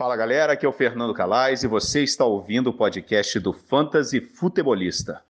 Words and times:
Fala 0.00 0.16
galera, 0.16 0.54
aqui 0.54 0.64
é 0.64 0.68
o 0.68 0.72
Fernando 0.72 1.12
Calais 1.12 1.62
e 1.62 1.66
você 1.66 2.02
está 2.02 2.24
ouvindo 2.24 2.70
o 2.70 2.72
podcast 2.72 3.38
do 3.38 3.52
Fantasy 3.52 4.18
Futebolista. 4.18 5.22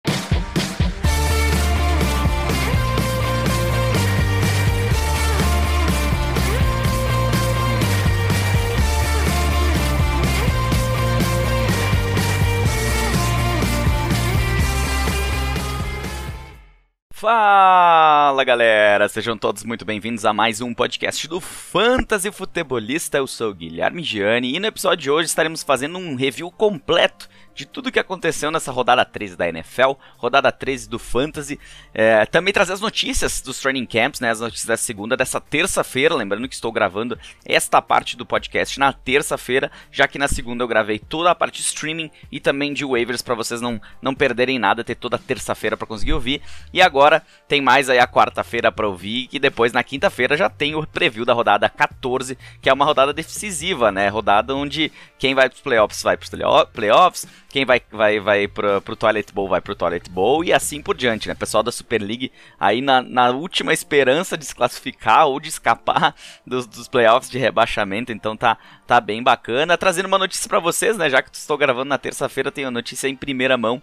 Fala 17.13 18.00
galera, 18.45 19.07
sejam 19.07 19.37
todos 19.37 19.65
muito 19.65 19.85
bem-vindos 19.85 20.25
a 20.25 20.33
mais 20.33 20.63
um 20.63 20.73
podcast 20.73 21.29
do 21.29 21.41
Fantasy 21.41 22.33
Futebolista. 22.33 23.19
Eu 23.19 23.27
sou 23.27 23.51
o 23.51 23.55
Guilherme 23.55 24.03
Gianni 24.03 24.57
e 24.57 24.59
no 24.59 24.67
episódio 24.67 25.03
de 25.03 25.11
hoje 25.11 25.29
estaremos 25.29 25.63
fazendo 25.63 25.99
um 25.99 26.15
review 26.15 26.51
completo 26.51 27.29
de 27.61 27.67
tudo 27.67 27.93
que 27.93 27.99
aconteceu 27.99 28.51
nessa 28.51 28.73
rodada 28.73 29.05
13 29.05 29.37
da 29.37 29.47
NFL, 29.47 29.93
rodada 30.17 30.51
13 30.51 30.89
do 30.89 30.99
Fantasy. 30.99 31.61
É, 31.93 32.25
também 32.25 32.55
trazer 32.55 32.73
as 32.73 32.81
notícias 32.81 33.43
dos 33.43 33.61
training 33.61 33.85
camps, 33.85 34.19
né, 34.19 34.31
as 34.31 34.41
notícias 34.41 34.67
da 34.67 34.77
segunda, 34.79 35.15
dessa 35.15 35.39
terça-feira. 35.39 36.15
Lembrando 36.15 36.49
que 36.49 36.55
estou 36.55 36.73
gravando 36.73 37.19
esta 37.45 37.83
parte 37.83 38.17
do 38.17 38.25
podcast 38.25 38.79
na 38.81 38.95
terça-feira, 38.95 39.71
já 39.93 40.09
que 40.09 40.19
na 40.19 40.27
segunda 40.27 40.65
eu 40.65 40.69
gravei 40.69 40.99
toda 40.99 41.31
a 41.31 41.35
parte 41.35 41.57
de 41.57 41.69
streaming 41.69 42.11
e 42.33 42.41
também 42.41 42.73
de 42.73 42.85
waivers 42.85 43.21
para 43.21 43.35
vocês 43.35 43.61
não, 43.61 43.79
não 44.01 44.15
perderem 44.15 44.59
nada, 44.59 44.83
ter 44.83 44.95
toda 44.95 45.19
terça-feira 45.19 45.77
para 45.77 45.87
conseguir 45.87 46.15
ouvir. 46.15 46.41
E 46.73 46.81
agora 46.81 47.23
tem 47.47 47.61
mais 47.61 47.91
aí 47.91 47.99
a 47.99 48.09
quarta-feira 48.09 48.73
para 48.73 48.89
ouvir 48.89 49.29
e 49.31 49.39
depois 49.39 49.71
na 49.73 49.85
quinta-feira 49.85 50.35
já 50.35 50.49
tem 50.49 50.75
o 50.75 50.87
preview 50.87 51.27
da 51.27 51.35
rodada 51.35 51.69
14, 51.69 52.39
que 52.63 52.71
é 52.71 52.73
uma 52.73 52.87
rodada 52.87 53.13
decisiva, 53.13 53.93
né? 53.93 54.09
Rodada 54.09 54.55
onde 54.55 54.91
quem 55.19 55.35
vai 55.35 55.51
para 55.51 55.57
os 55.57 55.61
playoffs 55.61 56.03
vai 56.03 56.17
para 56.17 56.25
os 56.25 56.71
playoffs, 56.73 57.27
quem 57.51 57.65
vai, 57.65 57.83
vai, 57.91 58.21
vai 58.21 58.49
pro, 58.49 58.81
pro 58.81 58.97
Toilet 58.97 59.33
Bowl 59.33 59.49
vai 59.49 59.61
pro 59.61 59.75
Toilet 59.75 60.09
Bowl 60.09 60.45
e 60.45 60.53
assim 60.53 60.81
por 60.81 60.97
diante, 60.97 61.29
né? 61.29 61.35
Pessoal 61.35 61.63
da 61.63 61.73
Super 61.73 62.01
League 62.01 62.33
aí 62.59 62.81
na, 62.81 63.03
na 63.03 63.31
última 63.31 63.73
esperança 63.73 64.39
de 64.39 64.45
se 64.45 64.55
classificar 64.55 65.27
ou 65.27 65.41
de 65.41 65.49
escapar 65.49 66.15
dos, 66.47 66.67
dos 66.67 66.87
playoffs 66.87 67.31
de 67.31 67.39
rebaixamento, 67.39 68.13
então 68.13 68.37
tá, 68.37 68.57
tá 68.87 69.01
bem 69.01 69.23
bacana. 69.23 69.77
Trazendo 69.77 70.07
uma 70.07 70.19
notícia 70.19 70.49
para 70.49 70.61
vocês, 70.61 70.97
né? 70.97 71.11
Já 71.11 71.21
que 71.21 71.35
estou 71.35 71.59
gravando 71.59 71.89
na 71.89 71.99
terça-feira, 71.99 72.53
tenho 72.53 72.69
a 72.69 72.71
notícia 72.71 73.09
em 73.09 73.17
primeira 73.17 73.59
mão 73.59 73.83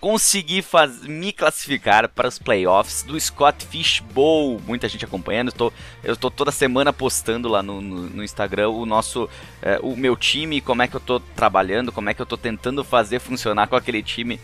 consegui 0.00 0.62
faz... 0.62 1.02
me 1.02 1.32
classificar 1.32 2.08
para 2.08 2.28
os 2.28 2.38
playoffs 2.38 3.02
do 3.02 3.18
Scott 3.18 3.66
Fish 3.66 4.00
Bowl. 4.00 4.60
Muita 4.66 4.88
gente 4.88 5.04
acompanhando, 5.04 5.48
eu 5.48 5.52
tô, 5.52 5.72
eu 6.02 6.16
tô 6.16 6.30
toda 6.30 6.50
semana 6.50 6.92
postando 6.92 7.48
lá 7.48 7.62
no, 7.62 7.80
no, 7.80 8.08
no 8.10 8.24
Instagram 8.24 8.70
o 8.70 8.86
nosso, 8.86 9.28
é, 9.62 9.78
o 9.82 9.96
meu 9.96 10.16
time, 10.16 10.60
como 10.60 10.82
é 10.82 10.88
que 10.88 10.96
eu 10.96 11.00
tô 11.00 11.20
trabalhando, 11.20 11.92
como 11.92 12.08
é 12.08 12.14
que 12.14 12.22
eu 12.22 12.26
tô 12.26 12.36
tentando 12.36 12.84
fazer 12.84 13.18
funcionar 13.18 13.66
com 13.66 13.76
aquele 13.76 14.02
time 14.02 14.40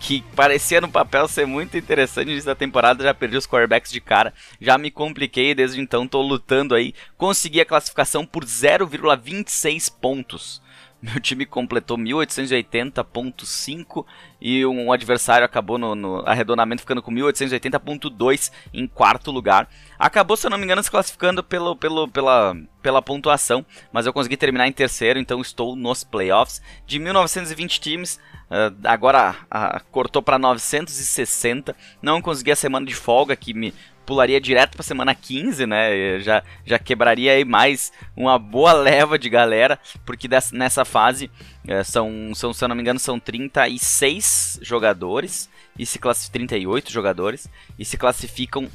que 0.00 0.22
parecia 0.34 0.80
no 0.80 0.88
papel 0.88 1.26
ser 1.26 1.46
muito 1.46 1.76
interessante 1.76 2.32
nessa 2.32 2.54
temporada, 2.54 3.02
já 3.02 3.12
perdi 3.12 3.36
os 3.36 3.46
quarterbacks 3.46 3.90
de 3.90 4.00
cara, 4.00 4.32
já 4.60 4.78
me 4.78 4.90
compliquei 4.90 5.54
desde 5.54 5.80
então, 5.80 6.06
tô 6.06 6.22
lutando 6.22 6.74
aí, 6.74 6.94
consegui 7.16 7.60
a 7.60 7.64
classificação 7.64 8.24
por 8.24 8.44
0,26 8.44 9.92
pontos. 10.00 10.62
Meu 11.00 11.20
time 11.20 11.46
completou 11.46 11.96
1880.5 11.96 14.04
e 14.40 14.66
um 14.66 14.90
adversário 14.90 15.44
acabou 15.44 15.78
no, 15.78 15.94
no, 15.94 16.24
arredondamento 16.26 16.82
ficando 16.82 17.00
com 17.00 17.12
1880.2 17.12 18.50
em 18.74 18.84
quarto 18.88 19.30
lugar. 19.30 19.70
Acabou, 19.96 20.36
se 20.36 20.46
eu 20.46 20.50
não 20.50 20.58
me 20.58 20.64
engano, 20.64 20.82
se 20.82 20.90
classificando 20.90 21.44
pelo, 21.44 21.76
pelo, 21.76 22.08
pela, 22.08 22.56
pela 22.82 23.00
pontuação, 23.00 23.64
mas 23.92 24.06
eu 24.06 24.12
consegui 24.12 24.36
terminar 24.36 24.66
em 24.66 24.72
terceiro, 24.72 25.20
então 25.20 25.40
estou 25.40 25.76
nos 25.76 26.02
playoffs. 26.02 26.60
De 26.84 26.98
1920 26.98 27.80
times, 27.80 28.18
uh, 28.50 28.74
agora 28.82 29.36
uh, 29.44 29.80
cortou 29.92 30.20
para 30.20 30.36
960. 30.36 31.76
Não 32.02 32.20
consegui 32.20 32.50
a 32.50 32.56
semana 32.56 32.84
de 32.84 32.96
folga 32.96 33.36
que 33.36 33.54
me 33.54 33.72
pularia 34.08 34.40
direto 34.40 34.74
para 34.74 34.82
semana 34.82 35.14
15, 35.14 35.66
né? 35.66 36.18
Já, 36.20 36.42
já 36.64 36.78
quebraria 36.78 37.32
aí 37.32 37.44
mais 37.44 37.92
uma 38.16 38.38
boa 38.38 38.72
leva 38.72 39.18
de 39.18 39.28
galera, 39.28 39.78
porque 40.06 40.26
dessa, 40.26 40.56
nessa 40.56 40.82
fase 40.82 41.30
é, 41.66 41.84
são, 41.84 42.32
são, 42.34 42.54
se 42.54 42.64
eu 42.64 42.68
não 42.68 42.74
me 42.74 42.80
engano, 42.80 42.98
são 42.98 43.20
36 43.20 44.60
jogadores, 44.62 45.50
e 45.78 45.84
se 45.84 46.00
38 46.32 46.90
jogadores, 46.90 47.50
e 47.78 47.84
se 47.84 47.98
classificam 47.98 48.66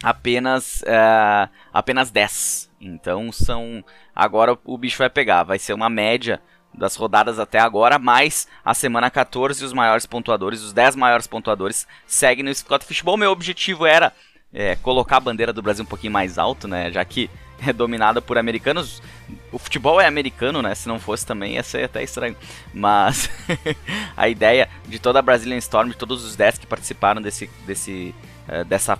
apenas, 0.00 0.84
é, 0.86 1.48
apenas 1.72 2.12
10. 2.12 2.70
Então 2.80 3.32
são. 3.32 3.84
Agora 4.14 4.56
o 4.64 4.78
bicho 4.78 4.98
vai 4.98 5.10
pegar, 5.10 5.42
vai 5.42 5.58
ser 5.58 5.72
uma 5.72 5.90
média 5.90 6.40
das 6.72 6.94
rodadas 6.94 7.40
até 7.40 7.58
agora, 7.58 7.98
mais 7.98 8.46
a 8.64 8.74
semana 8.74 9.10
14 9.10 9.64
os 9.64 9.72
maiores 9.72 10.06
pontuadores, 10.06 10.62
os 10.62 10.72
10 10.72 10.94
maiores 10.94 11.26
pontuadores 11.26 11.86
seguem 12.06 12.44
no 12.44 12.54
Scott 12.54 12.86
Fishbowl. 12.86 13.16
Meu 13.16 13.32
objetivo 13.32 13.84
era 13.84 14.12
é, 14.52 14.76
colocar 14.76 15.16
a 15.16 15.20
bandeira 15.20 15.52
do 15.52 15.62
Brasil 15.62 15.84
um 15.84 15.86
pouquinho 15.88 16.12
mais 16.12 16.38
alto, 16.38 16.68
né? 16.68 16.90
Já 16.90 17.04
que 17.04 17.30
é 17.66 17.72
dominada 17.72 18.20
por 18.20 18.36
americanos. 18.36 19.02
O 19.50 19.58
futebol 19.58 20.00
é 20.00 20.06
americano, 20.06 20.60
né? 20.60 20.74
Se 20.74 20.88
não 20.88 20.98
fosse 20.98 21.24
também 21.24 21.54
ia 21.54 21.62
ser 21.62 21.84
até 21.84 22.02
estranho. 22.02 22.36
Mas 22.74 23.30
a 24.16 24.28
ideia 24.28 24.68
de 24.86 24.98
toda 24.98 25.18
a 25.18 25.22
Brazilian 25.22 25.58
Storm, 25.58 25.88
de 25.90 25.96
todos 25.96 26.24
os 26.24 26.36
10 26.36 26.58
que 26.58 26.66
participaram 26.66 27.22
desse, 27.22 27.48
desse, 27.66 28.14
uh, 28.48 28.64
dessa 28.64 28.98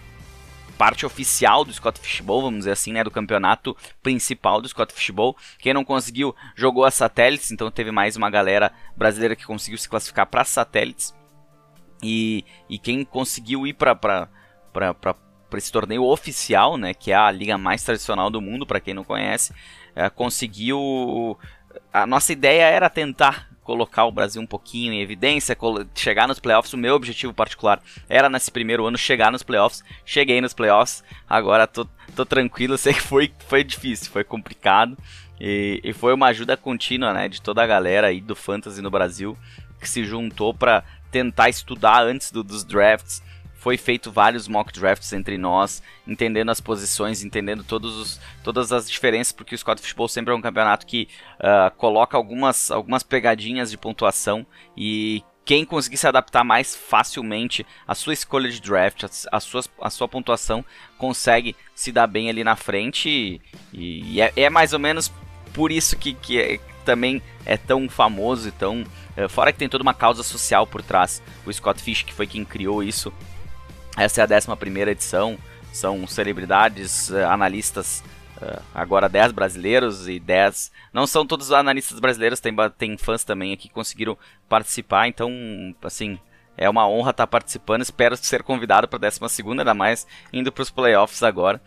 parte 0.78 1.04
oficial 1.04 1.64
do 1.64 1.72
Scott 1.72 2.00
Fishbowl, 2.00 2.42
vamos 2.42 2.60
dizer 2.60 2.72
assim, 2.72 2.92
né, 2.92 3.04
do 3.04 3.10
campeonato 3.10 3.76
principal 4.02 4.60
do 4.60 4.68
Scott 4.68 4.92
Fishbowl. 4.92 5.36
Quem 5.58 5.74
não 5.74 5.84
conseguiu 5.84 6.34
jogou 6.56 6.84
as 6.84 6.94
satélites, 6.94 7.50
então 7.50 7.70
teve 7.70 7.90
mais 7.90 8.16
uma 8.16 8.30
galera 8.30 8.72
brasileira 8.96 9.36
que 9.36 9.46
conseguiu 9.46 9.78
se 9.78 9.88
classificar 9.88 10.26
para 10.26 10.44
satélites. 10.44 11.14
E, 12.02 12.44
e 12.68 12.78
quem 12.78 13.04
conseguiu 13.04 13.66
ir 13.66 13.74
para 13.74 13.94
para 14.72 15.14
esse 15.58 15.72
torneio 15.72 16.04
oficial, 16.04 16.76
né, 16.76 16.94
que 16.94 17.12
é 17.12 17.14
a 17.14 17.30
liga 17.30 17.56
mais 17.58 17.82
tradicional 17.82 18.30
do 18.30 18.40
mundo, 18.40 18.66
para 18.66 18.80
quem 18.80 18.94
não 18.94 19.04
conhece, 19.04 19.52
é, 19.94 20.08
conseguiu. 20.08 21.38
A 21.92 22.06
nossa 22.06 22.32
ideia 22.32 22.64
era 22.64 22.90
tentar 22.90 23.48
colocar 23.62 24.04
o 24.04 24.12
Brasil 24.12 24.42
um 24.42 24.46
pouquinho 24.46 24.92
em 24.92 25.00
evidência, 25.00 25.56
chegar 25.94 26.26
nos 26.26 26.40
playoffs. 26.40 26.72
O 26.72 26.78
meu 26.78 26.94
objetivo 26.94 27.32
particular 27.32 27.80
era 28.08 28.28
nesse 28.28 28.50
primeiro 28.50 28.86
ano 28.86 28.98
chegar 28.98 29.30
nos 29.30 29.42
playoffs. 29.42 29.84
Cheguei 30.04 30.40
nos 30.40 30.52
playoffs, 30.52 31.04
agora 31.28 31.66
tô, 31.66 31.86
tô 32.16 32.26
tranquilo. 32.26 32.76
Sei 32.78 32.92
que 32.92 33.00
foi, 33.00 33.32
foi 33.46 33.62
difícil, 33.62 34.10
foi 34.10 34.24
complicado 34.24 34.96
e, 35.40 35.80
e 35.84 35.92
foi 35.92 36.12
uma 36.12 36.26
ajuda 36.26 36.56
contínua, 36.56 37.12
né, 37.12 37.28
de 37.28 37.40
toda 37.40 37.62
a 37.62 37.66
galera 37.66 38.08
aí 38.08 38.20
do 38.20 38.34
fantasy 38.34 38.82
no 38.82 38.90
Brasil 38.90 39.36
que 39.82 39.88
se 39.88 40.04
juntou 40.04 40.54
para 40.54 40.84
tentar 41.10 41.48
estudar 41.48 42.04
antes 42.04 42.30
do, 42.30 42.42
dos 42.42 42.64
drafts 42.64 43.22
foi 43.62 43.76
feito 43.76 44.10
vários 44.10 44.48
mock 44.48 44.72
drafts 44.72 45.12
entre 45.12 45.38
nós, 45.38 45.80
entendendo 46.04 46.50
as 46.50 46.60
posições, 46.60 47.22
entendendo 47.22 47.62
todos 47.62 47.96
os, 47.96 48.20
todas 48.42 48.72
as 48.72 48.90
diferenças, 48.90 49.30
porque 49.30 49.54
o 49.54 49.58
Scott 49.58 49.80
Fishbowl 49.80 50.08
sempre 50.08 50.34
é 50.34 50.36
um 50.36 50.40
campeonato 50.40 50.84
que 50.84 51.06
uh, 51.38 51.72
coloca 51.76 52.16
algumas, 52.16 52.72
algumas 52.72 53.04
pegadinhas 53.04 53.70
de 53.70 53.78
pontuação 53.78 54.44
e 54.76 55.22
quem 55.44 55.64
conseguir 55.64 55.96
se 55.96 56.08
adaptar 56.08 56.42
mais 56.42 56.74
facilmente 56.74 57.64
à 57.86 57.94
sua 57.94 58.12
escolha 58.12 58.50
de 58.50 58.60
draft, 58.60 59.04
a, 59.30 59.38
sua, 59.38 59.62
a 59.80 59.90
sua 59.90 60.08
pontuação, 60.08 60.64
consegue 60.98 61.54
se 61.72 61.92
dar 61.92 62.08
bem 62.08 62.28
ali 62.28 62.42
na 62.42 62.56
frente. 62.56 63.40
E, 63.72 64.12
e 64.12 64.20
é, 64.20 64.32
é, 64.34 64.50
mais 64.50 64.72
ou 64.72 64.80
menos 64.80 65.12
por 65.54 65.70
isso 65.70 65.96
que, 65.96 66.14
que 66.14 66.40
é, 66.40 66.58
também 66.84 67.22
é 67.46 67.56
tão 67.56 67.88
famoso 67.88 68.48
e 68.48 68.52
tão. 68.52 68.82
Uh, 69.16 69.28
fora 69.28 69.52
que 69.52 69.58
tem 69.58 69.68
toda 69.68 69.82
uma 69.82 69.94
causa 69.94 70.24
social 70.24 70.66
por 70.66 70.82
trás. 70.82 71.22
O 71.46 71.52
Scott 71.52 71.80
Fish, 71.80 72.02
que 72.02 72.12
foi 72.12 72.26
quem 72.26 72.44
criou 72.44 72.82
isso, 72.82 73.12
essa 73.96 74.22
é 74.22 74.24
a 74.24 74.38
11 74.38 74.90
edição. 74.90 75.38
São 75.72 76.06
celebridades, 76.06 77.08
uh, 77.10 77.26
analistas, 77.28 78.04
uh, 78.40 78.62
agora 78.74 79.08
10 79.08 79.32
brasileiros 79.32 80.08
e 80.08 80.20
10. 80.20 80.70
Não 80.92 81.06
são 81.06 81.26
todos 81.26 81.50
analistas 81.50 81.98
brasileiros, 81.98 82.40
tem, 82.40 82.54
tem 82.76 82.96
fãs 82.98 83.24
também 83.24 83.52
aqui 83.52 83.68
que 83.68 83.74
conseguiram 83.74 84.16
participar. 84.48 85.08
Então, 85.08 85.30
assim, 85.82 86.18
é 86.56 86.68
uma 86.68 86.88
honra 86.88 87.10
estar 87.10 87.26
participando. 87.26 87.82
Espero 87.82 88.16
ser 88.16 88.42
convidado 88.42 88.86
para 88.86 89.08
a 89.08 89.10
12, 89.10 89.42
ainda 89.48 89.74
mais 89.74 90.06
indo 90.32 90.52
para 90.52 90.62
os 90.62 90.70
playoffs 90.70 91.22
agora. 91.22 91.60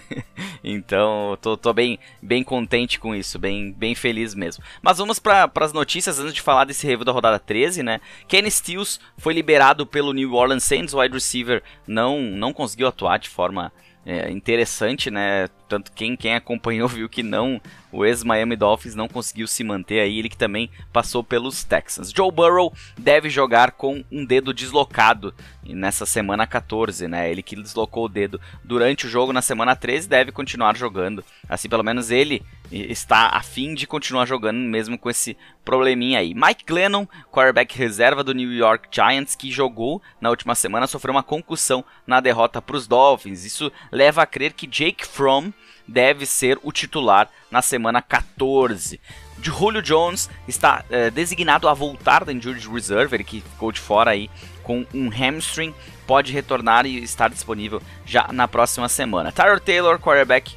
então, 0.62 1.36
tô, 1.40 1.56
tô, 1.56 1.72
bem, 1.72 1.98
bem 2.22 2.42
contente 2.42 2.98
com 2.98 3.14
isso, 3.14 3.38
bem, 3.38 3.72
bem 3.72 3.94
feliz 3.94 4.34
mesmo. 4.34 4.64
Mas 4.82 4.98
vamos 4.98 5.18
para 5.18 5.50
as 5.60 5.72
notícias 5.72 6.18
antes 6.18 6.34
de 6.34 6.42
falar 6.42 6.64
desse 6.64 6.86
review 6.86 7.04
da 7.04 7.12
rodada 7.12 7.38
13, 7.38 7.82
né? 7.82 8.00
Kenny 8.26 8.50
Stills 8.50 8.98
foi 9.18 9.34
liberado 9.34 9.86
pelo 9.86 10.12
New 10.12 10.34
Orleans 10.34 10.64
Saints, 10.64 10.94
o 10.94 11.00
wide 11.00 11.14
receiver 11.14 11.62
não, 11.86 12.20
não 12.20 12.52
conseguiu 12.52 12.88
atuar 12.88 13.18
de 13.18 13.28
forma 13.28 13.72
é, 14.06 14.30
interessante, 14.30 15.10
né? 15.10 15.48
Portanto, 15.74 15.92
quem, 15.92 16.14
quem 16.14 16.36
acompanhou 16.36 16.86
viu 16.86 17.08
que 17.08 17.20
não, 17.20 17.60
o 17.90 18.04
ex-Miami 18.04 18.54
Dolphins 18.54 18.94
não 18.94 19.08
conseguiu 19.08 19.48
se 19.48 19.64
manter 19.64 19.98
aí, 19.98 20.20
ele 20.20 20.28
que 20.28 20.36
também 20.36 20.70
passou 20.92 21.24
pelos 21.24 21.64
Texans. 21.64 22.12
Joe 22.14 22.30
Burrow 22.30 22.72
deve 22.96 23.28
jogar 23.28 23.72
com 23.72 24.04
um 24.10 24.24
dedo 24.24 24.54
deslocado 24.54 25.34
nessa 25.66 26.06
semana 26.06 26.46
14, 26.46 27.08
né? 27.08 27.28
Ele 27.28 27.42
que 27.42 27.56
deslocou 27.56 28.04
o 28.04 28.08
dedo 28.08 28.40
durante 28.62 29.06
o 29.06 29.08
jogo 29.08 29.32
na 29.32 29.42
semana 29.42 29.74
13 29.74 30.08
deve 30.08 30.30
continuar 30.30 30.76
jogando. 30.76 31.24
Assim, 31.48 31.68
pelo 31.68 31.82
menos 31.82 32.10
ele 32.10 32.40
está 32.70 33.28
a 33.28 33.42
fim 33.42 33.74
de 33.74 33.86
continuar 33.86 34.26
jogando 34.26 34.58
mesmo 34.58 34.96
com 34.96 35.10
esse 35.10 35.36
probleminha 35.64 36.20
aí. 36.20 36.34
Mike 36.34 36.64
Glennon, 36.66 37.06
quarterback 37.32 37.76
reserva 37.76 38.22
do 38.22 38.34
New 38.34 38.52
York 38.52 38.88
Giants, 38.90 39.34
que 39.34 39.50
jogou 39.50 40.02
na 40.20 40.30
última 40.30 40.54
semana, 40.54 40.86
sofreu 40.86 41.14
uma 41.14 41.22
concussão 41.22 41.84
na 42.06 42.20
derrota 42.20 42.60
para 42.60 42.76
os 42.76 42.86
Dolphins. 42.86 43.44
Isso 43.44 43.72
leva 43.90 44.22
a 44.22 44.26
crer 44.26 44.52
que 44.52 44.66
Jake 44.66 45.06
Fromm 45.06 45.52
deve 45.86 46.26
ser 46.26 46.58
o 46.62 46.72
titular 46.72 47.28
na 47.50 47.62
semana 47.62 48.00
14. 48.00 49.00
De 49.38 49.50
Julio 49.50 49.82
Jones 49.82 50.30
está 50.48 50.84
é, 50.88 51.10
designado 51.10 51.68
a 51.68 51.74
voltar 51.74 52.24
da 52.24 52.32
Injured 52.32 52.68
Reserve, 52.68 53.16
ele 53.16 53.24
que 53.24 53.40
ficou 53.40 53.72
de 53.72 53.80
fora 53.80 54.12
aí 54.12 54.30
com 54.62 54.86
um 54.94 55.08
hamstring, 55.08 55.74
pode 56.06 56.32
retornar 56.32 56.86
e 56.86 57.02
estar 57.02 57.28
disponível 57.28 57.82
já 58.06 58.28
na 58.32 58.48
próxima 58.48 58.88
semana. 58.88 59.32
Tyler 59.32 59.60
Taylor, 59.60 59.98
quarterback 59.98 60.56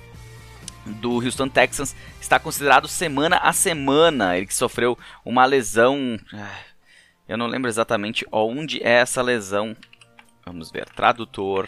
do 0.85 1.15
Houston 1.15 1.49
Texans, 1.49 1.95
está 2.21 2.39
considerado 2.39 2.87
semana 2.87 3.37
a 3.37 3.51
semana. 3.51 4.37
Ele 4.37 4.45
que 4.45 4.55
sofreu 4.55 4.97
uma 5.25 5.45
lesão. 5.45 6.17
Ah, 6.33 6.59
eu 7.27 7.37
não 7.37 7.47
lembro 7.47 7.69
exatamente 7.69 8.25
onde 8.31 8.81
é 8.81 8.93
essa 8.93 9.21
lesão. 9.21 9.75
Vamos 10.45 10.71
ver. 10.71 10.87
Tradutor. 10.89 11.67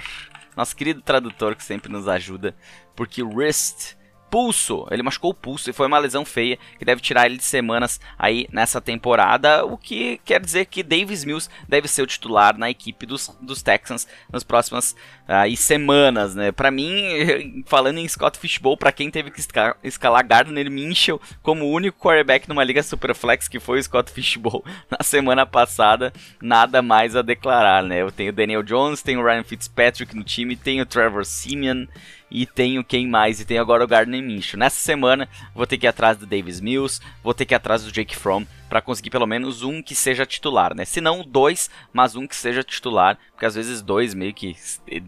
Nosso 0.55 0.75
querido 0.75 1.01
tradutor 1.01 1.55
que 1.55 1.63
sempre 1.63 1.91
nos 1.91 2.07
ajuda. 2.07 2.55
Porque 2.95 3.23
wrist 3.23 3.98
pulso. 4.29 4.87
Ele 4.91 5.03
machucou 5.03 5.31
o 5.31 5.33
pulso 5.33 5.69
e 5.69 5.73
foi 5.73 5.87
uma 5.87 5.97
lesão 5.97 6.23
feia 6.23 6.57
que 6.77 6.85
deve 6.85 7.01
tirar 7.01 7.25
ele 7.25 7.37
de 7.37 7.43
semanas 7.43 7.99
aí 8.17 8.47
nessa 8.51 8.79
temporada, 8.79 9.65
o 9.65 9.77
que 9.77 10.19
quer 10.23 10.39
dizer 10.39 10.65
que 10.65 10.83
Davis 10.83 11.23
Mills 11.23 11.49
deve 11.67 11.87
ser 11.87 12.01
o 12.01 12.07
titular 12.07 12.57
na 12.57 12.69
equipe 12.69 13.05
dos, 13.05 13.35
dos 13.41 13.61
Texans 13.61 14.07
nas 14.31 14.43
próximas 14.43 14.95
aí 15.27 15.55
semanas, 15.55 16.33
né? 16.35 16.51
Para 16.51 16.71
mim, 16.71 17.63
falando 17.65 17.99
em 17.99 18.07
Scott 18.07 18.37
Fishbowl, 18.37 18.77
para 18.77 18.91
quem 18.91 19.11
teve 19.11 19.31
que 19.31 19.41
escalar, 19.83 20.27
Gardner 20.27 20.69
Minshew 20.71 21.21
como 21.41 21.69
único 21.69 21.99
quarterback 21.99 22.47
numa 22.49 22.63
liga 22.63 22.81
Superflex 22.81 23.47
que 23.47 23.59
foi 23.59 23.79
o 23.79 23.83
Scott 23.83 24.11
Fishbowl 24.11 24.63
na 24.89 25.03
semana 25.03 25.45
passada, 25.45 26.11
nada 26.41 26.81
mais 26.81 27.15
a 27.15 27.21
declarar, 27.21 27.83
né? 27.83 28.01
Eu 28.01 28.11
tenho 28.11 28.33
Daniel 28.33 28.63
Jones, 28.63 29.01
tenho 29.01 29.23
Ryan 29.23 29.43
Fitzpatrick 29.43 30.15
no 30.15 30.23
time, 30.23 30.55
tenho 30.55 30.85
Trevor 30.85 31.25
Simeon 31.25 31.85
e 32.31 32.45
tenho 32.45 32.83
quem 32.83 33.07
mais? 33.07 33.39
E 33.39 33.45
tenho 33.45 33.61
agora 33.61 33.83
o 33.83 33.87
Gardner 33.87 34.21
Minshew. 34.21 34.59
Nessa 34.59 34.79
semana 34.79 35.27
vou 35.53 35.65
ter 35.65 35.77
que 35.77 35.85
ir 35.85 35.89
atrás 35.89 36.17
do 36.17 36.25
Davis 36.25 36.59
Mills, 36.59 37.01
vou 37.23 37.33
ter 37.33 37.45
que 37.45 37.53
ir 37.53 37.55
atrás 37.55 37.83
do 37.83 37.91
Jake 37.91 38.15
Fromm 38.15 38.45
para 38.69 38.81
conseguir 38.81 39.09
pelo 39.09 39.25
menos 39.25 39.63
um 39.63 39.81
que 39.81 39.95
seja 39.95 40.25
titular, 40.25 40.75
né? 40.75 40.85
Se 40.85 41.01
não 41.01 41.23
dois, 41.23 41.69
mas 41.91 42.15
um 42.15 42.27
que 42.27 42.35
seja 42.35 42.63
titular, 42.63 43.17
porque 43.31 43.45
às 43.45 43.55
vezes 43.55 43.81
dois 43.81 44.13
meio 44.13 44.33
que 44.33 44.55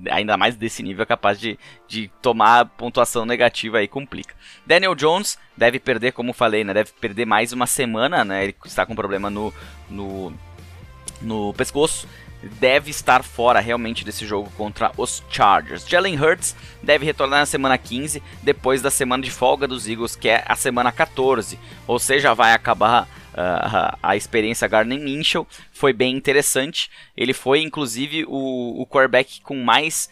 ainda 0.09 0.35
mais 0.35 0.55
desse 0.55 0.81
nível 0.81 1.03
é 1.03 1.05
capaz 1.05 1.39
de, 1.39 1.59
de 1.87 2.09
tomar 2.21 2.65
pontuação 2.65 3.25
negativa 3.25 3.77
aí 3.77 3.87
complica. 3.87 4.33
Daniel 4.65 4.95
Jones 4.95 5.37
deve 5.55 5.79
perder, 5.79 6.13
como 6.13 6.33
falei, 6.33 6.63
né? 6.63 6.73
Deve 6.73 6.91
perder 6.99 7.25
mais 7.25 7.53
uma 7.53 7.67
semana, 7.67 8.25
né? 8.25 8.43
Ele 8.43 8.55
está 8.65 8.85
com 8.85 8.95
problema 8.95 9.29
no 9.29 9.53
no, 9.89 10.33
no 11.21 11.53
pescoço 11.53 12.07
deve 12.59 12.89
estar 12.89 13.23
fora 13.23 13.59
realmente 13.59 14.03
desse 14.03 14.25
jogo 14.25 14.49
contra 14.57 14.91
os 14.97 15.23
Chargers. 15.29 15.87
Jalen 15.87 16.19
Hurts 16.19 16.55
deve 16.81 17.05
retornar 17.05 17.39
na 17.39 17.45
semana 17.45 17.77
15, 17.77 18.21
depois 18.41 18.81
da 18.81 18.89
semana 18.89 19.23
de 19.23 19.31
folga 19.31 19.67
dos 19.67 19.87
Eagles, 19.87 20.15
que 20.15 20.29
é 20.29 20.43
a 20.47 20.55
semana 20.55 20.91
14. 20.91 21.59
Ou 21.87 21.99
seja, 21.99 22.33
vai 22.33 22.53
acabar 22.53 23.03
uh, 23.03 23.97
a 24.01 24.15
experiência 24.15 24.67
Gardner 24.67 24.99
Minshew. 24.99 25.47
Foi 25.71 25.93
bem 25.93 26.15
interessante. 26.15 26.89
Ele 27.15 27.33
foi, 27.33 27.61
inclusive, 27.61 28.25
o, 28.27 28.81
o 28.81 28.87
quarterback 28.87 29.41
com 29.41 29.55
mais... 29.63 30.09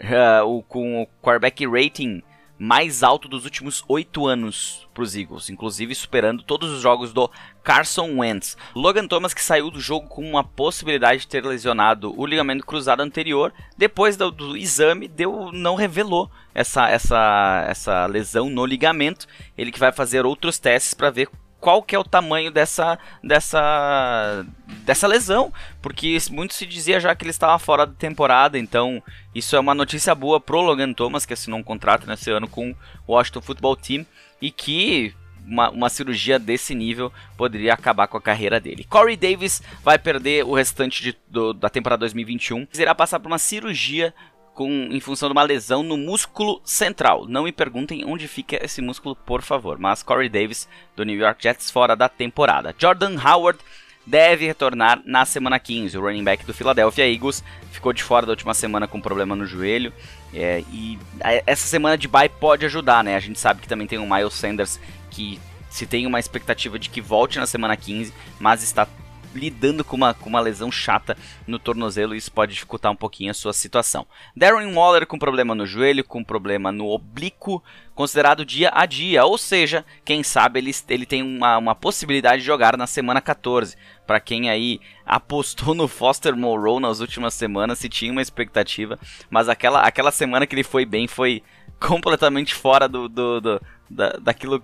Uh, 0.00 0.44
o, 0.44 0.62
com 0.64 1.02
o 1.02 1.06
quarterback 1.22 1.64
rating 1.64 2.22
mais 2.58 3.02
alto 3.02 3.26
dos 3.26 3.44
últimos 3.44 3.84
oito 3.88 4.24
anos 4.24 4.88
para 4.94 5.02
os 5.02 5.16
Eagles, 5.16 5.50
inclusive 5.50 5.94
superando 5.96 6.44
todos 6.44 6.70
os 6.70 6.80
jogos 6.80 7.12
do 7.12 7.28
Carson 7.62 8.18
Wentz. 8.18 8.56
Logan 8.74 9.06
Thomas 9.06 9.32
que 9.34 9.42
saiu 9.42 9.70
do 9.70 9.80
jogo 9.80 10.08
com 10.08 10.28
uma 10.28 10.44
possibilidade 10.44 11.20
de 11.20 11.28
ter 11.28 11.44
lesionado 11.44 12.12
o 12.18 12.26
ligamento 12.26 12.66
cruzado 12.66 13.00
anterior, 13.00 13.52
depois 13.76 14.16
do, 14.16 14.30
do 14.30 14.56
exame 14.56 15.08
deu, 15.08 15.50
não 15.52 15.74
revelou 15.74 16.30
essa, 16.54 16.88
essa, 16.88 17.64
essa 17.68 18.06
lesão 18.06 18.50
no 18.50 18.66
ligamento. 18.66 19.26
Ele 19.56 19.72
que 19.72 19.80
vai 19.80 19.92
fazer 19.92 20.26
outros 20.26 20.58
testes 20.58 20.94
para 20.94 21.10
ver 21.10 21.28
qual 21.62 21.80
que 21.80 21.94
é 21.94 21.98
o 21.98 22.02
tamanho 22.02 22.50
dessa, 22.50 22.98
dessa, 23.22 24.44
dessa 24.84 25.06
lesão, 25.06 25.52
porque 25.80 26.18
muito 26.32 26.54
se 26.54 26.66
dizia 26.66 26.98
já 26.98 27.14
que 27.14 27.22
ele 27.22 27.30
estava 27.30 27.56
fora 27.56 27.86
da 27.86 27.92
temporada, 27.92 28.58
então 28.58 29.00
isso 29.32 29.54
é 29.54 29.60
uma 29.60 29.72
notícia 29.72 30.12
boa 30.12 30.40
pro 30.40 30.60
Logan 30.60 30.92
Thomas, 30.92 31.24
que 31.24 31.32
assinou 31.32 31.60
um 31.60 31.62
contrato 31.62 32.04
nesse 32.04 32.32
ano 32.32 32.48
com 32.48 32.74
o 33.06 33.12
Washington 33.12 33.40
Football 33.42 33.76
Team, 33.76 34.04
e 34.40 34.50
que 34.50 35.14
uma, 35.46 35.70
uma, 35.70 35.88
cirurgia 35.88 36.38
desse 36.38 36.74
nível 36.74 37.12
poderia 37.36 37.74
acabar 37.74 38.06
com 38.06 38.16
a 38.16 38.22
carreira 38.22 38.60
dele. 38.60 38.86
Corey 38.88 39.16
Davis 39.16 39.62
vai 39.82 39.98
perder 39.98 40.44
o 40.44 40.54
restante 40.54 41.02
de, 41.02 41.16
do, 41.28 41.52
da 41.52 41.68
temporada 41.68 42.00
2021, 42.00 42.66
irá 42.78 42.94
passar 42.94 43.20
por 43.20 43.28
uma 43.28 43.38
cirurgia 43.38 44.14
com, 44.54 44.68
em 44.68 45.00
função 45.00 45.28
de 45.28 45.32
uma 45.32 45.42
lesão 45.42 45.82
no 45.82 45.96
músculo 45.96 46.60
central. 46.64 47.26
Não 47.26 47.44
me 47.44 47.52
perguntem 47.52 48.04
onde 48.04 48.28
fica 48.28 48.62
esse 48.64 48.80
músculo, 48.82 49.16
por 49.16 49.42
favor. 49.42 49.78
Mas 49.78 50.02
Corey 50.02 50.28
Davis, 50.28 50.68
do 50.94 51.04
New 51.04 51.18
York 51.18 51.42
Jets, 51.42 51.70
fora 51.70 51.96
da 51.96 52.08
temporada. 52.08 52.74
Jordan 52.78 53.16
Howard 53.18 53.58
deve 54.06 54.46
retornar 54.46 55.00
na 55.04 55.24
semana 55.24 55.58
15. 55.58 55.96
O 55.96 56.02
running 56.02 56.24
back 56.24 56.44
do 56.44 56.52
Philadelphia 56.52 57.10
Eagles 57.10 57.42
ficou 57.70 57.92
de 57.92 58.02
fora 58.02 58.26
da 58.26 58.32
última 58.32 58.54
semana 58.54 58.86
com 58.86 59.00
problema 59.00 59.34
no 59.34 59.46
joelho. 59.46 59.92
É, 60.34 60.64
e 60.72 60.98
essa 61.46 61.66
semana 61.66 61.96
de 61.96 62.08
bye 62.08 62.28
pode 62.28 62.66
ajudar, 62.66 63.04
né? 63.04 63.16
A 63.16 63.20
gente 63.20 63.38
sabe 63.38 63.60
que 63.60 63.68
também 63.68 63.86
tem 63.86 63.98
o 63.98 64.08
Miles 64.08 64.34
Sanders 64.34 64.80
que 65.12 65.38
se 65.68 65.86
tem 65.86 66.06
uma 66.06 66.18
expectativa 66.18 66.78
de 66.78 66.90
que 66.90 67.00
volte 67.00 67.38
na 67.38 67.46
semana 67.46 67.76
15, 67.76 68.12
mas 68.40 68.62
está 68.62 68.86
lidando 69.34 69.84
com 69.84 69.96
uma, 69.96 70.12
com 70.12 70.28
uma 70.28 70.40
lesão 70.40 70.70
chata 70.70 71.16
no 71.46 71.58
tornozelo 71.58 72.14
isso 72.14 72.30
pode 72.30 72.52
dificultar 72.52 72.92
um 72.92 72.96
pouquinho 72.96 73.30
a 73.30 73.34
sua 73.34 73.52
situação. 73.52 74.06
Darren 74.36 74.74
Waller 74.74 75.06
com 75.06 75.18
problema 75.18 75.54
no 75.54 75.66
joelho, 75.66 76.04
com 76.04 76.22
problema 76.22 76.70
no 76.70 76.86
oblíquo, 76.88 77.62
considerado 77.94 78.44
dia 78.44 78.70
a 78.74 78.84
dia, 78.86 79.24
ou 79.24 79.38
seja, 79.38 79.84
quem 80.04 80.22
sabe 80.22 80.60
ele, 80.60 80.72
ele 80.88 81.06
tem 81.06 81.22
uma, 81.22 81.56
uma 81.56 81.74
possibilidade 81.74 82.42
de 82.42 82.46
jogar 82.46 82.76
na 82.76 82.86
semana 82.86 83.20
14. 83.20 83.76
Para 84.06 84.20
quem 84.20 84.50
aí 84.50 84.80
apostou 85.06 85.74
no 85.74 85.88
Foster 85.88 86.36
Moreau 86.36 86.78
nas 86.80 87.00
últimas 87.00 87.34
semanas, 87.34 87.78
se 87.78 87.88
tinha 87.88 88.12
uma 88.12 88.22
expectativa, 88.22 88.98
mas 89.30 89.48
aquela, 89.48 89.80
aquela 89.80 90.10
semana 90.10 90.46
que 90.46 90.54
ele 90.54 90.64
foi 90.64 90.84
bem 90.84 91.06
foi 91.06 91.42
completamente 91.80 92.54
fora 92.54 92.88
do, 92.88 93.08
do, 93.08 93.40
do 93.40 93.62
da, 93.92 94.10
daquilo 94.12 94.62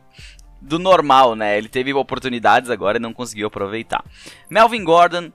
do 0.61 0.79
normal, 0.79 1.35
né? 1.35 1.57
Ele 1.57 1.69
teve 1.69 1.93
oportunidades 1.95 2.71
agora 2.71 2.99
e 2.99 3.01
não 3.01 3.13
conseguiu 3.13 3.47
aproveitar. 3.47 4.05
Melvin 4.51 4.85
Gordon 4.85 5.33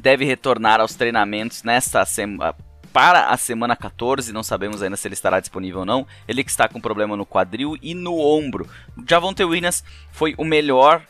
deve 0.00 0.24
retornar 0.24 0.80
aos 0.80 0.94
treinamentos 0.94 1.62
nesta 1.62 2.04
semana 2.04 2.54
para 2.92 3.28
a 3.28 3.36
semana 3.38 3.74
14, 3.74 4.32
não 4.32 4.42
sabemos 4.42 4.82
ainda 4.82 4.96
se 4.96 5.08
ele 5.08 5.14
estará 5.14 5.40
disponível 5.40 5.80
ou 5.80 5.86
não. 5.86 6.06
Ele 6.28 6.44
que 6.44 6.50
está 6.50 6.68
com 6.68 6.80
problema 6.80 7.16
no 7.16 7.24
quadril 7.24 7.76
e 7.80 7.94
no 7.94 8.18
ombro. 8.18 8.68
Javonte 9.08 9.42
Williams 9.42 9.82
foi 10.10 10.34
o 10.36 10.44
melhor 10.44 11.02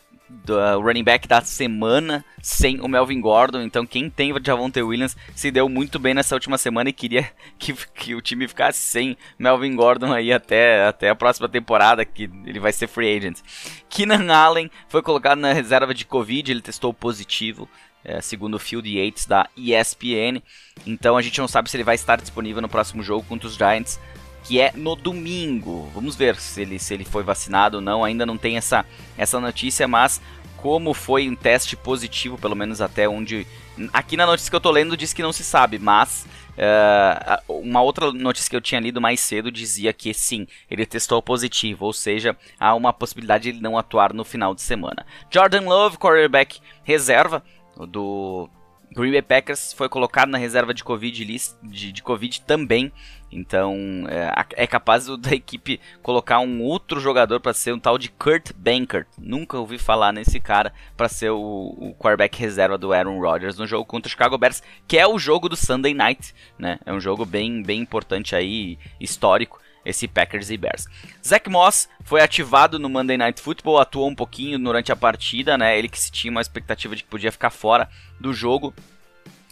do 0.44 0.58
uh, 0.58 0.80
running 0.80 1.04
back 1.04 1.28
da 1.28 1.40
semana 1.40 2.24
sem 2.40 2.80
o 2.80 2.88
Melvin 2.88 3.20
Gordon. 3.20 3.60
Então, 3.62 3.86
quem 3.86 4.08
tem 4.08 4.32
o 4.32 4.40
Javonte 4.44 4.80
Williams 4.82 5.16
se 5.34 5.50
deu 5.50 5.68
muito 5.68 5.98
bem 5.98 6.14
nessa 6.14 6.34
última 6.34 6.58
semana 6.58 6.90
e 6.90 6.92
queria 6.92 7.30
que, 7.58 7.72
que, 7.94 8.14
o 8.14 8.20
time 8.20 8.48
ficasse 8.48 8.78
sem 8.78 9.16
Melvin 9.38 9.76
Gordon 9.76 10.12
aí 10.12 10.32
até, 10.32 10.86
até 10.86 11.10
a 11.10 11.14
próxima 11.14 11.48
temporada, 11.48 12.04
que 12.04 12.30
ele 12.44 12.58
vai 12.58 12.72
ser 12.72 12.86
free 12.86 13.16
agent. 13.16 13.40
Keenan 13.88 14.32
Allen 14.32 14.70
foi 14.88 15.02
colocado 15.02 15.38
na 15.38 15.52
reserva 15.52 15.94
de 15.94 16.04
Covid, 16.04 16.50
ele 16.50 16.62
testou 16.62 16.92
positivo. 16.92 17.68
É, 18.04 18.20
segundo 18.20 18.54
o 18.54 18.58
Field 18.58 18.98
Yates 18.98 19.26
da 19.26 19.48
ESPN, 19.56 20.42
então 20.84 21.16
a 21.16 21.22
gente 21.22 21.40
não 21.40 21.46
sabe 21.46 21.70
se 21.70 21.76
ele 21.76 21.84
vai 21.84 21.94
estar 21.94 22.16
disponível 22.20 22.60
no 22.60 22.68
próximo 22.68 23.00
jogo 23.00 23.24
contra 23.28 23.46
os 23.46 23.54
Giants 23.54 24.00
que 24.44 24.60
é 24.60 24.72
no 24.74 24.94
domingo. 24.96 25.90
Vamos 25.94 26.16
ver 26.16 26.36
se 26.36 26.62
ele, 26.62 26.78
se 26.78 26.94
ele 26.94 27.04
foi 27.04 27.22
vacinado 27.22 27.76
ou 27.76 27.80
não. 27.80 28.04
Ainda 28.04 28.26
não 28.26 28.36
tem 28.36 28.56
essa, 28.56 28.84
essa 29.16 29.40
notícia, 29.40 29.86
mas 29.86 30.20
como 30.56 30.94
foi 30.94 31.28
um 31.28 31.34
teste 31.34 31.76
positivo, 31.76 32.38
pelo 32.38 32.54
menos 32.54 32.80
até 32.80 33.08
onde. 33.08 33.46
Aqui 33.92 34.16
na 34.16 34.26
notícia 34.26 34.50
que 34.50 34.56
eu 34.56 34.60
tô 34.60 34.70
lendo 34.70 34.96
diz 34.96 35.12
que 35.12 35.22
não 35.22 35.32
se 35.32 35.42
sabe, 35.42 35.78
mas 35.78 36.26
uh, 36.52 37.52
uma 37.60 37.82
outra 37.82 38.12
notícia 38.12 38.48
que 38.48 38.56
eu 38.56 38.60
tinha 38.60 38.80
lido 38.80 39.00
mais 39.00 39.18
cedo 39.18 39.50
dizia 39.50 39.92
que 39.92 40.12
sim, 40.14 40.46
ele 40.70 40.86
testou 40.86 41.22
positivo, 41.22 41.86
ou 41.86 41.92
seja, 41.92 42.36
há 42.60 42.74
uma 42.74 42.92
possibilidade 42.92 43.44
de 43.44 43.48
ele 43.50 43.60
não 43.60 43.76
atuar 43.76 44.12
no 44.12 44.24
final 44.24 44.54
de 44.54 44.62
semana. 44.62 45.06
Jordan 45.30 45.62
Love, 45.62 45.96
quarterback 45.96 46.60
reserva 46.84 47.42
do 47.88 48.48
Green 48.92 49.12
Bay 49.12 49.22
Packers 49.22 49.72
foi 49.72 49.88
colocado 49.88 50.28
na 50.28 50.38
reserva 50.38 50.74
de 50.74 50.84
Covid, 50.84 51.24
de, 51.62 51.92
de 51.92 52.02
COVID 52.02 52.42
também. 52.42 52.92
Então 53.30 54.04
é, 54.08 54.64
é 54.64 54.66
capaz 54.66 55.06
da 55.18 55.32
equipe 55.32 55.80
colocar 56.02 56.40
um 56.40 56.62
outro 56.62 57.00
jogador 57.00 57.40
para 57.40 57.54
ser 57.54 57.72
um 57.72 57.78
tal 57.78 57.96
de 57.96 58.10
Kurt 58.10 58.52
Bankert. 58.54 59.06
Nunca 59.18 59.58
ouvi 59.58 59.78
falar 59.78 60.12
nesse 60.12 60.38
cara 60.38 60.72
para 60.96 61.08
ser 61.08 61.30
o, 61.30 61.38
o 61.38 61.94
quarterback 61.98 62.38
reserva 62.38 62.76
do 62.76 62.92
Aaron 62.92 63.18
Rodgers 63.18 63.56
no 63.56 63.66
jogo 63.66 63.86
contra 63.86 64.08
o 64.08 64.10
Chicago 64.10 64.36
Bears, 64.36 64.62
que 64.86 64.98
é 64.98 65.06
o 65.06 65.18
jogo 65.18 65.48
do 65.48 65.56
Sunday 65.56 65.94
Night, 65.94 66.34
né? 66.58 66.78
É 66.84 66.92
um 66.92 67.00
jogo 67.00 67.24
bem, 67.24 67.62
bem 67.62 67.80
importante 67.80 68.36
aí, 68.36 68.78
histórico 69.00 69.61
esse 69.84 70.06
Packers 70.06 70.50
e 70.50 70.56
Bears. 70.56 70.86
Zach 71.24 71.48
Moss 71.48 71.88
foi 72.04 72.20
ativado 72.20 72.78
no 72.78 72.88
Monday 72.88 73.16
Night 73.16 73.40
Football, 73.40 73.78
atuou 73.78 74.08
um 74.08 74.14
pouquinho 74.14 74.58
durante 74.58 74.92
a 74.92 74.96
partida, 74.96 75.58
né? 75.58 75.78
Ele 75.78 75.88
que 75.88 75.98
se 75.98 76.10
tinha 76.10 76.30
uma 76.30 76.40
expectativa 76.40 76.94
de 76.94 77.02
que 77.02 77.08
podia 77.08 77.32
ficar 77.32 77.50
fora 77.50 77.88
do 78.20 78.32
jogo. 78.32 78.74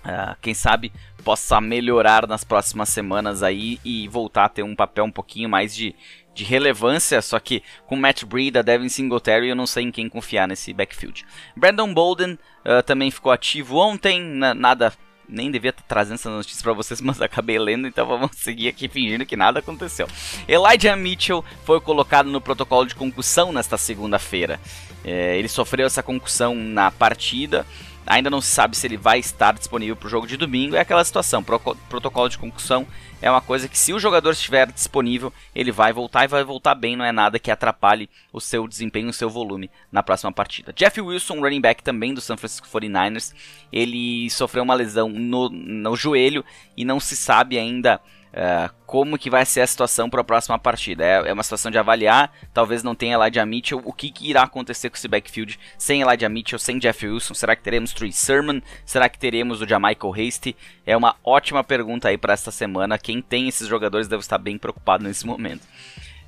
Uh, 0.01 0.35
quem 0.41 0.55
sabe 0.55 0.91
possa 1.23 1.61
melhorar 1.61 2.27
nas 2.27 2.43
próximas 2.43 2.89
semanas 2.89 3.43
aí 3.43 3.79
e 3.85 4.09
voltar 4.09 4.47
a 4.47 4.49
ter 4.49 4.63
um 4.63 4.75
papel 4.75 5.05
um 5.05 5.13
pouquinho 5.13 5.47
mais 5.47 5.75
de, 5.75 5.95
de 6.35 6.43
relevância, 6.43 7.21
só 7.21 7.39
que 7.39 7.63
com 7.87 7.97
Matt 7.97 8.25
Breida, 8.25 8.63
Devin 8.63 8.89
Singletary, 8.89 9.49
eu 9.49 9.55
não 9.55 9.67
sei 9.67 9.85
em 9.85 9.93
quem 9.93 10.09
confiar 10.09 10.49
nesse 10.49 10.73
backfield. 10.73 11.27
Brandon 11.55 11.93
Bolden 11.93 12.39
uh, 12.65 12.83
também 12.83 13.11
ficou 13.11 13.31
ativo 13.31 13.77
ontem, 13.77 14.23
nada 14.23 14.91
nem 15.31 15.51
devia 15.51 15.71
estar 15.71 15.83
trazendo 15.87 16.17
essa 16.17 16.31
notícia 16.31 16.63
para 16.63 16.73
vocês, 16.73 17.01
mas 17.03 17.21
acabei 17.21 17.59
lendo, 17.59 17.87
então 17.87 18.07
vamos 18.07 18.31
seguir 18.37 18.69
aqui 18.69 18.89
fingindo 18.89 19.25
que 19.27 19.37
nada 19.37 19.61
aconteceu. 19.61 20.07
Elijah 20.49 20.97
Mitchell 20.97 21.45
foi 21.65 21.81
colocado 21.81 22.29
no 22.29 22.41
protocolo 22.41 22.87
de 22.87 22.95
concussão 22.95 23.53
nesta 23.53 23.79
segunda-feira. 23.79 24.61
É, 25.05 25.39
ele 25.39 25.49
sofreu 25.49 25.87
essa 25.87 26.03
concussão 26.03 26.55
na 26.55 26.91
partida. 26.91 27.67
Ainda 28.07 28.31
não 28.31 28.41
se 28.41 28.49
sabe 28.49 28.77
se 28.77 28.87
ele 28.87 28.97
vai 28.97 29.19
estar 29.19 29.53
disponível 29.53 29.95
para 29.95 30.07
o 30.07 30.11
jogo 30.11 30.27
de 30.27 30.37
domingo. 30.37 30.75
É 30.75 30.81
aquela 30.81 31.05
situação, 31.05 31.43
protocolo 31.43 32.29
de 32.29 32.39
concussão 32.39 32.87
é 33.23 33.31
uma 33.31 33.41
coisa 33.41 33.69
que 33.69 33.79
se 33.79 33.93
o 33.93 34.01
jogador 34.01 34.31
estiver 34.31 34.71
disponível, 34.73 35.33
ele 35.55 35.71
vai 35.71 35.93
voltar 35.93 36.25
e 36.25 36.29
vai 36.29 36.43
voltar 36.43 36.75
bem, 36.75 36.97
não 36.97 37.05
é 37.05 37.13
nada 37.13 37.39
que 37.39 37.51
atrapalhe 37.51 38.09
o 38.33 38.41
seu 38.41 38.67
desempenho, 38.67 39.11
o 39.11 39.13
seu 39.13 39.29
volume 39.29 39.71
na 39.93 40.03
próxima 40.03 40.33
partida. 40.33 40.73
Jeff 40.73 41.01
Wilson, 41.01 41.41
running 41.41 41.61
back 41.61 41.83
também 41.83 42.15
do 42.15 42.21
San 42.21 42.37
Francisco 42.37 42.67
49ers, 42.69 43.35
ele 43.71 44.31
sofreu 44.31 44.63
uma 44.63 44.75
lesão 44.75 45.09
no, 45.09 45.51
no 45.51 45.95
joelho 45.97 46.45
e 46.77 46.85
não 46.85 46.99
se 46.99 47.15
sabe 47.15 47.59
ainda 47.59 48.01
Uh, 48.31 48.73
como 48.87 49.19
que 49.19 49.29
vai 49.29 49.45
ser 49.45 49.61
a 49.61 49.67
situação 49.67 50.09
para 50.09 50.21
a 50.21 50.25
próxima 50.25 50.59
partida. 50.59 51.05
É, 51.05 51.29
é, 51.29 51.33
uma 51.33 51.43
situação 51.43 51.71
de 51.71 51.79
avaliar, 51.79 52.33
talvez 52.55 52.83
não 52.83 52.95
tenha 52.95 53.17
Elijah 53.17 53.45
Mitchell, 53.45 53.83
o 53.85 53.93
que, 53.93 54.11
que, 54.11 54.31
irá 54.31 54.43
acontecer 54.43 54.89
com 54.89 54.97
esse 54.97 55.09
backfield 55.09 55.59
sem 55.77 56.03
Elijah 56.03 56.29
Mitchell, 56.29 56.59
sem 56.59 56.79
Jeff 56.79 57.07
Wilson, 57.07 57.35
será 57.35 57.57
que 57.57 57.63
teremos 57.63 57.93
Trey 57.93 58.13
Sermon, 58.13 58.61
será 58.85 59.09
que 59.09 59.19
teremos 59.19 59.61
o 59.61 59.69
Jamichael 59.69 60.15
Hasty? 60.15 60.57
É 60.87 60.97
uma 60.97 61.17
ótima 61.25 61.65
pergunta 61.65 62.09
aí 62.09 62.17
para 62.17 62.33
esta 62.33 62.51
semana, 62.51 62.99
quem 62.99 63.21
tem 63.21 63.49
esses 63.49 63.67
jogadores 63.67 64.09
deve 64.09 64.23
estar 64.23 64.39
bem 64.39 64.57
preocupado 64.59 65.05
nesse 65.05 65.27
momento. 65.27 65.63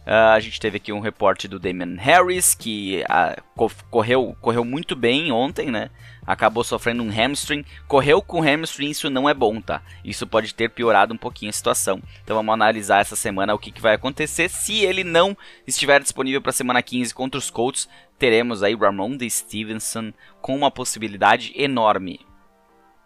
Uh, 0.06 0.34
a 0.34 0.40
gente 0.40 0.58
teve 0.58 0.78
aqui 0.78 0.92
um 0.92 0.98
reporte 0.98 1.46
do 1.46 1.60
Damian 1.60 1.96
Harris, 1.96 2.54
que 2.54 3.04
uh, 3.04 3.70
correu, 3.88 4.36
correu 4.40 4.64
muito 4.64 4.96
bem 4.96 5.30
ontem, 5.30 5.70
né? 5.70 5.90
Acabou 6.26 6.64
sofrendo 6.64 7.02
um 7.02 7.10
hamstring. 7.10 7.64
Correu 7.86 8.20
com 8.20 8.40
hamstring, 8.40 8.90
isso 8.90 9.08
não 9.08 9.28
é 9.28 9.34
bom, 9.34 9.60
tá? 9.60 9.80
Isso 10.04 10.26
pode 10.26 10.54
ter 10.54 10.70
piorado 10.70 11.14
um 11.14 11.16
pouquinho 11.16 11.50
a 11.50 11.52
situação. 11.52 12.02
Então 12.22 12.36
vamos 12.36 12.52
analisar 12.52 13.00
essa 13.00 13.14
semana 13.14 13.54
o 13.54 13.58
que, 13.58 13.70
que 13.70 13.80
vai 13.80 13.94
acontecer. 13.94 14.48
Se 14.48 14.80
ele 14.84 15.04
não 15.04 15.36
estiver 15.66 16.00
disponível 16.00 16.42
para 16.42 16.50
a 16.50 16.54
semana 16.54 16.82
15 16.82 17.14
contra 17.14 17.38
os 17.38 17.50
Colts, 17.50 17.88
teremos 18.18 18.62
aí 18.62 18.74
Ramon 18.74 19.16
de 19.16 19.30
Stevenson 19.30 20.12
com 20.40 20.56
uma 20.56 20.70
possibilidade 20.70 21.52
enorme 21.54 22.20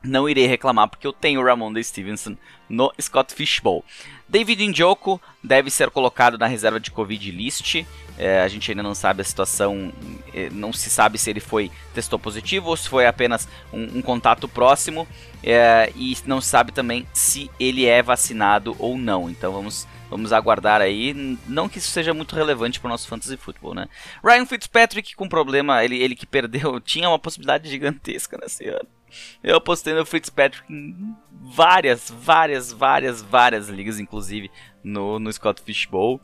não 0.03 0.29
irei 0.29 0.47
reclamar 0.47 0.89
porque 0.89 1.07
eu 1.07 1.13
tenho 1.13 1.41
o 1.41 1.45
Ramon 1.45 1.73
Stevenson 1.83 2.37
no 2.69 2.93
Scott 3.01 3.35
Fishbowl. 3.35 3.85
David 4.29 4.67
Njoku 4.67 5.21
deve 5.43 5.71
ser 5.71 5.91
colocado 5.91 6.37
na 6.37 6.47
reserva 6.47 6.81
de 6.81 6.91
Covid 6.91 7.31
list. 7.31 7.85
É, 8.19 8.41
a 8.41 8.49
gente 8.49 8.71
ainda 8.71 8.83
não 8.83 8.95
sabe 8.95 9.21
a 9.21 9.25
situação, 9.25 9.93
é, 10.35 10.51
não 10.51 10.73
se 10.73 10.91
sabe 10.91 11.17
se 11.19 11.31
ele 11.31 11.39
foi 11.39 11.71
testou 11.95 12.19
positivo 12.19 12.71
ou 12.71 12.77
se 12.77 12.89
foi 12.89 13.07
apenas 13.07 13.47
um, 13.73 13.99
um 13.99 14.03
contato 14.03 14.49
próximo. 14.49 15.07
É, 15.45 15.93
e 15.95 16.17
não 16.27 16.41
se 16.41 16.49
sabe 16.49 16.73
também 16.73 17.07
se 17.13 17.49
ele 17.61 17.87
é 17.87 18.03
vacinado 18.03 18.75
ou 18.81 18.99
não. 18.99 19.31
Então 19.31 19.53
vamos, 19.53 19.87
vamos 20.11 20.33
aguardar 20.33 20.81
aí. 20.81 21.15
Não 21.47 21.69
que 21.69 21.79
isso 21.79 21.91
seja 21.91 22.13
muito 22.13 22.35
relevante 22.35 22.81
para 22.81 22.89
o 22.89 22.91
nosso 22.91 23.07
fantasy 23.07 23.37
football, 23.37 23.75
né? 23.75 23.87
Ryan 24.25 24.47
Fitzpatrick 24.47 25.15
com 25.15 25.29
problema, 25.29 25.85
ele, 25.85 26.03
ele 26.03 26.17
que 26.17 26.27
perdeu, 26.27 26.81
tinha 26.83 27.09
uma 27.09 27.19
possibilidade 27.19 27.69
gigantesca 27.71 28.37
nesse 28.43 28.67
ano 28.67 28.96
eu 29.43 29.57
apostei 29.57 29.95
no 29.95 30.05
Fitzpatrick 30.05 30.65
em 30.73 31.15
várias, 31.31 32.11
várias, 32.11 32.73
várias, 32.73 33.23
várias 33.23 33.69
ligas, 33.69 33.99
inclusive 33.99 34.51
no, 34.83 35.19
no 35.19 35.33
Scott 35.33 35.63
Fishbowl. 35.63 36.21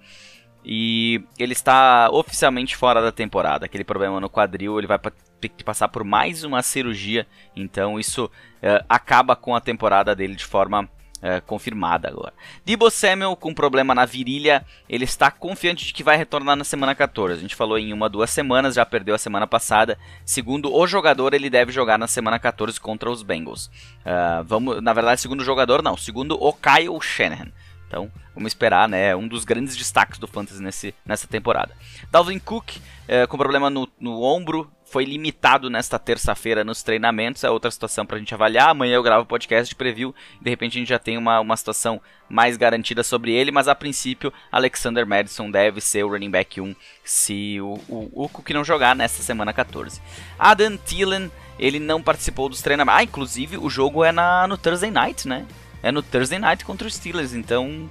E 0.65 1.25
ele 1.39 1.53
está 1.53 2.09
oficialmente 2.13 2.77
fora 2.77 3.03
da 3.03 3.11
temporada. 3.11 3.67
Aquele 3.67 3.85
problema 3.85 4.21
no 4.21 4.31
quadril, 4.31 4.79
ele 4.79 4.87
vai 4.87 4.99
ter 5.41 5.49
que 5.49 5.65
passar 5.65 5.89
por 5.89 6.05
mais 6.05 6.45
uma 6.45 6.63
cirurgia. 6.63 7.27
Então 7.57 7.99
isso 7.99 8.27
uh, 8.27 8.85
acaba 8.89 9.35
com 9.35 9.55
a 9.55 9.61
temporada 9.61 10.15
dele 10.15 10.37
de 10.37 10.45
forma 10.45 10.89
é, 11.23 11.41
confirmada 11.41 12.09
agora. 12.09 12.35
Debo 12.65 12.91
Samuel 12.91 13.37
com 13.37 13.55
problema 13.55 13.95
na 13.95 14.05
virilha, 14.05 14.67
ele 14.89 15.05
está 15.05 15.31
confiante 15.31 15.87
de 15.87 15.93
que 15.93 16.03
vai 16.03 16.17
retornar 16.17 16.57
na 16.57 16.65
semana 16.65 16.95
14. 16.95 17.39
A 17.39 17.41
gente 17.41 17.55
falou 17.55 17.79
em 17.79 17.93
uma, 17.93 18.09
duas 18.09 18.31
semanas, 18.31 18.75
já 18.75 18.85
perdeu 18.85 19.15
a 19.15 19.19
semana 19.19 19.47
passada. 19.47 19.97
Segundo 20.25 20.75
o 20.75 20.87
jogador, 20.87 21.33
ele 21.33 21.49
deve 21.49 21.71
jogar 21.71 21.97
na 21.97 22.09
semana 22.09 22.39
14 22.39 22.81
contra 22.81 23.11
os 23.11 23.23
Bengals. 23.23 23.67
Uh, 23.67 24.43
vamos, 24.45 24.83
na 24.83 24.93
verdade, 24.93 25.21
segundo 25.21 25.41
o 25.41 25.45
jogador, 25.45 25.83
não, 25.83 25.97
segundo 25.97 26.37
o 26.43 26.53
Kyle 26.53 27.01
Shanahan. 27.01 27.53
Então, 27.87 28.11
vamos 28.35 28.51
esperar, 28.51 28.89
né? 28.89 29.15
Um 29.15 29.29
dos 29.29 29.45
grandes 29.45 29.77
destaques 29.77 30.19
do 30.19 30.27
Fantasy 30.27 30.63
nesse, 30.63 30.95
nessa 31.05 31.29
temporada. 31.29 31.77
Dalvin 32.11 32.39
Cook, 32.39 32.79
é, 33.07 33.27
com 33.27 33.37
problema 33.37 33.69
no, 33.69 33.87
no 34.01 34.23
ombro, 34.23 34.73
foi 34.93 35.07
limitado 35.07 35.71
nesta 35.71 35.99
terça-feira 35.99 36.63
nos 36.63 36.83
treinamentos. 36.83 37.43
É 37.43 37.51
outra 37.51 37.71
situação 37.71 38.05
para 38.05 38.17
a 38.17 38.19
gente 38.19 38.35
avaliar. 38.35 38.69
Amanhã 38.69 38.97
eu 38.97 39.03
gravo 39.03 39.23
o 39.23 39.27
podcast 39.27 39.71
de 39.71 39.75
preview. 39.75 40.15
De 40.39 40.51
repente 40.51 40.77
a 40.77 40.81
gente 40.81 40.89
já 40.89 40.99
tem 40.99 41.17
uma, 41.17 41.41
uma 41.41 41.57
situação 41.57 41.99
mais 42.29 42.59
garantida 42.59 43.03
sobre 43.03 43.33
ele. 43.33 43.51
Mas 43.51 43.69
a 43.69 43.75
princípio, 43.75 44.31
Alexander 44.53 45.07
Madison 45.07 45.51
deve 45.51 45.81
ser 45.81 46.05
o 46.05 46.11
running 46.11 46.31
back 46.31 46.61
1 46.61 46.77
se 47.03 47.59
o, 47.61 48.29
Cook 48.31 48.51
não 48.51 48.63
jogar 48.63 48.95
nesta 48.95 49.23
semana 49.23 49.51
14. 49.51 49.99
Adam 50.39 50.77
Thielen, 50.77 51.31
ele 51.59 51.79
não 51.79 52.03
participou 52.03 52.51
dos 52.51 52.61
treinamentos. 52.61 53.01
Ah, 53.01 53.03
inclusive 53.03 53.57
o 53.57 53.71
jogo 53.71 54.05
é 54.05 54.13
na, 54.13 54.47
no 54.47 54.59
Thursday 54.59 54.91
Night, 54.91 55.27
né? 55.27 55.47
é 55.83 55.91
no 55.91 56.03
Thursday 56.03 56.39
Night 56.39 56.65
contra 56.65 56.87
os 56.87 56.95
Steelers, 56.95 57.35
então 57.35 57.89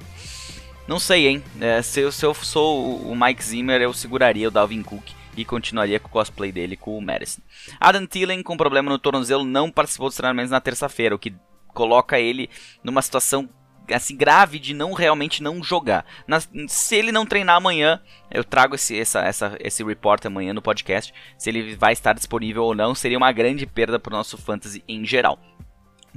não 0.88 0.98
sei, 0.98 1.28
hein? 1.28 1.44
É, 1.60 1.82
se, 1.82 2.10
se, 2.12 2.26
eu 2.26 2.34
sou 2.34 3.02
o 3.02 3.16
Mike 3.16 3.44
Zimmer, 3.44 3.82
eu 3.82 3.94
seguraria 3.94 4.48
o 4.48 4.52
Dalvin 4.52 4.82
Cook 4.82 5.21
e 5.36 5.46
continuaria 5.46 6.00
com 6.00 6.08
o 6.08 6.12
cosplay 6.12 6.52
dele 6.52 6.76
com 6.76 6.98
o 6.98 7.02
Madison. 7.02 7.42
Adam 7.80 8.06
Thielen, 8.06 8.44
com 8.44 8.58
problema 8.58 8.90
no 8.90 9.00
tornozelo, 9.00 9.44
não 9.44 9.72
participou 9.72 10.08
dos 10.08 10.18
treinamentos 10.18 10.52
na 10.52 10.62
terça-feira, 10.62 11.16
o 11.16 11.20
que 11.20 11.34
coloca 11.74 12.20
ele 12.20 12.50
numa 12.84 13.02
situação 13.02 13.50
assim 13.92 14.16
grave 14.16 14.60
de 14.60 14.74
não 14.74 14.94
realmente 14.94 15.44
não 15.44 15.62
jogar. 15.62 16.06
Na, 16.28 16.40
se 16.68 16.96
ele 16.96 17.12
não 17.12 17.26
treinar 17.26 17.58
amanhã, 17.58 18.02
eu 18.30 18.44
trago 18.44 18.76
esse, 18.76 18.98
essa, 18.98 19.20
essa, 19.22 19.58
esse 19.60 19.84
report 19.84 20.26
amanhã 20.26 20.54
no 20.54 20.62
podcast. 20.62 21.14
Se 21.38 21.50
ele 21.50 21.76
vai 21.76 21.94
estar 21.94 22.14
disponível 22.14 22.64
ou 22.64 22.76
não, 22.76 22.96
seria 22.96 23.18
uma 23.18 23.32
grande 23.32 23.66
perda 23.66 24.00
para 24.00 24.14
o 24.14 24.18
nosso 24.18 24.38
fantasy 24.38 24.84
em 24.88 25.06
geral. 25.06 25.40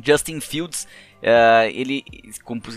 Justin 0.02 0.40
Fields, 0.40 0.88
uh, 1.22 1.68
ele 1.72 2.04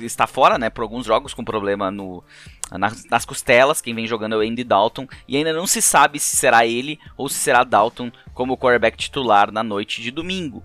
está 0.01 0.27
fora, 0.27 0.57
né, 0.57 0.69
por 0.69 0.83
alguns 0.83 1.05
jogos 1.05 1.33
com 1.33 1.43
problema 1.43 1.89
no, 1.89 2.23
nas, 2.71 3.05
nas, 3.05 3.25
costelas. 3.25 3.81
Quem 3.81 3.93
vem 3.93 4.07
jogando 4.07 4.33
é 4.33 4.37
o 4.37 4.41
Andy 4.41 4.63
Dalton 4.63 5.07
e 5.27 5.37
ainda 5.37 5.53
não 5.53 5.67
se 5.67 5.81
sabe 5.81 6.19
se 6.19 6.35
será 6.35 6.65
ele 6.65 6.99
ou 7.15 7.29
se 7.29 7.35
será 7.35 7.63
Dalton 7.63 8.11
como 8.33 8.57
quarterback 8.57 8.97
titular 8.97 9.51
na 9.51 9.63
noite 9.63 10.01
de 10.01 10.11
domingo. 10.11 10.63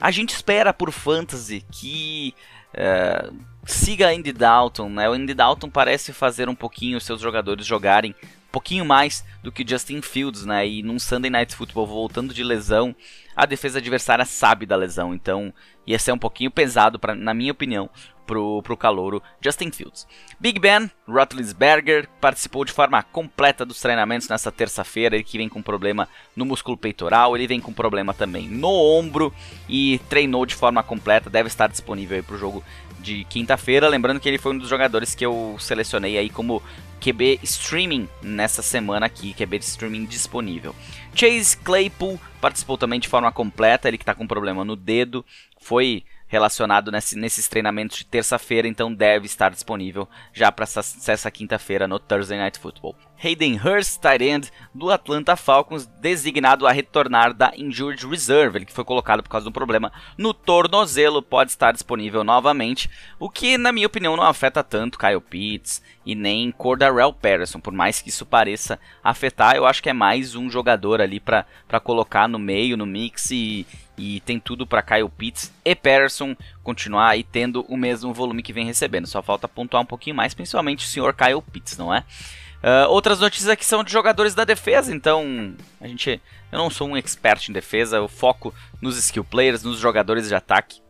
A 0.00 0.10
gente 0.10 0.30
espera 0.30 0.72
por 0.72 0.90
fantasy 0.90 1.64
que 1.70 2.34
uh, 2.74 3.36
siga 3.64 4.08
Andy 4.08 4.32
Dalton, 4.32 4.88
né? 4.88 5.08
O 5.08 5.12
Andy 5.12 5.34
Dalton 5.34 5.68
parece 5.68 6.12
fazer 6.12 6.48
um 6.48 6.54
pouquinho 6.54 6.98
os 6.98 7.04
seus 7.04 7.20
jogadores 7.20 7.66
jogarem 7.66 8.12
um 8.12 8.52
pouquinho 8.52 8.84
mais 8.84 9.24
do 9.42 9.52
que 9.52 9.64
Justin 9.66 10.02
Fields, 10.02 10.44
né? 10.44 10.66
E 10.66 10.82
num 10.82 10.98
Sunday 10.98 11.30
Night 11.30 11.54
Football 11.54 11.86
voltando 11.86 12.34
de 12.34 12.42
lesão, 12.42 12.94
a 13.36 13.46
defesa 13.46 13.78
adversária 13.78 14.24
sabe 14.24 14.66
da 14.66 14.76
lesão, 14.76 15.14
então 15.14 15.54
ia 15.86 15.98
ser 15.98 16.12
um 16.12 16.18
pouquinho 16.18 16.50
pesado, 16.50 16.98
pra, 16.98 17.14
na 17.14 17.32
minha 17.32 17.52
opinião, 17.52 17.88
pro, 18.30 18.62
pro 18.62 18.76
calouro 18.76 19.20
Justin 19.40 19.72
Fields. 19.72 20.06
Big 20.38 20.60
Ben 20.60 20.88
Roethlisberger 21.08 22.08
participou 22.20 22.64
de 22.64 22.70
forma 22.70 23.02
completa 23.02 23.66
dos 23.66 23.80
treinamentos 23.80 24.28
nessa 24.28 24.52
terça-feira, 24.52 25.16
ele 25.16 25.24
que 25.24 25.36
vem 25.36 25.48
com 25.48 25.60
problema 25.60 26.08
no 26.36 26.44
músculo 26.44 26.76
peitoral, 26.76 27.36
ele 27.36 27.48
vem 27.48 27.60
com 27.60 27.72
problema 27.72 28.14
também 28.14 28.48
no 28.48 28.70
ombro 28.70 29.34
e 29.68 29.98
treinou 30.08 30.46
de 30.46 30.54
forma 30.54 30.80
completa, 30.80 31.28
deve 31.28 31.48
estar 31.48 31.66
disponível 31.66 32.22
para 32.22 32.36
o 32.36 32.38
jogo 32.38 32.64
de 33.00 33.24
quinta-feira. 33.24 33.88
Lembrando 33.88 34.20
que 34.20 34.28
ele 34.28 34.38
foi 34.38 34.52
um 34.52 34.58
dos 34.58 34.68
jogadores 34.68 35.12
que 35.12 35.26
eu 35.26 35.56
selecionei 35.58 36.16
aí 36.16 36.30
como 36.30 36.62
QB 37.00 37.40
streaming 37.42 38.08
nessa 38.22 38.62
semana 38.62 39.06
aqui, 39.06 39.34
QB 39.34 39.56
streaming 39.56 40.04
disponível. 40.04 40.72
Chase 41.12 41.56
Claypool 41.56 42.20
participou 42.40 42.78
também 42.78 43.00
de 43.00 43.08
forma 43.08 43.32
completa, 43.32 43.88
ele 43.88 43.98
que 43.98 44.02
está 44.02 44.14
com 44.14 44.24
problema 44.24 44.64
no 44.64 44.76
dedo, 44.76 45.24
foi 45.60 46.04
relacionado 46.30 46.92
nesse, 46.92 47.18
nesses 47.18 47.48
treinamentos 47.48 47.98
de 47.98 48.06
terça-feira, 48.06 48.68
então 48.68 48.94
deve 48.94 49.26
estar 49.26 49.50
disponível 49.50 50.08
já 50.32 50.50
para 50.52 50.62
essa, 50.62 50.80
essa 51.10 51.30
quinta-feira 51.30 51.88
no 51.88 51.98
Thursday 51.98 52.38
Night 52.38 52.58
Football. 52.58 52.94
Hayden 53.22 53.60
Hurst, 53.62 54.00
tight 54.00 54.24
end 54.24 54.50
do 54.72 54.90
Atlanta 54.90 55.34
Falcons, 55.36 55.86
designado 56.00 56.66
a 56.66 56.72
retornar 56.72 57.34
da 57.34 57.52
Injured 57.56 58.06
Reserve, 58.06 58.58
ele 58.58 58.64
que 58.64 58.72
foi 58.72 58.84
colocado 58.84 59.22
por 59.22 59.28
causa 59.28 59.44
de 59.44 59.50
um 59.50 59.52
problema 59.52 59.92
no 60.16 60.32
tornozelo, 60.32 61.20
pode 61.20 61.50
estar 61.50 61.72
disponível 61.72 62.22
novamente, 62.22 62.88
o 63.18 63.28
que 63.28 63.58
na 63.58 63.72
minha 63.72 63.88
opinião 63.88 64.16
não 64.16 64.24
afeta 64.24 64.62
tanto 64.62 64.98
Kyle 64.98 65.20
Pitts 65.20 65.82
e 66.06 66.14
nem 66.14 66.50
Cordarrelle 66.52 67.12
Patterson, 67.12 67.60
por 67.60 67.72
mais 67.72 68.00
que 68.00 68.08
isso 68.08 68.24
pareça 68.24 68.78
afetar, 69.02 69.56
eu 69.56 69.66
acho 69.66 69.82
que 69.82 69.90
é 69.90 69.92
mais 69.92 70.36
um 70.36 70.48
jogador 70.48 71.00
ali 71.00 71.18
para 71.18 71.44
colocar 71.82 72.28
no 72.28 72.38
meio, 72.38 72.76
no 72.76 72.86
mix 72.86 73.30
e, 73.32 73.66
e 74.00 74.18
tem 74.20 74.40
tudo 74.40 74.66
para 74.66 74.80
Kyle 74.80 75.10
Pitts 75.10 75.52
e 75.62 75.74
Patterson 75.74 76.34
continuar 76.62 77.10
aí 77.10 77.22
tendo 77.22 77.66
o 77.68 77.76
mesmo 77.76 78.14
volume 78.14 78.42
que 78.42 78.52
vem 78.52 78.64
recebendo. 78.64 79.06
Só 79.06 79.22
falta 79.22 79.46
pontuar 79.46 79.82
um 79.82 79.86
pouquinho 79.86 80.16
mais, 80.16 80.32
principalmente 80.32 80.86
o 80.86 80.88
senhor 80.88 81.12
Kyle 81.12 81.42
Pitts, 81.42 81.76
não 81.76 81.92
é? 81.92 82.02
Uh, 82.62 82.88
outras 82.88 83.20
notícias 83.20 83.50
aqui 83.50 83.64
são 83.64 83.84
de 83.84 83.92
jogadores 83.92 84.34
da 84.34 84.44
defesa, 84.44 84.94
então 84.94 85.54
a 85.78 85.86
gente, 85.86 86.20
eu 86.50 86.58
não 86.58 86.70
sou 86.70 86.88
um 86.88 86.96
expert 86.96 87.48
em 87.48 87.52
defesa, 87.52 87.98
eu 87.98 88.08
foco 88.08 88.54
nos 88.80 88.96
skill 88.96 89.24
players, 89.24 89.62
nos 89.62 89.78
jogadores 89.78 90.28
de 90.28 90.34
ataque, 90.34 90.80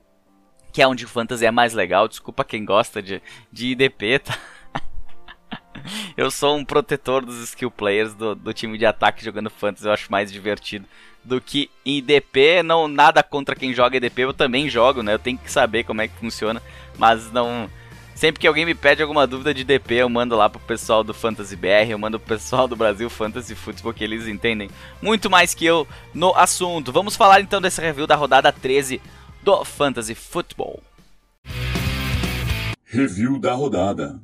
que 0.73 0.81
é 0.81 0.87
onde 0.87 1.05
o 1.05 1.09
fantasy 1.09 1.45
é 1.45 1.51
mais 1.51 1.75
legal. 1.75 2.07
Desculpa 2.07 2.45
quem 2.45 2.65
gosta 2.65 3.03
de, 3.03 3.21
de 3.53 3.69
IDP, 3.69 4.21
tá? 4.23 4.39
eu 6.17 6.31
sou 6.31 6.57
um 6.57 6.65
protetor 6.65 7.25
dos 7.25 7.43
skill 7.43 7.73
players 7.73 8.15
do, 8.15 8.37
do 8.37 8.53
time 8.53 8.79
de 8.79 8.87
ataque 8.87 9.25
jogando 9.25 9.51
fantasy, 9.51 9.87
eu 9.87 9.93
acho 9.93 10.13
mais 10.13 10.31
divertido 10.31 10.87
do 11.25 11.41
que 11.41 11.71
IDP. 11.85 12.63
Não 12.63 12.89
nada 12.89 13.23
contra 13.23 13.55
quem 13.55 13.75
joga 13.75 13.97
IDP, 13.97 14.23
eu 14.23 14.33
também 14.33 14.69
jogo, 14.69 15.03
né? 15.03 15.15
Eu 15.15 15.19
tenho 15.19 15.39
que 15.39 15.51
saber 15.51 15.85
como 15.85 16.03
é 16.03 16.09
que 16.09 16.19
funciona, 16.19 16.63
mas 16.99 17.31
não 17.33 17.69
Sempre 18.21 18.39
que 18.39 18.47
alguém 18.47 18.67
me 18.67 18.75
pede 18.75 19.01
alguma 19.01 19.27
dúvida 19.27 19.55
de 19.55 19.65
DP, 19.65 19.95
eu 19.95 20.09
mando 20.11 20.37
lá 20.37 20.47
pro 20.47 20.61
pessoal 20.61 21.03
do 21.03 21.15
Fantasy 21.15 21.57
BR, 21.57 21.89
eu 21.89 21.99
mando 21.99 22.21
pro 22.21 22.37
pessoal 22.37 22.69
do 22.69 22.77
Brasil 22.77 23.09
Fantasy 23.09 23.55
Football, 23.55 23.95
que 23.95 24.05
eles 24.05 24.29
entendem 24.29 24.69
muito 25.01 25.31
mais 25.31 25.55
que 25.55 25.65
eu 25.65 25.89
no 26.13 26.37
assunto. 26.37 26.93
Vamos 26.93 27.17
falar 27.17 27.41
então 27.41 27.63
desse 27.63 27.81
review 27.81 28.07
da 28.07 28.17
rodada 28.17 28.53
13 28.53 29.01
do 29.43 29.65
Fantasy 29.65 30.15
Football. 30.15 30.83
Review 32.85 33.39
da 33.39 33.55
rodada. 33.55 34.21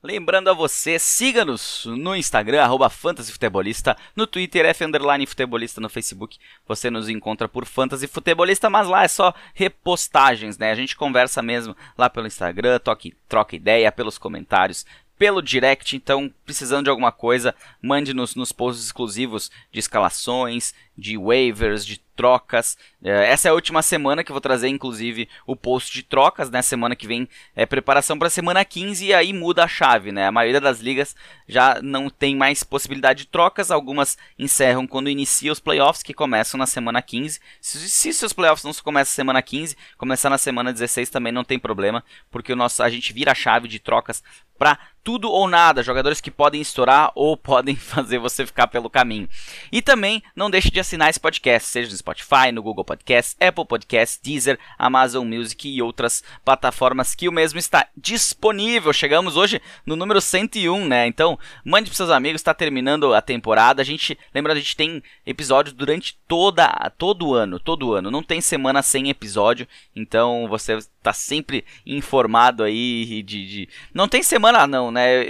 Lembrando 0.00 0.48
a 0.48 0.52
você, 0.54 0.96
siga-nos 0.96 1.84
no 1.84 2.14
Instagram, 2.14 2.62
arroba 2.62 2.88
fantasyfutebolista, 2.88 3.96
no 4.14 4.28
Twitter, 4.28 4.64
F 4.66 4.84
underline 4.84 5.26
futebolista, 5.26 5.80
no 5.80 5.88
Facebook, 5.88 6.38
você 6.68 6.88
nos 6.88 7.08
encontra 7.08 7.48
por 7.48 7.66
Fantasy 7.66 8.06
Futebolista, 8.06 8.70
mas 8.70 8.86
lá 8.86 9.02
é 9.02 9.08
só 9.08 9.34
repostagens, 9.52 10.56
né? 10.56 10.70
A 10.70 10.76
gente 10.76 10.94
conversa 10.94 11.42
mesmo 11.42 11.76
lá 11.96 12.08
pelo 12.08 12.28
Instagram, 12.28 12.78
toque, 12.78 13.12
troca 13.28 13.56
ideia 13.56 13.90
pelos 13.90 14.18
comentários, 14.18 14.86
pelo 15.18 15.42
direct, 15.42 15.96
então 15.96 16.32
precisando 16.46 16.84
de 16.84 16.90
alguma 16.90 17.10
coisa, 17.10 17.52
mande-nos 17.82 18.36
nos 18.36 18.52
posts 18.52 18.86
exclusivos 18.86 19.50
de 19.72 19.80
escalações, 19.80 20.74
de 20.96 21.18
waivers, 21.18 21.84
de 21.84 22.00
trocas. 22.18 22.76
É, 23.00 23.30
essa 23.30 23.46
é 23.46 23.50
a 23.52 23.54
última 23.54 23.80
semana 23.80 24.24
que 24.24 24.32
eu 24.32 24.34
vou 24.34 24.40
trazer, 24.40 24.66
inclusive, 24.66 25.28
o 25.46 25.54
post 25.54 25.94
de 25.94 26.02
trocas, 26.02 26.50
né? 26.50 26.60
Semana 26.60 26.96
que 26.96 27.06
vem 27.06 27.28
é 27.54 27.64
preparação 27.64 28.18
para 28.18 28.28
semana 28.28 28.64
15 28.64 29.06
e 29.06 29.14
aí 29.14 29.32
muda 29.32 29.62
a 29.62 29.68
chave, 29.68 30.10
né? 30.10 30.26
A 30.26 30.32
maioria 30.32 30.60
das 30.60 30.80
ligas 30.80 31.14
já 31.46 31.80
não 31.80 32.10
tem 32.10 32.34
mais 32.34 32.64
possibilidade 32.64 33.20
de 33.20 33.28
trocas, 33.28 33.70
algumas 33.70 34.18
encerram 34.36 34.84
quando 34.84 35.08
inicia 35.08 35.52
os 35.52 35.60
playoffs, 35.60 36.02
que 36.02 36.12
começam 36.12 36.58
na 36.58 36.66
semana 36.66 37.00
15. 37.00 37.38
Se, 37.60 37.88
se 37.88 38.12
seus 38.12 38.32
playoffs 38.32 38.64
não 38.64 38.74
começam 38.82 39.12
na 39.12 39.14
semana 39.14 39.42
15, 39.42 39.76
começar 39.96 40.28
na 40.28 40.38
semana 40.38 40.72
16 40.72 41.08
também 41.08 41.32
não 41.32 41.44
tem 41.44 41.58
problema, 41.58 42.02
porque 42.32 42.52
o 42.52 42.56
nosso, 42.56 42.82
a 42.82 42.90
gente 42.90 43.12
vira 43.12 43.30
a 43.30 43.36
chave 43.36 43.68
de 43.68 43.78
trocas 43.78 44.24
para 44.58 44.76
tudo 45.04 45.30
ou 45.30 45.48
nada, 45.48 45.82
jogadores 45.82 46.20
que 46.20 46.30
podem 46.30 46.60
estourar 46.60 47.12
ou 47.14 47.36
podem 47.38 47.76
fazer 47.76 48.18
você 48.18 48.44
ficar 48.44 48.66
pelo 48.66 48.90
caminho. 48.90 49.28
E 49.72 49.80
também 49.80 50.22
não 50.34 50.50
deixe 50.50 50.70
de 50.70 50.80
assinar 50.80 51.08
esse 51.08 51.20
podcast, 51.20 51.68
seja 51.68 51.88
no 51.88 51.94
Spotify, 52.08 52.50
no 52.52 52.62
Google 52.62 52.84
Podcast, 52.84 53.36
Apple 53.40 53.66
Podcast, 53.66 54.18
Deezer, 54.22 54.58
Amazon 54.78 55.26
Music 55.26 55.68
e 55.68 55.82
outras 55.82 56.22
plataformas 56.44 57.14
que 57.14 57.28
o 57.28 57.32
mesmo 57.32 57.58
está 57.58 57.86
disponível. 57.96 58.92
Chegamos 58.92 59.36
hoje 59.36 59.60
no 59.84 59.94
número 59.94 60.20
101, 60.20 60.86
né? 60.86 61.06
Então, 61.06 61.38
mande 61.64 61.90
para 61.90 61.96
seus 61.96 62.10
amigos, 62.10 62.40
está 62.40 62.54
terminando 62.54 63.12
a 63.12 63.20
temporada. 63.20 63.82
A 63.82 63.84
gente, 63.84 64.18
lembrando, 64.34 64.56
a 64.56 64.60
gente 64.60 64.76
tem 64.76 65.02
episódios 65.26 65.74
durante 65.74 66.18
toda 66.26 66.68
todo 66.96 67.34
ano, 67.34 67.60
todo 67.60 67.92
ano. 67.92 68.10
Não 68.10 68.22
tem 68.22 68.40
semana 68.40 68.82
sem 68.82 69.10
episódio, 69.10 69.68
então 69.94 70.46
você 70.48 70.76
está 70.76 71.12
sempre 71.12 71.64
informado 71.84 72.62
aí 72.62 73.22
de, 73.22 73.46
de... 73.46 73.68
não 73.92 74.08
tem 74.08 74.22
semana 74.22 74.66
não, 74.66 74.90
né? 74.90 75.24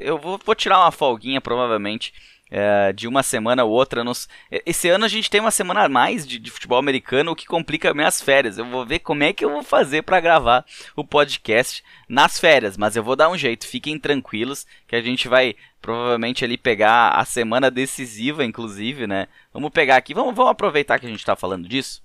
Eu 0.00 0.18
vou, 0.18 0.40
vou 0.44 0.54
tirar 0.54 0.80
uma 0.80 0.90
folguinha 0.90 1.40
provavelmente 1.40 2.12
é, 2.50 2.92
de 2.92 3.08
uma 3.08 3.22
semana 3.22 3.64
ou 3.64 3.70
outra. 3.70 4.04
Nos... 4.04 4.28
Esse 4.50 4.88
ano 4.88 5.04
a 5.04 5.08
gente 5.08 5.30
tem 5.30 5.40
uma 5.40 5.50
semana 5.50 5.84
a 5.84 5.88
mais 5.88 6.26
de, 6.26 6.38
de, 6.38 6.50
futebol 6.50 6.78
americano, 6.78 7.32
o 7.32 7.36
que 7.36 7.46
complica 7.46 7.94
minhas 7.94 8.20
férias. 8.20 8.58
Eu 8.58 8.64
vou 8.66 8.84
ver 8.84 9.00
como 9.00 9.22
é 9.22 9.32
que 9.32 9.44
eu 9.44 9.50
vou 9.50 9.62
fazer 9.62 10.02
para 10.02 10.20
gravar 10.20 10.64
o 10.94 11.04
podcast 11.04 11.82
nas 12.08 12.38
férias, 12.38 12.76
mas 12.76 12.96
eu 12.96 13.02
vou 13.02 13.16
dar 13.16 13.30
um 13.30 13.36
jeito. 13.36 13.66
Fiquem 13.66 13.98
tranquilos 13.98 14.66
que 14.86 14.96
a 14.96 15.02
gente 15.02 15.28
vai 15.28 15.56
provavelmente 15.80 16.44
ali 16.44 16.56
pegar 16.56 17.10
a 17.10 17.24
semana 17.24 17.70
decisiva, 17.70 18.44
inclusive, 18.44 19.06
né? 19.06 19.28
Vamos 19.52 19.70
pegar 19.70 19.96
aqui, 19.96 20.14
vamos, 20.14 20.34
vamos 20.34 20.50
aproveitar 20.50 20.98
que 20.98 21.06
a 21.06 21.10
gente 21.10 21.18
está 21.18 21.36
falando 21.36 21.68
disso. 21.68 22.02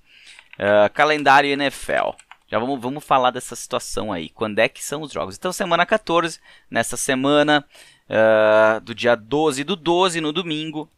Uh, 0.55 0.91
calendário 0.93 1.49
NFL. 1.49 2.11
Já 2.49 2.57
vamos, 2.57 2.81
vamos 2.81 3.03
falar 3.03 3.31
dessa 3.31 3.55
situação 3.55 4.11
aí. 4.11 4.29
Quando 4.29 4.59
é 4.59 4.67
que 4.67 4.83
são 4.83 5.01
os 5.01 5.11
jogos? 5.11 5.35
Então, 5.35 5.53
semana 5.53 5.85
14, 5.85 6.39
nessa 6.69 6.97
semana, 6.97 7.63
uh, 8.09 8.81
do 8.81 8.95
dia 8.95 9.15
12 9.15 9.63
do 9.63 9.75
12, 9.75 10.19
no 10.19 10.33
domingo. 10.33 10.89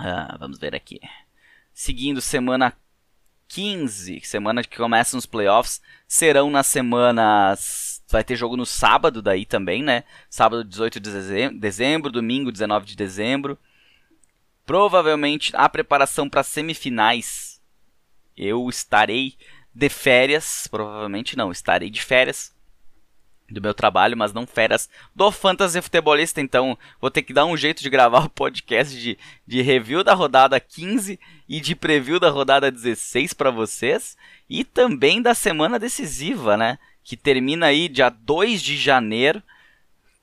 Uh, 0.00 0.38
vamos 0.38 0.58
ver 0.58 0.74
aqui. 0.74 1.00
Seguindo 1.74 2.20
semana 2.20 2.72
15, 3.48 4.20
semana 4.20 4.62
que 4.62 4.76
começam 4.76 5.18
os 5.18 5.26
playoffs, 5.26 5.82
serão 6.06 6.48
nas 6.50 6.68
semanas. 6.68 8.00
Vai 8.08 8.22
ter 8.22 8.36
jogo 8.36 8.56
no 8.56 8.64
sábado 8.64 9.20
daí 9.20 9.44
também, 9.44 9.82
né? 9.82 10.04
Sábado 10.28 10.64
18 10.64 11.00
de 11.00 11.10
dezembro, 11.58 12.12
domingo 12.12 12.52
19 12.52 12.86
de 12.86 12.96
dezembro. 12.96 13.58
Provavelmente 14.64 15.50
a 15.56 15.68
preparação 15.68 16.28
para 16.28 16.44
semifinais 16.44 17.50
eu 18.40 18.68
estarei 18.70 19.36
de 19.80 19.88
férias, 19.88 20.68
provavelmente 20.70 21.38
não, 21.38 21.50
estarei 21.50 21.88
de 21.88 22.02
férias 22.02 22.54
do 23.48 23.62
meu 23.62 23.72
trabalho, 23.72 24.14
mas 24.14 24.30
não 24.30 24.46
férias 24.46 24.90
do 25.16 25.32
Fantasy 25.32 25.80
Futebolista, 25.80 26.38
então 26.38 26.76
vou 27.00 27.10
ter 27.10 27.22
que 27.22 27.32
dar 27.32 27.46
um 27.46 27.56
jeito 27.56 27.82
de 27.82 27.88
gravar 27.88 28.24
o 28.26 28.30
podcast 28.30 28.94
de, 29.00 29.18
de 29.46 29.62
review 29.62 30.04
da 30.04 30.12
rodada 30.12 30.60
15 30.60 31.18
e 31.48 31.60
de 31.60 31.74
preview 31.74 32.20
da 32.20 32.28
rodada 32.28 32.70
16 32.70 33.32
para 33.32 33.50
vocês, 33.50 34.18
e 34.50 34.64
também 34.64 35.22
da 35.22 35.32
semana 35.32 35.78
decisiva, 35.78 36.58
né, 36.58 36.78
que 37.02 37.16
termina 37.16 37.66
aí 37.66 37.88
dia 37.88 38.10
2 38.10 38.62
de 38.62 38.76
janeiro, 38.76 39.42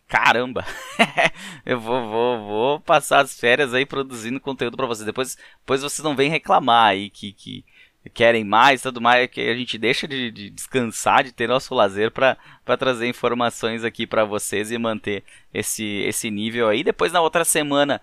Caramba! 0.08 0.66
eu 1.66 1.82
vou, 1.82 2.08
vou, 2.08 2.48
vou 2.48 2.80
passar 2.80 3.26
as 3.26 3.38
férias 3.38 3.74
aí 3.74 3.86
produzindo 3.86 4.40
conteúdo 4.40 4.78
para 4.78 4.86
vocês. 4.86 5.06
Depois, 5.06 5.38
depois 5.60 5.82
vocês 5.82 6.02
não 6.02 6.16
vêm 6.16 6.30
reclamar 6.30 6.92
aí 6.92 7.10
que, 7.10 7.34
que, 7.34 7.66
querem 8.14 8.44
mais, 8.44 8.82
tudo 8.82 9.02
mais, 9.02 9.30
que 9.30 9.42
a 9.42 9.56
gente 9.56 9.78
deixa 9.78 10.08
de, 10.08 10.32
de 10.32 10.50
descansar, 10.50 11.24
de 11.24 11.32
ter 11.32 11.48
nosso 11.48 11.74
lazer 11.74 12.12
para 12.12 12.38
trazer 12.78 13.08
informações 13.08 13.84
aqui 13.84 14.06
para 14.06 14.26
vocês 14.26 14.72
e 14.72 14.78
manter 14.78 15.24
esse, 15.54 15.84
esse 16.08 16.30
nível 16.30 16.70
aí. 16.70 16.84
Depois 16.84 17.12
na 17.12 17.22
outra 17.22 17.46
semana, 17.46 18.02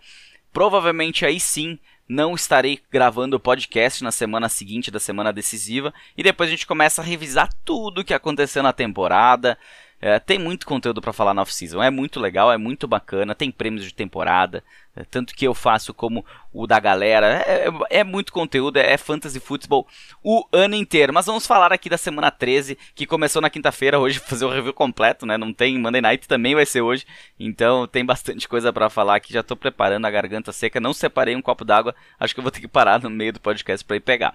provavelmente 0.53 1.25
aí 1.25 1.39
sim, 1.39 1.79
não 2.09 2.35
estarei 2.35 2.81
gravando 2.91 3.37
o 3.37 3.41
podcast 3.41 4.05
na 4.05 4.13
semana 4.13 4.49
seguinte 4.49 4.91
da 4.91 5.01
semana 5.01 5.33
decisiva 5.33 5.93
e 6.17 6.23
depois 6.23 6.49
a 6.49 6.51
gente 6.51 6.67
começa 6.67 7.01
a 7.01 7.05
revisar 7.05 7.49
tudo 7.65 8.01
o 8.01 8.05
que 8.05 8.13
aconteceu 8.13 8.63
na 8.63 8.73
temporada, 8.73 9.59
é, 10.05 10.19
tem 10.19 10.39
muito 10.39 10.67
conteúdo 10.67 11.01
para 11.01 11.15
falar 11.15 11.33
na 11.33 11.41
off-season, 11.41 11.83
é 11.83 11.89
muito 11.89 12.21
legal, 12.21 12.53
é 12.53 12.59
muito 12.59 12.87
bacana, 12.87 13.35
tem 13.35 13.51
prêmios 13.51 13.87
de 13.87 13.95
temporada, 13.95 14.63
é, 14.95 15.03
tanto 15.03 15.35
que 15.35 15.47
eu 15.47 15.55
faço 15.55 15.95
como 15.95 16.23
o 16.53 16.67
da 16.67 16.79
galera, 16.79 17.43
é, 17.47 17.69
é, 17.69 18.01
é 18.01 18.05
muito 18.05 18.31
conteúdo, 18.31 18.77
é, 18.77 18.93
é 18.93 18.99
fantasy 18.99 19.41
futebol 19.41 19.89
o 20.23 20.45
ano 20.53 20.75
inteiro. 20.75 21.11
Mas 21.11 21.25
vamos 21.25 21.47
falar 21.47 21.73
aqui 21.73 21.89
da 21.89 21.97
semana 21.97 22.31
13, 22.31 22.77
que 22.95 23.07
começou 23.07 23.41
na 23.41 23.49
quinta-feira, 23.49 23.99
hoje 23.99 24.19
fazer 24.29 24.45
o 24.45 24.51
review 24.51 24.75
completo, 24.75 25.25
né? 25.25 25.39
Não 25.39 25.55
tem 25.55 25.79
Monday 25.79 26.03
Night, 26.03 26.29
também 26.29 26.55
vai 26.55 26.67
ser 26.67 26.83
hoje, 26.83 27.07
então 27.41 27.87
tem 27.87 28.05
bastante 28.05 28.47
coisa 28.47 28.71
para 28.75 28.91
falar 28.91 29.17
aqui, 29.17 29.33
já 29.33 29.43
tô 29.43 29.57
preparando 29.57 30.05
a 30.05 30.11
garganta 30.11 30.53
seca, 30.53 30.79
não 30.79 30.93
separei 30.93 31.35
um 31.35 31.41
copo 31.41 31.65
d'água, 31.65 31.95
acho 32.21 32.35
que 32.35 32.41
eu 32.41 32.45
vou 32.45 32.53
ter 32.53 32.61
que 32.61 32.69
parar 32.69 33.01
no 33.01 33.09
meio 33.09 33.33
do 33.33 33.41
podcast 33.41 33.83
para 33.83 33.97
ir 33.97 34.01
pegar. 34.01 34.35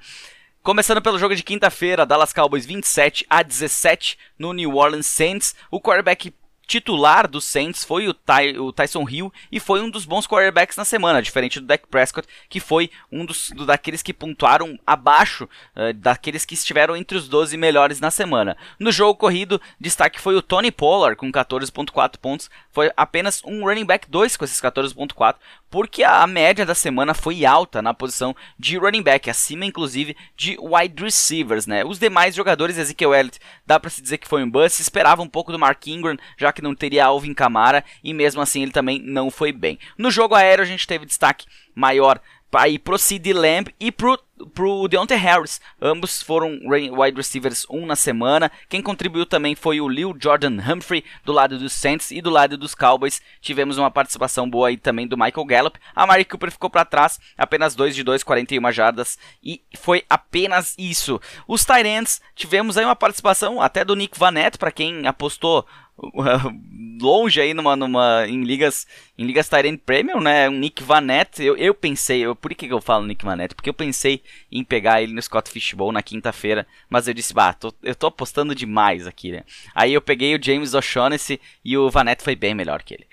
Começando 0.70 1.02
pelo 1.02 1.18
jogo 1.18 1.36
de 1.36 1.42
quinta-feira, 1.42 2.06
Dallas 2.06 2.32
Cowboys 2.32 2.64
27 2.64 3.26
a 3.28 3.42
17 3.42 4.20
no 4.38 4.54
New 4.54 4.76
Orleans 4.76 5.08
Saints. 5.08 5.56
O 5.72 5.82
quarterback 5.82 6.32
titular 6.70 7.28
do 7.28 7.42
Saints 7.42 7.84
foi 7.84 8.08
o, 8.08 8.14
Ty, 8.14 8.60
o, 8.60 8.72
Tyson 8.72 9.04
Hill 9.10 9.34
e 9.52 9.60
foi 9.60 9.82
um 9.82 9.90
dos 9.90 10.06
bons 10.06 10.28
quarterbacks 10.28 10.78
na 10.78 10.86
semana, 10.86 11.20
diferente 11.20 11.60
do 11.60 11.66
Dak 11.66 11.88
Prescott, 11.88 12.28
que 12.48 12.60
foi 12.60 12.92
um 13.12 13.26
dos 13.26 13.50
do, 13.50 13.66
daqueles 13.66 14.04
que 14.04 14.14
pontuaram 14.14 14.78
abaixo 14.86 15.46
uh, 15.76 15.92
daqueles 15.96 16.46
que 16.46 16.54
estiveram 16.54 16.96
entre 16.96 17.18
os 17.18 17.28
12 17.28 17.58
melhores 17.58 18.00
na 18.00 18.12
semana. 18.12 18.56
No 18.78 18.92
jogo 18.92 19.16
corrido, 19.16 19.60
destaque 19.82 20.22
foi 20.22 20.36
o 20.36 20.44
Tony 20.44 20.72
Pollard 20.72 21.18
com 21.18 21.32
14.4 21.32 22.18
pontos, 22.18 22.52
foi 22.72 22.92
apenas 22.96 23.42
um 23.44 23.66
running 23.66 23.86
back 23.86 24.08
2 24.08 24.38
com 24.38 24.46
esses 24.46 24.62
14.4, 24.62 25.38
porque 25.72 26.04
a 26.04 26.26
média 26.28 26.66
da 26.66 26.76
semana 26.76 27.16
foi 27.16 27.46
alta 27.46 27.82
na 27.82 27.96
posição 27.96 28.36
de 28.58 28.78
running 28.78 29.02
back, 29.02 29.30
acima 29.30 29.66
inclusive 29.66 30.16
de 30.36 30.58
wide 30.60 31.04
receivers, 31.04 31.66
né? 31.66 31.84
Os 31.84 31.98
demais 31.98 32.36
jogadores, 32.36 32.78
Ezekiel 32.78 33.14
Elliott, 33.14 33.40
dá 33.66 33.80
para 33.80 33.90
se 33.90 34.02
dizer 34.02 34.20
que 34.20 34.28
foi 34.28 34.44
um 34.44 34.50
bust, 34.50 34.82
esperava 34.82 35.22
um 35.22 35.28
pouco 35.28 35.52
do 35.52 35.60
Mark 35.60 35.86
Ingram, 35.88 36.18
já 36.38 36.52
que 36.52 36.59
não 36.62 36.76
teria 36.76 37.06
Alvin 37.06 37.34
Kamara, 37.34 37.84
e 38.04 38.14
mesmo 38.14 38.42
assim 38.42 38.64
ele 38.64 38.72
também 38.72 39.00
não 39.00 39.30
foi 39.30 39.52
bem. 39.52 39.80
No 39.98 40.12
jogo 40.12 40.36
aéreo 40.36 40.64
a 40.64 40.68
gente 40.68 40.88
teve 40.88 41.06
destaque 41.06 41.46
maior 41.76 42.20
aí 42.58 42.80
pro 42.80 42.98
Sid 42.98 43.32
Lamb 43.34 43.74
e 43.80 43.92
pro 43.92 44.20
pro 44.54 44.88
Deontay 44.88 45.18
Harris. 45.18 45.60
Ambos 45.82 46.22
foram 46.22 46.60
wide 46.70 47.18
receivers 47.18 47.66
um 47.70 47.86
na 47.86 47.96
semana. 47.96 48.50
Quem 48.70 48.82
contribuiu 48.82 49.26
também 49.26 49.54
foi 49.54 49.82
o 49.82 49.90
Lil 49.90 50.16
Jordan 50.18 50.58
Humphrey 50.62 51.04
do 51.26 51.34
lado 51.34 51.58
dos 51.58 51.74
Saints 51.74 52.10
e 52.12 52.22
do 52.22 52.30
lado 52.30 52.58
dos 52.58 52.74
Cowboys. 52.74 53.22
Tivemos 53.42 53.78
uma 53.78 53.92
participação 53.92 54.50
boa 54.50 54.70
aí 54.70 54.78
também 54.78 55.08
do 55.08 55.18
Michael 55.18 55.46
Gallup. 55.46 55.80
A 55.94 56.08
Mari 56.08 56.24
Cooper 56.24 56.52
ficou 56.52 56.70
para 56.70 56.86
trás, 56.86 57.20
apenas 57.38 57.76
2 57.76 57.94
de 57.94 58.02
2, 58.02 58.24
41 58.24 58.72
jardas 58.72 59.18
e 59.44 59.62
foi 59.78 60.06
apenas 60.10 60.74
isso. 60.78 61.20
Os 61.46 61.66
Tyrants 61.66 62.22
tivemos 62.34 62.78
aí 62.78 62.86
uma 62.86 62.96
participação 62.96 63.62
até 63.62 63.84
do 63.84 63.96
Nick 63.96 64.18
Vanette 64.18 64.58
para 64.58 64.72
quem 64.72 65.06
apostou 65.06 65.66
longe 67.02 67.40
aí 67.40 67.54
numa, 67.54 67.76
numa 67.76 68.26
em 68.28 68.44
ligas 68.44 68.86
em 69.20 69.26
ligas 69.26 69.50
Tyrant 69.50 69.78
Premium, 69.86 70.22
né? 70.22 70.48
Um 70.48 70.54
Nick 70.54 70.82
Vanette, 70.82 71.44
eu, 71.44 71.58
eu 71.58 71.74
pensei, 71.74 72.22
eu, 72.22 72.34
por 72.34 72.56
que, 72.56 72.68
que 72.68 72.74
eu 72.74 72.80
falo 72.80 73.06
Nick 73.06 73.26
Vanette? 73.26 73.54
Porque 73.54 73.70
eu 73.70 73.74
pensei 73.74 74.24
em 74.50 74.64
pegar 74.64 75.02
ele 75.02 75.12
no 75.12 75.22
Scott 75.22 75.52
Fishbowl 75.52 75.92
na 75.92 76.02
quinta-feira, 76.02 76.66
mas 76.90 77.06
eu 77.06 77.14
disse, 77.14 77.34
bah, 77.34 77.52
tô, 77.52 77.74
eu 77.84 77.94
tô 77.94 78.08
apostando 78.08 78.56
demais 78.56 79.06
aqui, 79.06 79.34
né? 79.34 79.44
Aí 79.76 79.94
eu 79.94 80.02
peguei 80.02 80.34
o 80.34 80.42
James 80.42 80.74
O'Shaughnessy 80.74 81.40
e 81.66 81.78
o 81.78 81.90
Vanette 81.90 82.24
foi 82.24 82.34
bem 82.34 82.56
melhor 82.56 82.82
que 82.82 82.94
ele. 82.94 83.08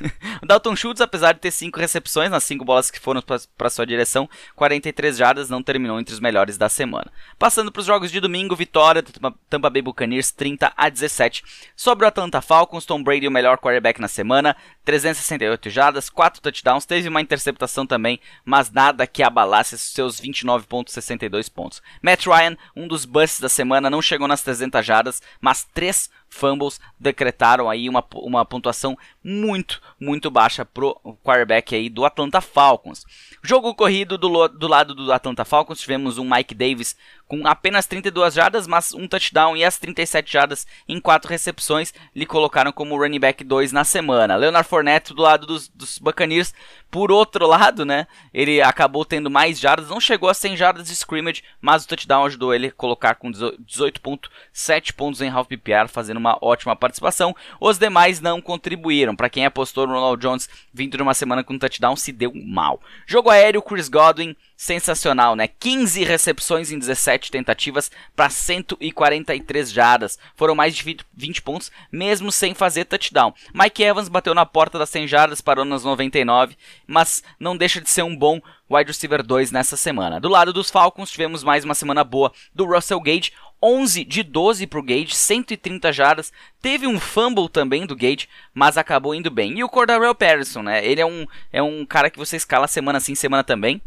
o 0.42 0.46
Dalton 0.46 0.74
Schultz, 0.74 1.02
apesar 1.02 1.34
de 1.34 1.40
ter 1.40 1.50
cinco 1.50 1.78
recepções 1.78 2.30
nas 2.30 2.44
cinco 2.44 2.64
bolas 2.64 2.90
que 2.90 2.98
foram 2.98 3.22
para 3.22 3.68
sua 3.70 3.84
direção, 3.84 4.26
43 4.56 5.14
jardas, 5.14 5.50
não 5.50 5.62
terminou 5.62 6.00
entre 6.00 6.14
os 6.14 6.20
melhores 6.20 6.56
da 6.56 6.70
semana. 6.70 7.12
Passando 7.38 7.70
para 7.70 7.80
os 7.80 7.86
jogos 7.86 8.10
de 8.10 8.18
domingo, 8.18 8.56
vitória 8.56 9.02
do 9.02 9.12
Tampa 9.50 9.68
Bay 9.68 9.82
Buccaneers 9.82 10.30
30 10.30 10.72
a 10.74 10.88
17 10.88 11.44
sobre 11.76 12.06
o 12.06 12.08
Atlanta 12.08 12.29
Falcons, 12.42 12.84
Tom 12.84 13.02
Brady 13.02 13.26
o 13.26 13.30
melhor 13.30 13.56
quarterback 13.56 13.98
na 13.98 14.08
semana, 14.08 14.54
368 14.84 15.70
jardas, 15.70 16.10
4 16.10 16.42
touchdowns, 16.42 16.84
teve 16.84 17.08
uma 17.08 17.22
interceptação 17.22 17.86
também, 17.86 18.20
mas 18.44 18.70
nada 18.70 19.06
que 19.06 19.22
abalasse 19.22 19.78
seus 19.78 20.20
29.62 20.20 21.50
pontos. 21.50 21.82
Matt 22.02 22.26
Ryan, 22.26 22.58
um 22.76 22.86
dos 22.86 23.06
busts 23.06 23.40
da 23.40 23.48
semana, 23.48 23.88
não 23.88 24.02
chegou 24.02 24.28
nas 24.28 24.42
300 24.42 24.84
jardas, 24.84 25.22
mas 25.40 25.64
3 25.72 26.10
fumbles 26.30 26.80
decretaram 26.98 27.68
aí 27.68 27.88
uma, 27.88 28.04
uma 28.14 28.44
pontuação 28.44 28.96
muito, 29.22 29.82
muito 29.98 30.30
baixa 30.30 30.64
pro 30.64 30.94
quarterback 31.22 31.74
aí 31.74 31.88
do 31.88 32.04
Atlanta 32.04 32.40
Falcons. 32.40 33.04
Jogo 33.42 33.74
corrido 33.74 34.16
do, 34.16 34.48
do 34.48 34.68
lado 34.68 34.94
do 34.94 35.12
Atlanta 35.12 35.44
Falcons, 35.44 35.80
tivemos 35.80 36.18
um 36.18 36.28
Mike 36.28 36.54
Davis 36.54 36.96
com 37.26 37.46
apenas 37.46 37.86
32 37.86 38.34
jardas, 38.34 38.66
mas 38.66 38.92
um 38.92 39.06
touchdown 39.06 39.56
e 39.56 39.64
as 39.64 39.78
37 39.78 40.32
jardas 40.32 40.66
em 40.88 41.00
4 41.00 41.30
recepções 41.30 41.94
lhe 42.14 42.26
colocaram 42.26 42.72
como 42.72 42.98
running 42.98 43.20
back 43.20 43.44
2 43.44 43.70
na 43.70 43.84
semana. 43.84 44.34
Leonard 44.34 44.68
Fournette 44.68 45.14
do 45.14 45.22
lado 45.22 45.46
dos, 45.46 45.68
dos 45.68 45.98
Buccaneers, 45.98 46.52
por 46.90 47.12
outro 47.12 47.46
lado, 47.46 47.84
né, 47.84 48.08
ele 48.34 48.60
acabou 48.60 49.04
tendo 49.04 49.30
mais 49.30 49.60
jardas, 49.60 49.88
não 49.88 50.00
chegou 50.00 50.28
a 50.28 50.34
100 50.34 50.56
jardas 50.56 50.88
de 50.88 50.92
scrimmage, 50.92 51.44
mas 51.60 51.84
o 51.84 51.88
touchdown 51.88 52.26
ajudou 52.26 52.52
ele 52.52 52.66
a 52.66 52.72
colocar 52.72 53.14
com 53.14 53.30
18.7 53.30 54.92
pontos 54.92 55.20
em 55.20 55.30
half 55.30 55.46
PPR, 55.46 55.88
fazendo 55.88 56.19
uma 56.20 56.38
ótima 56.40 56.76
participação. 56.76 57.34
Os 57.58 57.78
demais 57.78 58.20
não 58.20 58.40
contribuíram. 58.40 59.16
Para 59.16 59.30
quem 59.30 59.44
apostou 59.44 59.86
no 59.86 59.94
Ronald 59.94 60.20
Jones 60.20 60.48
vindo 60.72 60.96
de 60.96 61.02
uma 61.02 61.14
semana 61.14 61.42
com 61.42 61.58
touchdown, 61.58 61.96
se 61.96 62.12
deu 62.12 62.32
mal. 62.34 62.80
Jogo 63.06 63.30
aéreo, 63.30 63.62
Chris 63.62 63.88
Godwin 63.88 64.36
sensacional, 64.60 65.34
né? 65.34 65.48
15 65.48 66.04
recepções 66.04 66.70
em 66.70 66.78
17 66.78 67.30
tentativas 67.30 67.90
para 68.14 68.28
143 68.28 69.72
jardas. 69.72 70.18
Foram 70.36 70.54
mais 70.54 70.76
de 70.76 70.98
20 71.16 71.40
pontos, 71.40 71.72
mesmo 71.90 72.30
sem 72.30 72.52
fazer 72.52 72.84
touchdown. 72.84 73.32
Mike 73.54 73.82
Evans 73.82 74.10
bateu 74.10 74.34
na 74.34 74.44
porta 74.44 74.78
das 74.78 74.90
100 74.90 75.08
jardas, 75.08 75.40
parou 75.40 75.64
nas 75.64 75.82
99, 75.82 76.58
mas 76.86 77.22
não 77.38 77.56
deixa 77.56 77.80
de 77.80 77.88
ser 77.88 78.02
um 78.02 78.14
bom 78.14 78.38
wide 78.68 78.88
receiver 78.88 79.22
2 79.22 79.50
nessa 79.50 79.78
semana. 79.78 80.20
Do 80.20 80.28
lado 80.28 80.52
dos 80.52 80.70
Falcons, 80.70 81.10
tivemos 81.10 81.42
mais 81.42 81.64
uma 81.64 81.74
semana 81.74 82.04
boa 82.04 82.30
do 82.54 82.66
Russell 82.66 83.00
Gage, 83.00 83.32
11 83.62 84.04
de 84.04 84.22
12 84.22 84.66
para 84.66 84.78
o 84.78 84.82
Gage, 84.82 85.14
130 85.14 85.92
jardas. 85.92 86.32
Teve 86.62 86.86
um 86.86 86.98
fumble 86.98 87.48
também 87.48 87.86
do 87.86 87.96
Gage, 87.96 88.28
mas 88.54 88.78
acabou 88.78 89.14
indo 89.14 89.30
bem. 89.30 89.58
E 89.58 89.64
o 89.64 89.68
Cordarrelle 89.68 90.14
Patterson, 90.14 90.62
né? 90.62 90.84
Ele 90.84 91.00
é 91.00 91.06
um, 91.06 91.26
é 91.52 91.62
um 91.62 91.84
cara 91.84 92.10
que 92.10 92.18
você 92.18 92.36
escala 92.36 92.66
semana 92.66 93.00
sim, 93.00 93.14
semana 93.14 93.44
também 93.44 93.80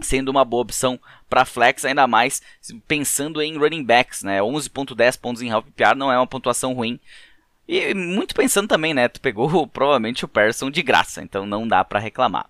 sendo 0.00 0.28
uma 0.28 0.44
boa 0.44 0.62
opção 0.62 1.00
para 1.28 1.44
flex, 1.44 1.84
ainda 1.84 2.06
mais 2.06 2.42
pensando 2.86 3.40
em 3.40 3.56
running 3.56 3.84
backs, 3.84 4.22
né? 4.22 4.40
11.10 4.40 5.18
pontos 5.18 5.42
em 5.42 5.50
half 5.50 5.64
PPR 5.64 5.94
não 5.96 6.12
é 6.12 6.18
uma 6.18 6.26
pontuação 6.26 6.72
ruim. 6.72 7.00
E 7.68 7.94
muito 7.94 8.34
pensando 8.34 8.68
também, 8.68 8.94
né? 8.94 9.08
Tu 9.08 9.20
pegou 9.20 9.66
provavelmente 9.66 10.24
o 10.24 10.28
Person 10.28 10.70
de 10.70 10.82
graça, 10.82 11.22
então 11.22 11.46
não 11.46 11.66
dá 11.66 11.84
para 11.84 11.98
reclamar. 11.98 12.46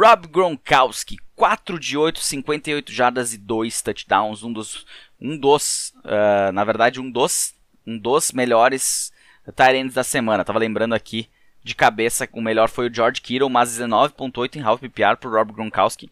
Rob 0.00 0.28
Gronkowski, 0.28 1.16
4 1.34 1.76
de 1.76 1.98
8, 1.98 2.20
58 2.20 2.92
jardas 2.92 3.32
e 3.32 3.36
2 3.36 3.82
touchdowns, 3.82 4.44
um 4.44 4.52
dos 4.52 4.86
um 5.20 5.36
dos, 5.36 5.92
uh, 6.04 6.52
na 6.52 6.62
verdade, 6.62 7.00
um 7.00 7.10
dos 7.10 7.52
um 7.84 7.98
dos 7.98 8.30
melhores 8.30 9.12
tight 9.56 9.92
da 9.92 10.04
semana. 10.04 10.44
Tava 10.44 10.60
lembrando 10.60 10.94
aqui 10.94 11.28
de 11.64 11.74
cabeça, 11.74 12.28
o 12.32 12.40
melhor 12.40 12.68
foi 12.68 12.88
o 12.88 12.94
George 12.94 13.20
Kittle, 13.20 13.50
mas 13.50 13.76
19.8 13.76 14.54
em 14.54 14.62
half 14.62 14.80
PPR 14.80 15.16
pro 15.16 15.32
Rob 15.32 15.52
Gronkowski 15.52 16.08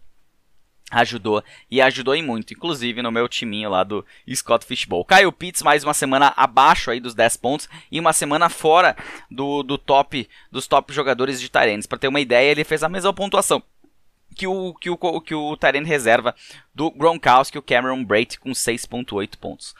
ajudou 0.91 1.43
e 1.71 1.81
ajudou 1.81 2.15
em 2.15 2.23
muito, 2.23 2.53
inclusive 2.53 3.03
no 3.03 3.11
meu 3.11 3.29
timinho 3.29 3.71
lá 3.71 3.83
do 3.83 4.05
Scott 4.35 4.65
Fishbowl. 4.65 5.05
Kyle 5.05 5.33
Pitts 5.33 5.63
mais 5.63 5.83
uma 5.83 5.95
semana 5.95 6.33
abaixo 6.37 6.91
aí 6.91 7.01
dos 7.01 7.15
10 7.15 7.37
pontos 7.37 7.69
e 7.91 7.99
uma 7.99 8.13
semana 8.13 8.49
fora 8.49 8.97
do, 9.31 9.63
do 9.63 9.77
top 9.79 10.29
dos 10.51 10.67
top 10.67 10.93
jogadores 10.93 11.41
de 11.41 11.49
Tyrants. 11.49 11.87
Para 11.87 11.99
ter 11.99 12.09
uma 12.09 12.21
ideia, 12.21 12.51
ele 12.51 12.65
fez 12.65 12.83
a 12.83 12.89
mesma 12.89 13.13
pontuação 13.13 13.63
que 14.37 14.47
o 14.47 14.75
que 14.75 14.91
o 14.91 15.21
que 15.21 15.35
o 15.35 15.57
Tyrant 15.57 15.87
reserva 15.87 16.35
do 16.75 16.91
Gronkowski, 16.91 17.59
o 17.59 17.63
Cameron 17.63 18.05
Brate 18.05 18.39
com 18.39 18.51
6.8 18.51 19.37
pontos. 19.39 19.75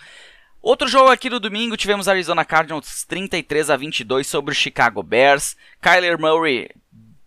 Outro 0.63 0.89
jogo 0.89 1.11
aqui 1.11 1.31
do 1.31 1.39
domingo, 1.39 1.77
tivemos 1.77 2.09
Arizona 2.09 2.45
Cardinals 2.45 3.05
33 3.05 3.71
a 3.71 3.77
22 3.77 4.27
sobre 4.27 4.51
o 4.51 4.55
Chicago 4.55 5.03
Bears. 5.03 5.57
Kyler 5.81 6.19
Murray 6.19 6.71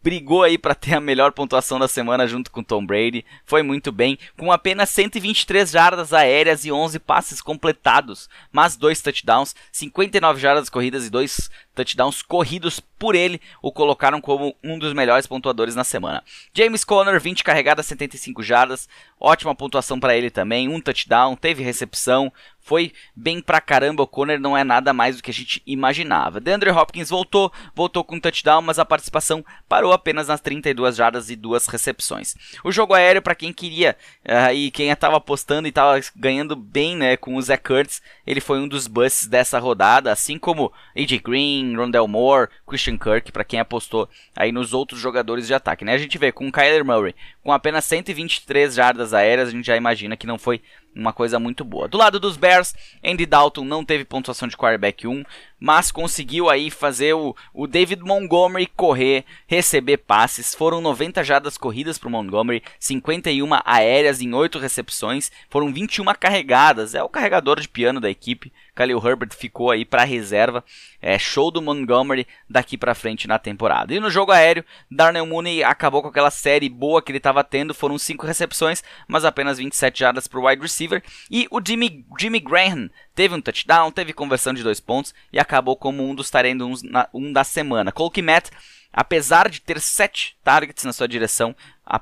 brigou 0.01 0.43
aí 0.43 0.57
para 0.57 0.75
ter 0.75 0.95
a 0.95 1.01
melhor 1.01 1.31
pontuação 1.31 1.77
da 1.77 1.87
semana 1.87 2.27
junto 2.27 2.51
com 2.51 2.63
Tom 2.63 2.85
Brady. 2.85 3.25
Foi 3.45 3.61
muito 3.61 3.91
bem, 3.91 4.17
com 4.37 4.51
apenas 4.51 4.89
123 4.89 5.69
jardas 5.69 6.13
aéreas 6.13 6.65
e 6.65 6.71
11 6.71 6.99
passes 6.99 7.41
completados, 7.41 8.29
mas 8.51 8.75
dois 8.75 9.01
touchdowns, 9.01 9.55
59 9.71 10.39
jardas 10.39 10.69
corridas 10.69 11.05
e 11.05 11.09
dois 11.09 11.49
touchdowns 11.75 12.21
corridos 12.21 12.79
por 12.79 13.15
ele, 13.15 13.41
o 13.61 13.71
colocaram 13.71 14.19
como 14.19 14.55
um 14.63 14.77
dos 14.77 14.93
melhores 14.93 15.25
pontuadores 15.25 15.75
na 15.75 15.83
semana. 15.83 16.23
James 16.53 16.83
Conner, 16.83 17.19
20 17.19 17.43
carregadas, 17.43 17.85
75 17.85 18.43
jardas, 18.43 18.89
ótima 19.19 19.55
pontuação 19.55 19.99
para 19.99 20.15
ele 20.15 20.29
também, 20.29 20.67
um 20.67 20.81
touchdown, 20.81 21.35
teve 21.35 21.63
recepção, 21.63 22.31
foi 22.69 22.93
bem 23.15 23.41
pra 23.41 23.59
caramba. 23.59 24.03
O 24.03 24.07
Conner 24.07 24.39
não 24.39 24.55
é 24.55 24.63
nada 24.63 24.93
mais 24.93 25.17
do 25.17 25.23
que 25.23 25.31
a 25.31 25.33
gente 25.33 25.59
imaginava. 25.65 26.39
DeAndre 26.39 26.69
Hopkins 26.69 27.09
voltou, 27.09 27.51
voltou 27.73 28.03
com 28.03 28.17
um 28.17 28.19
touchdown, 28.19 28.61
mas 28.61 28.77
a 28.77 28.85
participação 28.85 29.43
parou 29.67 29.91
apenas 29.91 30.27
nas 30.27 30.39
32 30.39 30.95
jardas 30.95 31.31
e 31.31 31.35
duas 31.35 31.65
recepções. 31.65 32.35
O 32.63 32.71
jogo 32.71 32.93
aéreo, 32.93 33.23
para 33.23 33.33
quem 33.33 33.51
queria 33.51 33.97
uh, 34.23 34.53
e 34.53 34.69
quem 34.69 34.91
estava 34.91 35.17
apostando 35.17 35.67
e 35.67 35.69
estava 35.69 35.99
ganhando 36.15 36.55
bem 36.55 36.95
né, 36.95 37.17
com 37.17 37.35
o 37.35 37.41
Zach 37.41 37.63
Kurtz, 37.63 38.03
ele 38.27 38.39
foi 38.39 38.59
um 38.59 38.67
dos 38.67 38.85
busts 38.85 39.25
dessa 39.25 39.57
rodada, 39.57 40.11
assim 40.11 40.37
como 40.37 40.71
AJ 40.95 41.21
Green, 41.23 41.75
Rondell 41.75 42.07
Moore, 42.07 42.49
Christian 42.67 42.99
Kirk, 42.99 43.31
para 43.31 43.43
quem 43.43 43.59
apostou 43.59 44.07
aí 44.35 44.51
nos 44.51 44.75
outros 44.75 44.99
jogadores 44.99 45.47
de 45.47 45.55
ataque. 45.55 45.83
Né? 45.83 45.95
A 45.95 45.97
gente 45.97 46.19
vê 46.19 46.31
com 46.31 46.47
o 46.47 46.51
Kyler 46.51 46.85
Murray 46.85 47.15
com 47.43 47.51
apenas 47.51 47.85
123 47.85 48.75
jardas 48.75 49.11
aéreas, 49.11 49.47
a 49.47 49.51
gente 49.51 49.65
já 49.65 49.75
imagina 49.75 50.15
que 50.15 50.27
não 50.27 50.37
foi 50.37 50.61
uma 50.95 51.13
coisa 51.13 51.39
muito 51.39 51.63
boa. 51.63 51.87
Do 51.87 51.97
lado 51.97 52.19
dos 52.19 52.37
Bears, 52.37 52.73
Andy 53.03 53.25
Dalton 53.25 53.63
não 53.63 53.85
teve 53.85 54.03
pontuação 54.03 54.47
de 54.47 54.57
quarterback 54.57 55.07
1, 55.07 55.23
mas 55.59 55.91
conseguiu 55.91 56.49
aí 56.49 56.69
fazer 56.69 57.13
o, 57.13 57.35
o 57.53 57.67
David 57.67 58.01
Montgomery 58.03 58.67
correr, 58.67 59.25
receber 59.47 59.97
passes. 59.97 60.55
Foram 60.55 60.81
90 60.81 61.23
jardas 61.23 61.57
corridas 61.57 61.97
para 61.97 62.07
o 62.07 62.11
Montgomery, 62.11 62.63
51 62.79 63.47
aéreas 63.65 64.21
em 64.21 64.33
8 64.33 64.59
recepções, 64.59 65.31
foram 65.49 65.71
21 65.71 66.05
carregadas. 66.19 66.95
É 66.95 67.03
o 67.03 67.09
carregador 67.09 67.59
de 67.59 67.67
piano 67.67 67.99
da 67.99 68.09
equipe. 68.09 68.51
Khalil 68.75 69.01
Herbert 69.03 69.33
ficou 69.33 69.71
aí 69.71 69.85
para 69.85 70.03
reserva. 70.03 70.63
É 71.01 71.17
show 71.17 71.51
do 71.51 71.61
Montgomery 71.61 72.27
daqui 72.49 72.77
para 72.77 72.95
frente 72.95 73.27
na 73.27 73.39
temporada. 73.39 73.93
E 73.93 73.99
no 73.99 74.09
jogo 74.09 74.31
aéreo, 74.31 74.63
Darnell 74.89 75.25
Mooney 75.25 75.63
acabou 75.63 76.01
com 76.01 76.07
aquela 76.07 76.31
série 76.31 76.69
boa 76.69 77.01
que 77.01 77.11
ele 77.11 77.17
estava 77.17 77.43
tendo. 77.43 77.73
Foram 77.73 77.97
5 77.97 78.25
recepções, 78.25 78.83
mas 79.07 79.25
apenas 79.25 79.57
27 79.57 79.99
jardas 79.99 80.27
para 80.27 80.39
o 80.39 80.47
wide 80.47 80.61
receiver. 80.61 81.03
E 81.29 81.47
o 81.51 81.61
Jimmy, 81.65 82.05
Jimmy 82.19 82.39
Graham 82.39 82.89
teve 83.15 83.35
um 83.35 83.41
touchdown, 83.41 83.91
teve 83.91 84.13
conversão 84.13 84.53
de 84.53 84.63
dois 84.63 84.79
pontos 84.79 85.13
e 85.31 85.39
acabou 85.39 85.75
como 85.75 86.07
um 86.07 86.15
dos 86.15 86.29
tarendos 86.29 86.81
um 87.13 87.33
da 87.33 87.43
semana. 87.43 87.91
Cole 87.91 88.21
Matt, 88.21 88.49
apesar 88.93 89.49
de 89.49 89.61
ter 89.61 89.79
7 89.79 90.37
targets 90.43 90.83
na 90.83 90.93
sua 90.93 91.07
direção, 91.07 91.55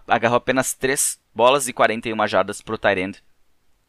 agarrou 0.07 0.37
apenas 0.37 0.73
3 0.73 1.19
bolas 1.33 1.67
e 1.67 1.73
41 1.73 2.27
jardas 2.27 2.61
para 2.61 2.75
o 2.75 2.77
Tyrend 2.77 3.21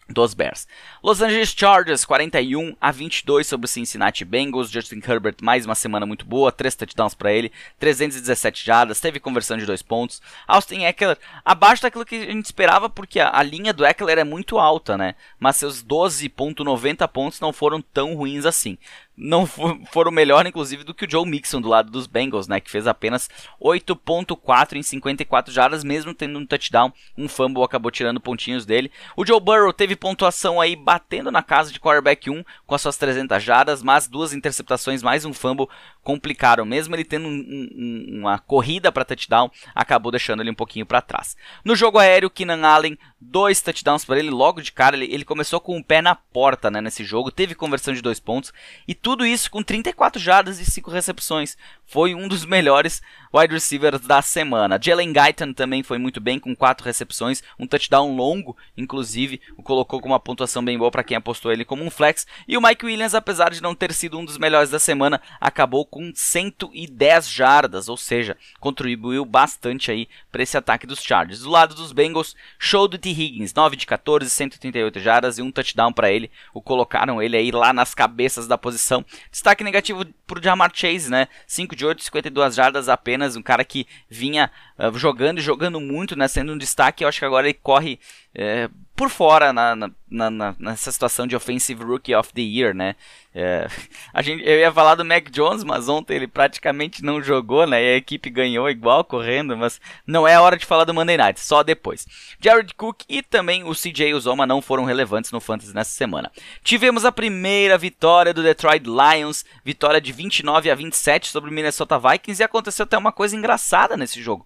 dos 0.08 0.34
Bears. 0.34 0.66
Los 1.02 1.20
Angeles 1.20 1.54
Chargers 1.54 2.04
41 2.04 2.76
a 2.80 2.90
22 2.90 3.46
sobre 3.46 3.66
o 3.66 3.68
Cincinnati 3.68 4.24
Bengals. 4.24 4.70
Justin 4.70 5.00
Herbert 5.06 5.36
mais 5.42 5.66
uma 5.66 5.74
semana 5.74 6.06
muito 6.06 6.24
boa, 6.24 6.50
três 6.50 6.74
touchdowns 6.74 7.14
para 7.14 7.32
ele, 7.32 7.52
317 7.78 8.64
jardas, 8.64 9.00
teve 9.00 9.20
conversão 9.20 9.56
de 9.56 9.66
dois 9.66 9.82
pontos. 9.82 10.22
Austin 10.46 10.84
Eckler 10.84 11.18
abaixo 11.44 11.82
daquilo 11.82 12.06
que 12.06 12.16
a 12.16 12.32
gente 12.32 12.46
esperava 12.46 12.88
porque 12.88 13.20
a, 13.20 13.36
a 13.36 13.42
linha 13.42 13.72
do 13.72 13.84
Eckler 13.84 14.18
é 14.18 14.24
muito 14.24 14.58
alta, 14.58 14.96
né? 14.96 15.14
Mas 15.38 15.56
seus 15.56 15.84
12.90 15.84 17.06
pontos 17.08 17.40
não 17.40 17.52
foram 17.52 17.80
tão 17.80 18.14
ruins 18.14 18.46
assim 18.46 18.78
não 19.20 19.46
foram 19.46 20.12
melhor, 20.12 20.46
inclusive, 20.46 20.84
do 20.84 20.94
que 20.94 21.04
o 21.04 21.10
Joe 21.10 21.28
Mixon 21.28 21.60
do 21.60 21.68
lado 21.68 21.90
dos 21.90 22.06
Bengals, 22.06 22.46
né? 22.46 22.60
Que 22.60 22.70
fez 22.70 22.86
apenas 22.86 23.28
8.4 23.60 24.76
em 24.76 24.82
54 24.82 25.52
jardas, 25.52 25.82
mesmo 25.82 26.14
tendo 26.14 26.38
um 26.38 26.46
touchdown. 26.46 26.92
Um 27.16 27.28
fumble 27.28 27.64
acabou 27.64 27.90
tirando 27.90 28.20
pontinhos 28.20 28.64
dele. 28.64 28.92
O 29.16 29.26
Joe 29.26 29.40
Burrow 29.40 29.72
teve 29.72 29.96
pontuação 29.96 30.60
aí 30.60 30.76
batendo 30.76 31.32
na 31.32 31.42
casa 31.42 31.72
de 31.72 31.80
quarterback 31.80 32.30
1 32.30 32.44
com 32.64 32.74
as 32.76 32.80
suas 32.80 32.96
300 32.96 33.42
jardas, 33.42 33.82
mas 33.82 34.06
duas 34.06 34.32
interceptações, 34.32 35.02
mais 35.02 35.24
um 35.24 35.32
fumble 35.32 35.68
complicaram. 36.02 36.64
Mesmo 36.64 36.94
ele 36.94 37.04
tendo 37.04 37.26
um, 37.26 37.32
um, 37.32 38.18
uma 38.20 38.38
corrida 38.38 38.92
para 38.92 39.04
touchdown, 39.04 39.50
acabou 39.74 40.12
deixando 40.12 40.42
ele 40.42 40.50
um 40.50 40.54
pouquinho 40.54 40.86
para 40.86 41.02
trás. 41.02 41.36
No 41.64 41.74
jogo 41.74 41.98
aéreo, 41.98 42.30
Keenan 42.30 42.66
Allen, 42.66 42.96
dois 43.20 43.60
touchdowns 43.60 44.04
para 44.04 44.18
ele 44.18 44.30
logo 44.30 44.62
de 44.62 44.70
cara. 44.70 44.96
Ele, 44.96 45.12
ele 45.12 45.24
começou 45.24 45.60
com 45.60 45.76
o 45.76 45.84
pé 45.84 46.00
na 46.00 46.14
porta 46.14 46.70
né, 46.70 46.80
nesse 46.80 47.04
jogo, 47.04 47.32
teve 47.32 47.54
conversão 47.54 47.92
de 47.92 48.00
dois 48.00 48.20
pontos 48.20 48.52
e 48.86 48.94
tudo 49.08 49.24
isso 49.24 49.50
com 49.50 49.62
34 49.62 50.20
jardas 50.20 50.60
e 50.60 50.66
5 50.66 50.90
recepções. 50.90 51.56
Foi 51.86 52.14
um 52.14 52.28
dos 52.28 52.44
melhores 52.44 53.00
wide 53.34 53.52
receivers 53.52 54.00
da 54.00 54.22
semana. 54.22 54.78
Jalen 54.80 55.12
Guyton 55.12 55.52
também 55.52 55.82
foi 55.82 55.98
muito 55.98 56.20
bem 56.20 56.38
com 56.38 56.54
4 56.54 56.84
recepções, 56.84 57.42
um 57.58 57.66
touchdown 57.66 58.16
longo, 58.16 58.56
inclusive, 58.76 59.40
o 59.56 59.62
colocou 59.62 60.00
com 60.00 60.08
uma 60.08 60.20
pontuação 60.20 60.64
bem 60.64 60.78
boa 60.78 60.90
para 60.90 61.04
quem 61.04 61.16
apostou 61.16 61.52
ele 61.52 61.64
como 61.64 61.84
um 61.84 61.90
flex. 61.90 62.26
E 62.46 62.56
o 62.56 62.62
Mike 62.62 62.86
Williams, 62.86 63.14
apesar 63.14 63.50
de 63.50 63.62
não 63.62 63.74
ter 63.74 63.92
sido 63.92 64.18
um 64.18 64.24
dos 64.24 64.38
melhores 64.38 64.70
da 64.70 64.78
semana, 64.78 65.20
acabou 65.40 65.84
com 65.84 66.12
110 66.14 67.30
jardas, 67.30 67.88
ou 67.88 67.96
seja, 67.96 68.36
contribuiu 68.60 69.24
bastante 69.24 69.90
aí 69.90 70.08
para 70.30 70.42
esse 70.42 70.56
ataque 70.56 70.86
dos 70.86 71.02
Chargers. 71.02 71.40
Do 71.40 71.50
lado 71.50 71.74
dos 71.74 71.92
Bengals, 71.92 72.34
show 72.58 72.88
do 72.88 72.98
T. 72.98 73.10
Higgins, 73.10 73.54
9 73.54 73.76
de 73.76 73.86
14, 73.86 74.28
138 74.28 75.00
jardas 75.00 75.38
e 75.38 75.42
um 75.42 75.50
touchdown 75.50 75.92
para 75.92 76.10
ele. 76.10 76.30
O 76.52 76.62
colocaram 76.62 77.22
ele 77.22 77.36
aí 77.36 77.50
lá 77.50 77.72
nas 77.72 77.94
cabeças 77.94 78.46
da 78.46 78.58
posição 78.58 79.04
Destaque 79.30 79.62
negativo 79.64 80.04
pro 80.26 80.42
Jamar 80.42 80.70
Chase, 80.74 81.10
né? 81.10 81.28
5 81.46 81.76
de 81.76 81.86
8, 81.86 82.04
52 82.04 82.54
jardas 82.54 82.88
apenas. 82.88 83.17
Um 83.36 83.42
cara 83.42 83.64
que 83.64 83.86
vinha 84.08 84.50
uh, 84.78 84.96
jogando 84.98 85.38
e 85.38 85.42
jogando 85.42 85.80
muito, 85.80 86.16
né? 86.16 86.28
Sendo 86.28 86.52
um 86.52 86.58
destaque. 86.58 87.04
Eu 87.04 87.08
acho 87.08 87.18
que 87.18 87.24
agora 87.24 87.46
ele 87.46 87.58
corre 87.60 87.98
é, 88.34 88.68
por 88.98 89.10
fora 89.10 89.52
na, 89.52 89.76
na, 89.76 89.90
na, 90.10 90.56
nessa 90.58 90.90
situação 90.90 91.24
de 91.24 91.36
Offensive 91.36 91.84
Rookie 91.84 92.16
of 92.16 92.32
the 92.32 92.42
Year, 92.42 92.74
né? 92.74 92.96
É, 93.32 93.68
a 94.12 94.20
gente, 94.20 94.42
eu 94.44 94.58
ia 94.58 94.72
falar 94.72 94.96
do 94.96 95.04
Mac 95.04 95.30
Jones, 95.30 95.62
mas 95.62 95.88
ontem 95.88 96.16
ele 96.16 96.26
praticamente 96.26 97.04
não 97.04 97.22
jogou, 97.22 97.64
né? 97.64 97.80
E 97.80 97.94
a 97.94 97.96
equipe 97.96 98.28
ganhou 98.28 98.68
igual 98.68 99.04
correndo, 99.04 99.56
mas 99.56 99.80
não 100.04 100.26
é 100.26 100.34
a 100.34 100.42
hora 100.42 100.56
de 100.56 100.66
falar 100.66 100.82
do 100.82 100.92
Monday 100.92 101.16
Night, 101.16 101.38
só 101.38 101.62
depois. 101.62 102.08
Jared 102.40 102.74
Cook 102.74 103.02
e 103.08 103.22
também 103.22 103.62
o 103.62 103.72
CJ 103.72 104.14
Uzoma 104.14 104.44
não 104.44 104.60
foram 104.60 104.84
relevantes 104.84 105.30
no 105.30 105.40
Fantasy 105.40 105.72
nessa 105.72 105.92
semana. 105.92 106.32
Tivemos 106.64 107.04
a 107.04 107.12
primeira 107.12 107.78
vitória 107.78 108.34
do 108.34 108.42
Detroit 108.42 108.82
Lions, 108.84 109.44
vitória 109.64 110.00
de 110.00 110.10
29 110.10 110.72
a 110.72 110.74
27 110.74 111.28
sobre 111.28 111.50
o 111.50 111.52
Minnesota 111.52 112.00
Vikings 112.00 112.42
e 112.42 112.44
aconteceu 112.44 112.82
até 112.82 112.98
uma 112.98 113.12
coisa 113.12 113.36
engraçada 113.36 113.96
nesse 113.96 114.20
jogo. 114.20 114.44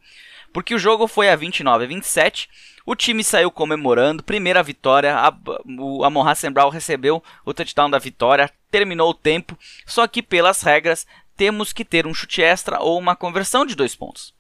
Porque 0.53 0.75
o 0.75 0.79
jogo 0.79 1.07
foi 1.07 1.31
a 1.31 1.37
29 1.37 1.85
a 1.85 1.88
27 1.88 2.49
o 2.85 2.97
time 2.97 3.23
saiu 3.23 3.51
comemorando, 3.51 4.25
primeira 4.25 4.62
vitória, 4.62 5.17
a, 5.17 5.33
o 5.79 6.05
Amon 6.05 6.25
Brown 6.53 6.69
recebeu 6.69 7.23
o 7.45 7.55
touchdown 7.55 7.88
da 7.88 7.99
vitória, 7.99 8.51
terminou 8.71 9.11
o 9.11 9.15
tempo, 9.15 9.57
só 9.87 10.07
que 10.09 10.23
pelas 10.23 10.62
regras 10.62 11.07
temos 11.37 11.73
que 11.73 11.85
ter 11.85 12.07
um 12.07 12.15
chute 12.15 12.43
extra 12.43 12.81
ou 12.81 12.99
uma 12.99 13.15
conversão 13.15 13.65
de 13.65 13.77
dois 13.77 13.95
pontos. 13.95 14.35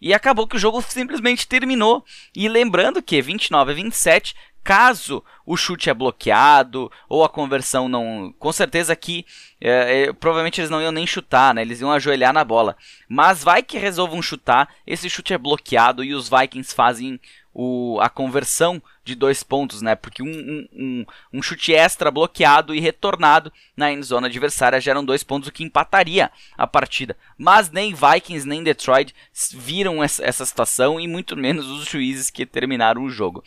E 0.00 0.12
acabou 0.12 0.46
que 0.46 0.56
o 0.56 0.58
jogo 0.58 0.82
simplesmente 0.86 1.46
terminou. 1.46 2.04
E 2.34 2.48
lembrando 2.48 3.02
que 3.02 3.22
29 3.22 3.72
a 3.72 3.74
27, 3.74 4.34
caso 4.66 5.22
o 5.46 5.56
chute 5.56 5.88
é 5.88 5.94
bloqueado 5.94 6.90
ou 7.08 7.22
a 7.22 7.28
conversão 7.28 7.88
não. 7.88 8.34
Com 8.36 8.50
certeza 8.50 8.96
que 8.96 9.24
é, 9.60 10.02
é, 10.02 10.12
provavelmente 10.12 10.60
eles 10.60 10.68
não 10.68 10.82
iam 10.82 10.90
nem 10.90 11.06
chutar, 11.06 11.54
né? 11.54 11.62
Eles 11.62 11.80
iam 11.80 11.92
ajoelhar 11.92 12.32
na 12.32 12.42
bola. 12.42 12.76
Mas 13.08 13.44
vai 13.44 13.62
que 13.62 13.78
resolvam 13.78 14.20
chutar, 14.20 14.68
esse 14.84 15.08
chute 15.08 15.32
é 15.32 15.38
bloqueado 15.38 16.02
e 16.02 16.12
os 16.12 16.28
Vikings 16.28 16.74
fazem 16.74 17.20
o, 17.54 18.00
a 18.00 18.08
conversão 18.08 18.82
de 19.04 19.14
dois 19.14 19.44
pontos, 19.44 19.80
né? 19.80 19.94
Porque 19.94 20.20
um, 20.20 20.26
um, 20.26 20.68
um, 20.72 21.06
um 21.34 21.42
chute 21.42 21.72
extra 21.72 22.10
bloqueado 22.10 22.74
e 22.74 22.80
retornado 22.80 23.52
na 23.76 23.92
endzone 23.92 24.26
adversária 24.26 24.80
geram 24.80 25.04
dois 25.04 25.22
pontos, 25.22 25.48
o 25.48 25.52
que 25.52 25.62
empataria 25.62 26.28
a 26.58 26.66
partida. 26.66 27.16
Mas 27.38 27.70
nem 27.70 27.94
Vikings 27.94 28.46
nem 28.46 28.64
Detroit 28.64 29.14
viram 29.54 30.02
essa, 30.02 30.24
essa 30.24 30.44
situação 30.44 30.98
e 30.98 31.06
muito 31.06 31.36
menos 31.36 31.68
os 31.68 31.86
juízes 31.86 32.30
que 32.30 32.44
terminaram 32.44 33.04
o 33.04 33.10
jogo. 33.10 33.44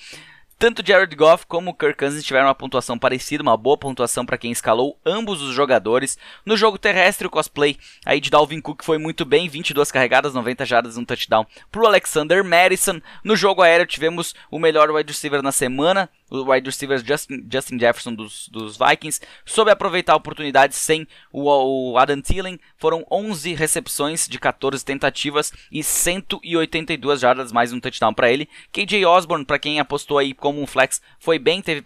Tanto 0.59 0.85
Jared 0.85 1.15
Goff 1.15 1.45
como 1.47 1.73
Kirk 1.73 1.97
Cousins 1.97 2.21
tiveram 2.21 2.47
uma 2.47 2.53
pontuação 2.53 2.99
parecida, 2.99 3.41
uma 3.41 3.55
boa 3.55 3.77
pontuação 3.77 4.25
para 4.25 4.37
quem 4.37 4.51
escalou 4.51 4.99
ambos 5.05 5.41
os 5.41 5.55
jogadores. 5.55 6.17
No 6.45 6.57
jogo 6.57 6.77
terrestre, 6.77 7.25
o 7.25 7.29
cosplay 7.29 7.77
aí 8.05 8.19
de 8.19 8.29
Dalvin 8.29 8.59
Cook 8.59 8.83
foi 8.83 8.97
muito 8.97 9.23
bem, 9.23 9.47
22 9.47 9.89
carregadas, 9.89 10.33
90 10.33 10.65
jardas, 10.65 10.97
um 10.97 11.05
touchdown 11.05 11.47
para 11.71 11.81
o 11.81 11.85
Alexander 11.85 12.43
Madison. 12.43 12.99
No 13.23 13.37
jogo 13.37 13.61
aéreo 13.61 13.85
tivemos 13.85 14.35
o 14.51 14.59
melhor 14.59 14.91
wide 14.91 15.13
receiver 15.13 15.41
na 15.41 15.53
semana, 15.53 16.09
o 16.29 16.51
wide 16.51 16.69
receiver 16.69 17.03
Justin, 17.03 17.45
Justin 17.51 17.79
Jefferson 17.79 18.13
dos, 18.13 18.47
dos, 18.49 18.77
Vikings, 18.77 19.21
soube 19.45 19.71
aproveitar 19.71 20.13
a 20.13 20.17
oportunidade 20.17 20.75
sem 20.75 21.07
o, 21.31 21.49
o 21.91 21.97
Adam 21.97 22.21
Thielen, 22.21 22.59
foram 22.77 23.05
11 23.09 23.53
recepções 23.53 24.27
de 24.27 24.37
14 24.37 24.83
tentativas 24.83 25.51
e 25.71 25.83
182 25.83 27.19
jardas, 27.19 27.51
mais 27.51 27.73
um 27.73 27.79
touchdown 27.79 28.13
para 28.13 28.31
ele. 28.31 28.47
KJ 28.71 29.05
Osborne, 29.05 29.45
para 29.45 29.59
quem 29.59 29.79
apostou 29.79 30.17
aí 30.17 30.33
como 30.49 30.63
um 30.63 30.67
flex, 30.67 30.99
foi 31.19 31.37
bem, 31.37 31.61
teve 31.61 31.83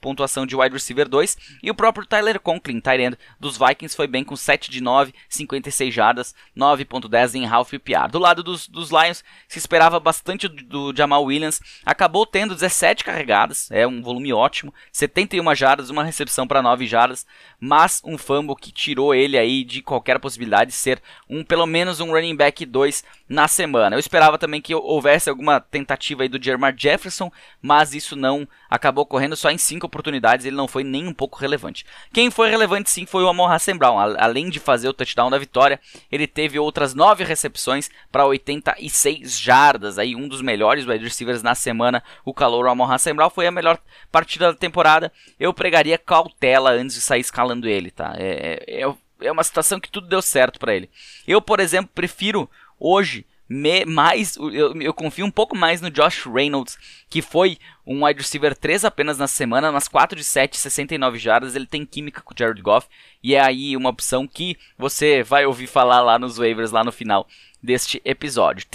pontuação 0.00 0.46
de 0.46 0.54
wide 0.54 0.72
receiver 0.72 1.08
2, 1.08 1.36
e 1.62 1.70
o 1.70 1.74
próprio 1.74 2.06
Tyler 2.06 2.38
Conklin, 2.38 2.78
tight 2.80 3.18
dos 3.40 3.58
Vikings, 3.58 3.96
foi 3.96 4.06
bem 4.06 4.22
com 4.22 4.36
7 4.36 4.70
de 4.70 4.80
9, 4.80 5.12
56 5.28 5.92
jardas, 5.92 6.32
9.10 6.56 7.34
em 7.34 7.46
half 7.46 7.70
PPR. 7.70 8.08
Do 8.08 8.20
lado 8.20 8.44
dos, 8.44 8.68
dos 8.68 8.90
Lions, 8.90 9.24
se 9.48 9.58
esperava 9.58 9.98
bastante 9.98 10.46
do, 10.46 10.92
do 10.92 10.96
Jamal 10.96 11.24
Williams, 11.24 11.60
acabou 11.84 12.24
tendo 12.24 12.54
17 12.54 13.02
carregadas, 13.02 13.68
é 13.72 13.84
um 13.84 14.00
volume 14.00 14.32
ótimo, 14.32 14.72
71 14.92 15.52
jardas, 15.56 15.90
uma 15.90 16.04
recepção 16.04 16.46
para 16.46 16.62
9 16.62 16.86
jardas, 16.86 17.26
mas 17.58 18.00
um 18.04 18.16
fumble 18.16 18.54
que 18.54 18.70
tirou 18.70 19.12
ele 19.12 19.36
aí 19.36 19.64
de 19.64 19.82
qualquer 19.82 20.20
possibilidade 20.20 20.70
de 20.70 20.76
ser 20.76 21.02
um 21.28 21.42
pelo 21.42 21.66
menos 21.66 21.98
um 21.98 22.12
running 22.12 22.36
back 22.36 22.64
2 22.64 23.02
na 23.28 23.48
semana. 23.48 23.96
Eu 23.96 24.00
esperava 24.00 24.38
também 24.38 24.60
que 24.60 24.74
houvesse 24.74 25.28
alguma 25.28 25.58
tentativa 25.58 26.22
aí 26.22 26.28
do 26.28 26.42
Jermar 26.42 26.74
Jefferson, 26.76 27.32
mas 27.60 27.94
isso 27.94 28.03
não 28.12 28.46
acabou 28.68 29.06
correndo 29.06 29.36
só 29.36 29.50
em 29.50 29.58
5 29.58 29.86
oportunidades, 29.86 30.44
ele 30.44 30.56
não 30.56 30.68
foi 30.68 30.84
nem 30.84 31.06
um 31.06 31.14
pouco 31.14 31.38
relevante. 31.38 31.86
Quem 32.12 32.30
foi 32.30 32.50
relevante 32.50 32.90
sim 32.90 33.06
foi 33.06 33.24
o 33.24 33.28
Amon 33.28 33.46
Hassan 33.46 33.76
Brown, 33.76 33.98
além 33.98 34.50
de 34.50 34.60
fazer 34.60 34.88
o 34.88 34.92
touchdown 34.92 35.30
da 35.30 35.38
vitória, 35.38 35.80
ele 36.10 36.26
teve 36.26 36.58
outras 36.58 36.94
9 36.94 37.24
recepções 37.24 37.90
para 38.10 38.26
86 38.26 39.38
jardas, 39.38 39.98
aí 39.98 40.14
um 40.14 40.28
dos 40.28 40.42
melhores 40.42 40.86
wide 40.86 41.04
receivers 41.04 41.42
na 41.42 41.54
semana, 41.54 42.02
o 42.24 42.34
calor 42.34 42.68
Amon 42.68 42.90
Hassan 42.90 43.14
Brown 43.16 43.30
foi 43.30 43.46
a 43.46 43.50
melhor 43.50 43.78
partida 44.12 44.52
da 44.52 44.58
temporada. 44.58 45.12
Eu 45.38 45.52
pregaria 45.54 45.98
cautela 45.98 46.70
antes 46.72 46.96
de 46.96 47.02
sair 47.02 47.20
escalando 47.20 47.68
ele, 47.68 47.90
tá? 47.90 48.14
É, 48.16 48.64
é, 48.66 48.94
é 49.20 49.32
uma 49.32 49.44
situação 49.44 49.80
que 49.80 49.90
tudo 49.90 50.08
deu 50.08 50.20
certo 50.20 50.58
para 50.58 50.74
ele. 50.74 50.90
Eu, 51.26 51.40
por 51.40 51.60
exemplo, 51.60 51.90
prefiro 51.94 52.48
hoje 52.78 53.26
me, 53.54 53.84
mais, 53.84 54.36
eu, 54.36 54.74
eu 54.82 54.92
confio 54.92 55.24
um 55.24 55.30
pouco 55.30 55.56
mais 55.56 55.80
no 55.80 55.88
Josh 55.88 56.26
Reynolds, 56.26 56.76
que 57.08 57.22
foi 57.22 57.56
um 57.86 58.04
wide 58.04 58.20
receiver 58.20 58.56
3 58.56 58.84
apenas 58.84 59.16
na 59.16 59.28
semana, 59.28 59.70
mas 59.70 59.86
4 59.86 60.18
de 60.18 60.24
7, 60.24 60.56
69 60.56 61.18
jardas, 61.18 61.54
ele 61.54 61.66
tem 61.66 61.86
química 61.86 62.20
com 62.20 62.34
o 62.34 62.36
Jared 62.36 62.60
Goff, 62.60 62.88
e 63.22 63.36
é 63.36 63.40
aí 63.40 63.76
uma 63.76 63.90
opção 63.90 64.26
que 64.26 64.58
você 64.76 65.22
vai 65.22 65.46
ouvir 65.46 65.68
falar 65.68 66.00
lá 66.00 66.18
nos 66.18 66.36
waivers, 66.36 66.72
lá 66.72 66.82
no 66.82 66.90
final 66.90 67.28
deste 67.62 68.02
episódio. 68.04 68.66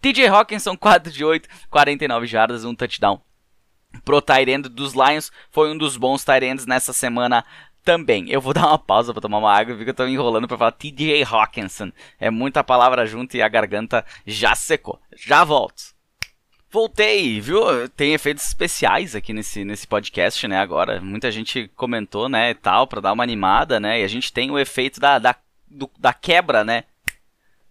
TJ 0.00 0.28
Hawkinson, 0.28 0.76
4 0.78 1.12
de 1.12 1.22
8, 1.22 1.46
49 1.68 2.26
jardas, 2.26 2.64
um 2.64 2.74
touchdown. 2.74 3.20
Pro 4.02 4.22
Tyrande 4.22 4.70
dos 4.70 4.94
Lions, 4.94 5.30
foi 5.50 5.70
um 5.70 5.76
dos 5.76 5.98
bons 5.98 6.24
Tyrands 6.24 6.64
nessa 6.64 6.92
semana 6.94 7.44
também. 7.86 8.28
Eu 8.28 8.40
vou 8.40 8.52
dar 8.52 8.66
uma 8.66 8.78
pausa 8.78 9.12
para 9.12 9.22
tomar 9.22 9.38
uma 9.38 9.56
água, 9.56 9.76
porque 9.76 9.90
eu 9.90 9.94
tô 9.94 10.04
me 10.04 10.12
enrolando 10.12 10.48
para 10.48 10.58
falar 10.58 10.72
TJ 10.72 11.24
Hawkinson. 11.24 11.92
É 12.20 12.28
muita 12.28 12.64
palavra 12.64 13.06
junto 13.06 13.36
e 13.36 13.42
a 13.42 13.48
garganta 13.48 14.04
já 14.26 14.54
secou. 14.54 15.00
Já 15.16 15.44
volto. 15.44 15.94
Voltei, 16.68 17.40
viu? 17.40 17.88
Tem 17.90 18.12
efeitos 18.12 18.44
especiais 18.44 19.14
aqui 19.14 19.32
nesse, 19.32 19.64
nesse 19.64 19.86
podcast, 19.86 20.46
né? 20.48 20.58
Agora, 20.58 21.00
muita 21.00 21.30
gente 21.30 21.70
comentou, 21.76 22.28
né, 22.28 22.50
e 22.50 22.54
tal, 22.54 22.86
pra 22.88 23.00
dar 23.00 23.12
uma 23.12 23.22
animada, 23.22 23.78
né? 23.78 24.00
E 24.00 24.04
a 24.04 24.08
gente 24.08 24.32
tem 24.32 24.50
o 24.50 24.58
efeito 24.58 25.00
da, 25.00 25.18
da, 25.18 25.34
do, 25.70 25.88
da 25.98 26.12
quebra, 26.12 26.64
né? 26.64 26.84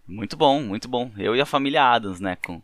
Muito 0.08 0.38
bom, 0.38 0.62
muito 0.62 0.88
bom. 0.88 1.12
Eu 1.18 1.36
e 1.36 1.42
a 1.42 1.46
família 1.46 1.84
Adams, 1.84 2.20
né? 2.22 2.38
Com... 2.38 2.62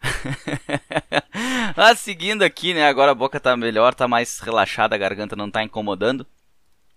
Mas 1.76 1.98
seguindo 1.98 2.42
aqui, 2.42 2.72
né? 2.72 2.86
Agora 2.86 3.10
a 3.10 3.14
boca 3.14 3.40
tá 3.40 3.56
melhor, 3.56 3.92
tá 3.92 4.06
mais 4.06 4.38
relaxada, 4.38 4.94
a 4.94 4.98
garganta 4.98 5.34
não 5.34 5.50
tá 5.50 5.62
incomodando. 5.64 6.26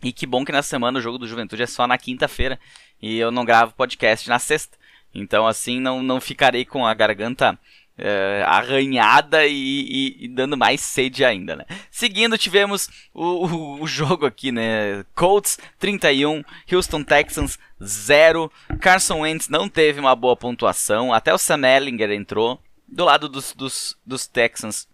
E 0.04 0.12
que 0.12 0.26
bom 0.26 0.46
que 0.46 0.52
na 0.52 0.62
semana 0.62 1.00
o 1.00 1.02
jogo 1.02 1.18
do 1.18 1.28
Juventude 1.28 1.64
é 1.64 1.68
só 1.68 1.88
na 1.88 1.98
quinta-feira 1.98 2.60
e 3.02 3.18
eu 3.18 3.32
não 3.32 3.46
gravo 3.46 3.74
podcast 3.74 4.28
na 4.30 4.40
sexta. 4.40 4.78
Então 5.14 5.48
assim 5.48 5.80
não, 5.80 6.04
não 6.04 6.22
ficarei 6.22 6.66
com 6.66 6.86
a 6.86 6.94
garganta 6.94 7.58
é, 7.98 8.44
arranhada 8.46 9.46
e, 9.48 9.54
e, 9.54 10.26
e, 10.26 10.28
dando 10.28 10.56
mais 10.56 10.82
sede 10.82 11.26
ainda, 11.26 11.56
né? 11.56 11.66
Seguindo, 11.90 12.38
tivemos 12.38 12.90
o, 13.14 13.48
o, 13.48 13.82
o, 13.82 13.88
jogo 13.88 14.26
aqui, 14.26 14.52
né? 14.52 15.04
Colts 15.16 15.58
31, 15.80 16.44
Houston 16.72 17.04
Texans 17.04 17.58
0. 17.84 18.52
Carson 18.80 19.22
Wentz 19.22 19.50
não 19.50 19.68
teve 19.68 20.00
uma 20.00 20.16
boa 20.16 20.36
pontuação, 20.36 21.12
até 21.12 21.34
o 21.34 21.38
Sam 21.38 21.68
Ellinger 21.68 22.12
entrou. 22.12 22.62
Do 22.88 23.04
lado 23.04 23.28
dos, 23.28 23.54
dos, 23.54 23.98
dos 24.06 24.28
Texans, 24.28 24.88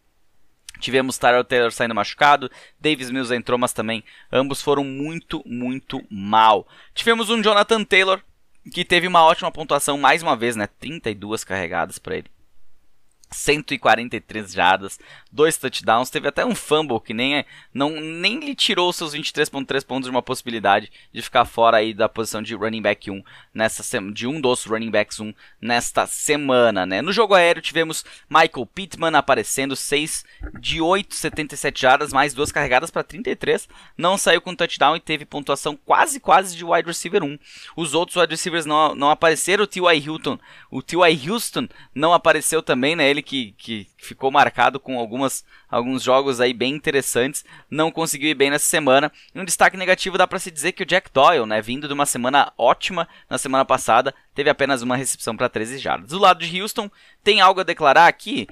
Tivemos 0.84 1.18
Tyrell 1.18 1.46
Taylor 1.46 1.72
saindo 1.72 1.96
machucado, 1.96 2.52
Davis 2.78 3.10
Mills 3.10 3.34
entrou, 3.34 3.58
mas 3.58 3.72
também 3.72 4.04
ambos 4.30 4.62
foram 4.62 4.84
muito, 4.84 5.42
muito 5.46 6.04
mal. 6.12 6.68
Tivemos 6.94 7.30
um 7.30 7.42
Jonathan 7.42 7.86
Taylor 7.86 8.20
que 8.70 8.84
teve 8.84 9.08
uma 9.08 9.24
ótima 9.24 9.50
pontuação 9.50 9.98
mais 9.98 10.22
uma 10.22 10.36
vez, 10.36 10.58
né? 10.58 10.68
32 10.82 11.46
carregadas 11.46 11.98
para 11.98 12.18
ele. 12.18 12.33
143 13.34 14.54
jardas, 14.54 15.00
dois 15.32 15.58
touchdowns, 15.58 16.10
teve 16.10 16.28
até 16.28 16.46
um 16.46 16.56
fumble 16.56 17.00
que 17.00 17.14
nem, 17.14 17.38
é, 17.38 17.46
não, 17.74 17.90
nem 17.90 18.40
lhe 18.40 18.56
tirou 18.56 18.94
seus 18.94 19.14
23.3 19.14 19.86
pontos 19.86 20.06
de 20.06 20.12
uma 20.12 20.22
possibilidade 20.22 20.92
de 21.12 21.22
ficar 21.22 21.46
fora 21.46 21.78
aí 21.78 21.94
da 21.94 22.08
posição 22.08 22.42
de 22.42 22.56
running 22.56 22.82
back 22.82 23.10
1 23.10 23.24
nessa 23.54 23.84
de 24.12 24.28
um 24.28 24.40
dos 24.40 24.66
running 24.66 24.90
backs 24.92 25.20
1 25.20 25.34
nesta 25.62 26.06
semana, 26.08 26.86
né? 26.86 27.02
No 27.02 27.12
jogo 27.12 27.34
aéreo 27.34 27.62
tivemos 27.62 28.06
Michael 28.30 28.66
Pittman 28.66 29.16
aparecendo 29.16 29.76
6 29.76 30.24
de 30.60 30.82
8, 30.82 31.16
77 31.16 31.82
jardas, 31.82 32.14
mais 32.14 32.34
duas 32.34 32.52
carregadas 32.52 32.90
para 32.92 33.04
33, 33.04 33.68
não 33.98 34.18
saiu 34.18 34.42
com 34.42 34.56
touchdown 34.56 34.96
e 34.96 35.00
teve 35.00 35.26
pontuação 35.26 35.76
quase 35.76 36.20
quase 36.20 36.56
de 36.56 36.64
wide 36.64 36.88
receiver 36.88 37.24
1. 37.24 37.38
Os 37.76 37.94
outros 37.94 38.18
wide 38.18 38.32
receivers 38.32 38.66
não, 38.66 38.96
não 38.96 39.10
apareceram, 39.10 39.64
o 39.64 39.68
T.Y. 39.68 39.98
Hilton, 39.98 40.40
o 40.70 40.82
T.Y. 40.82 41.32
Houston 41.32 41.68
não 41.94 42.14
apareceu 42.14 42.62
também, 42.62 42.96
né? 42.96 43.10
Ele 43.10 43.22
que, 43.24 43.54
que 43.58 43.88
ficou 43.98 44.30
marcado 44.30 44.80
com 44.80 45.00
algumas, 45.00 45.44
alguns 45.70 46.04
jogos 46.04 46.40
aí 46.40 46.54
bem 46.54 46.76
interessantes, 46.76 47.44
não 47.70 47.92
conseguiu 47.92 48.30
ir 48.30 48.36
bem 48.36 48.52
nessa 48.52 48.68
semana. 48.68 49.12
E 49.34 49.40
um 49.40 49.46
destaque 49.46 49.78
negativo 49.78 50.18
dá 50.18 50.28
para 50.28 50.40
se 50.40 50.52
dizer 50.52 50.74
que 50.74 50.84
o 50.84 50.86
Jack 50.86 51.10
Doyle, 51.12 51.46
né, 51.46 51.62
vindo 51.62 51.88
de 51.88 51.94
uma 51.94 52.06
semana 52.06 52.54
ótima 52.58 53.08
na 53.30 53.38
semana 53.38 53.66
passada, 53.66 54.14
teve 54.36 54.50
apenas 54.50 54.82
uma 54.82 54.96
recepção 54.96 55.36
para 55.36 55.50
13 55.50 55.80
jardas. 55.80 56.10
Do 56.10 56.20
lado 56.20 56.46
de 56.46 56.62
Houston, 56.62 56.92
tem 57.24 57.42
algo 57.42 57.62
a 57.62 57.64
declarar 57.64 58.08
aqui? 58.08 58.48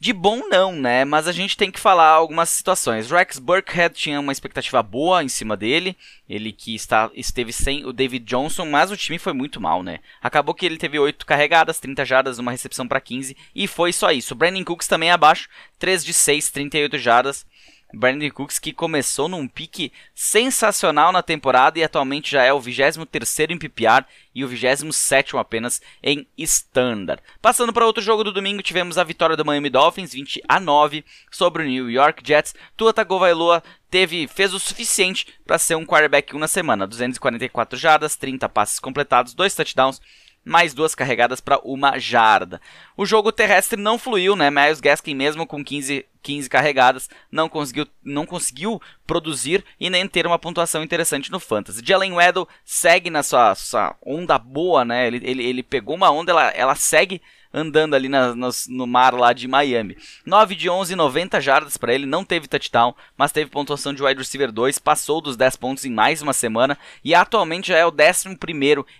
De 0.00 0.12
bom 0.12 0.48
não, 0.48 0.76
né? 0.76 1.04
Mas 1.04 1.26
a 1.26 1.32
gente 1.32 1.56
tem 1.56 1.72
que 1.72 1.80
falar 1.80 2.08
algumas 2.08 2.50
situações. 2.50 3.10
Rex 3.10 3.40
Burkhead 3.40 3.92
tinha 3.96 4.20
uma 4.20 4.30
expectativa 4.30 4.80
boa 4.80 5.24
em 5.24 5.28
cima 5.28 5.56
dele, 5.56 5.96
ele 6.28 6.52
que 6.52 6.72
está, 6.72 7.10
esteve 7.14 7.52
sem 7.52 7.84
o 7.84 7.92
David 7.92 8.24
Johnson, 8.24 8.64
mas 8.64 8.92
o 8.92 8.96
time 8.96 9.18
foi 9.18 9.32
muito 9.32 9.60
mal, 9.60 9.82
né? 9.82 9.98
Acabou 10.22 10.54
que 10.54 10.64
ele 10.64 10.76
teve 10.76 11.00
8 11.00 11.26
carregadas, 11.26 11.80
30 11.80 12.04
jardas, 12.04 12.38
uma 12.38 12.52
recepção 12.52 12.86
para 12.86 13.00
15 13.00 13.36
e 13.52 13.66
foi 13.66 13.92
só 13.92 14.12
isso. 14.12 14.36
Brandon 14.36 14.62
Cooks 14.62 14.86
também 14.86 15.10
abaixo, 15.10 15.48
3 15.80 16.04
de 16.04 16.12
6, 16.12 16.48
38 16.52 16.96
jardas. 16.96 17.44
Brandon 17.92 18.30
Cooks 18.30 18.58
que 18.58 18.72
começou 18.72 19.28
num 19.28 19.48
pique 19.48 19.92
sensacional 20.14 21.10
na 21.10 21.22
temporada 21.22 21.78
e 21.78 21.84
atualmente 21.84 22.30
já 22.30 22.42
é 22.42 22.52
o 22.52 22.60
23º 22.60 23.50
em 23.50 23.58
PPR 23.58 24.04
e 24.34 24.44
o 24.44 24.48
27º 24.48 25.38
apenas 25.38 25.80
em 26.02 26.26
Standard. 26.36 27.22
Passando 27.40 27.72
para 27.72 27.86
outro 27.86 28.02
jogo 28.02 28.22
do 28.22 28.32
domingo, 28.32 28.62
tivemos 28.62 28.98
a 28.98 29.04
vitória 29.04 29.36
do 29.36 29.44
Miami 29.44 29.70
Dolphins 29.70 30.12
20 30.12 30.42
a 30.48 30.60
9 30.60 31.04
sobre 31.30 31.62
o 31.62 31.66
New 31.66 31.90
York 31.90 32.22
Jets. 32.26 32.54
Tua 32.76 32.92
Tagovailoa 32.92 33.62
teve 33.90 34.28
fez 34.28 34.52
o 34.52 34.58
suficiente 34.58 35.26
para 35.46 35.58
ser 35.58 35.74
um 35.74 35.86
quarterback 35.86 36.36
1 36.36 36.38
na 36.38 36.48
semana, 36.48 36.86
244 36.86 37.78
jardas, 37.78 38.16
30 38.16 38.48
passes 38.48 38.78
completados, 38.78 39.34
2 39.34 39.54
touchdowns 39.54 40.00
mais 40.48 40.72
duas 40.72 40.94
carregadas 40.94 41.40
para 41.40 41.60
uma 41.62 41.98
jarda. 41.98 42.60
O 42.96 43.04
jogo 43.04 43.30
terrestre 43.30 43.80
não 43.80 43.98
fluiu, 43.98 44.34
né? 44.34 44.50
Miles 44.50 44.80
Gaskin 44.80 45.14
mesmo 45.14 45.46
com 45.46 45.62
15, 45.62 46.06
15 46.28 46.50
carregadas 46.50 47.08
não 47.32 47.48
conseguiu, 47.48 47.86
não 48.04 48.26
conseguiu 48.26 48.82
produzir 49.06 49.64
e 49.80 49.88
nem 49.88 50.06
ter 50.06 50.26
uma 50.26 50.38
pontuação 50.38 50.82
interessante 50.82 51.32
no 51.32 51.40
fantasy. 51.40 51.80
Jalen 51.82 52.12
Weddle 52.12 52.46
segue 52.66 53.08
na 53.08 53.22
sua, 53.22 53.54
sua 53.54 53.96
onda 54.04 54.38
boa, 54.38 54.84
né? 54.84 55.06
Ele, 55.06 55.22
ele, 55.24 55.42
ele 55.42 55.62
pegou 55.62 55.96
uma 55.96 56.10
onda, 56.10 56.30
ela, 56.32 56.48
ela 56.50 56.74
segue 56.74 57.22
andando 57.52 57.94
ali 57.94 58.10
na, 58.10 58.34
no, 58.34 58.50
no, 58.68 58.86
mar 58.86 59.14
lá 59.14 59.32
de 59.32 59.48
Miami. 59.48 59.96
9 60.26 60.54
de 60.54 60.68
11, 60.68 60.94
90 60.94 61.40
jardas 61.40 61.76
para 61.76 61.94
ele, 61.94 62.04
não 62.04 62.24
teve 62.24 62.46
touchdown, 62.46 62.94
mas 63.16 63.32
teve 63.32 63.50
pontuação 63.50 63.94
de 63.94 64.02
wide 64.02 64.18
receiver 64.18 64.52
2, 64.52 64.78
passou 64.78 65.20
dos 65.20 65.36
10 65.36 65.56
pontos 65.56 65.84
em 65.86 65.90
mais 65.90 66.20
uma 66.20 66.34
semana 66.34 66.76
e 67.02 67.14
atualmente 67.14 67.68
já 67.68 67.78
é 67.78 67.86
o 67.86 67.90
11 67.90 68.36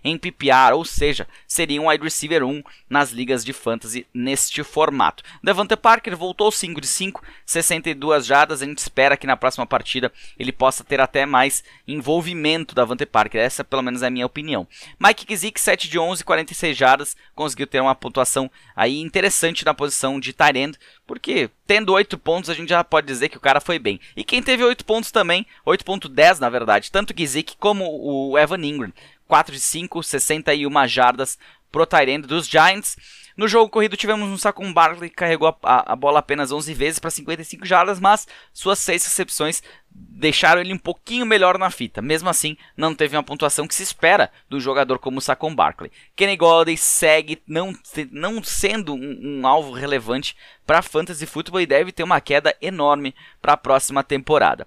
em 0.03 0.17
PPR, 0.17 0.73
ou 0.73 0.85
seja, 0.85 1.27
seria 1.49 1.81
um 1.81 1.89
wide 1.89 2.05
receiver 2.05 2.45
1 2.45 2.63
nas 2.89 3.11
ligas 3.11 3.43
de 3.45 3.55
fantasy 3.55 4.07
neste 4.13 4.63
formato. 4.63 5.25
Devante 5.43 5.75
Parker 5.75 6.15
voltou 6.17 6.53
5 6.53 6.81
de 6.81 6.87
5, 6.87 7.23
62 7.47 8.27
jardas, 8.27 8.61
a 8.61 8.67
gente 8.67 8.79
espera 8.79 9.17
que 9.17 9.27
na 9.27 9.37
próxima 9.37 9.67
partida 9.67 10.13
ele 10.39 10.53
possa 10.53 10.85
ter 10.85 11.01
até 11.01 11.25
mais 11.25 11.65
envolvimento 11.87 12.75
da 12.75 12.83
Devante 12.83 13.07
Parker, 13.07 13.41
essa 13.41 13.65
pelo 13.65 13.83
menos 13.83 14.03
é 14.03 14.07
a 14.07 14.11
minha 14.11 14.27
opinião. 14.27 14.69
Mike 15.01 15.25
Kizik 15.25 15.59
7 15.59 15.89
de 15.89 15.99
11, 15.99 16.23
46 16.23 16.77
jardas, 16.77 17.17
conseguiu 17.35 17.67
ter 17.67 17.81
uma 17.81 17.95
pontuação 17.95 18.51
aí 18.77 19.01
interessante 19.01 19.65
na 19.65 19.73
posição 19.73 20.21
de 20.21 20.33
Tyrend, 20.35 20.79
porque 21.07 21.51
tendo 21.67 21.93
8 21.93 22.19
pontos 22.19 22.51
a 22.51 22.55
gente 22.55 22.69
já 22.69 22.85
pode 22.85 23.07
dizer 23.07 23.31
que 23.31 23.39
o 23.39 23.41
cara 23.41 23.61
foi 23.61 23.79
bem. 23.79 23.99
E 24.15 24.23
quem 24.23 24.43
teve 24.43 24.63
8 24.63 24.85
pontos 24.85 25.11
também, 25.11 25.47
8.10 25.67 26.39
na 26.39 26.51
verdade, 26.51 26.91
tanto 26.91 27.15
Gizik 27.17 27.57
como 27.57 27.85
o 27.87 28.39
Evan 28.39 28.65
Ingram, 28.65 28.93
4 29.29 29.55
de 29.55 29.61
5, 29.61 30.03
61 30.03 30.88
jardas 30.88 31.38
pro 31.71 31.87
Tyrend 31.87 32.27
dos 32.27 32.49
Giants. 32.49 32.97
No 33.37 33.47
jogo 33.47 33.71
corrido 33.71 33.97
tivemos 33.97 34.29
um 34.29 34.37
Saquon 34.37 34.73
Barkley 34.73 35.09
que 35.09 35.14
carregou 35.14 35.57
a, 35.62 35.93
a, 35.93 35.95
bola 35.95 36.19
apenas 36.19 36.51
11 36.51 36.75
vezes 36.75 36.99
para 36.99 37.09
55 37.09 37.64
jardas, 37.64 38.01
mas 38.01 38.27
suas 38.53 38.81
6 38.81 39.05
recepções 39.05 39.62
deixaram 39.88 40.61
ele 40.61 40.73
um 40.73 40.79
pouquinho 40.79 41.25
melhor 41.25 41.57
na 41.57 41.71
fita. 41.71 42.03
Mesmo 42.03 42.29
assim, 42.29 42.57
não 42.77 42.97
teve 42.97 43.17
uma 43.17 43.23
pontuação 43.23 43.69
que 43.69 43.77
se 43.77 43.85
espera 43.85 44.29
do 44.51 44.59
jogador 44.59 44.99
como 44.99 45.21
Saquon 45.21 45.55
Barkley. 45.55 45.93
Kenny 46.17 46.37
Golladay 46.37 46.77
segue 46.77 47.41
não, 47.47 47.73
não 48.11 48.43
sendo 48.43 48.95
um, 48.95 49.21
um 49.23 49.47
alvo 49.47 49.71
relevante 49.71 50.37
para 50.67 50.83
fantasy 50.83 51.25
football 51.25 51.61
e 51.61 51.67
deve 51.67 51.93
ter 51.93 52.03
uma 52.03 52.21
queda 52.21 52.57
enorme 52.61 53.14
para 53.41 53.53
a 53.53 53.57
próxima 53.57 54.03
temporada. 54.03 54.67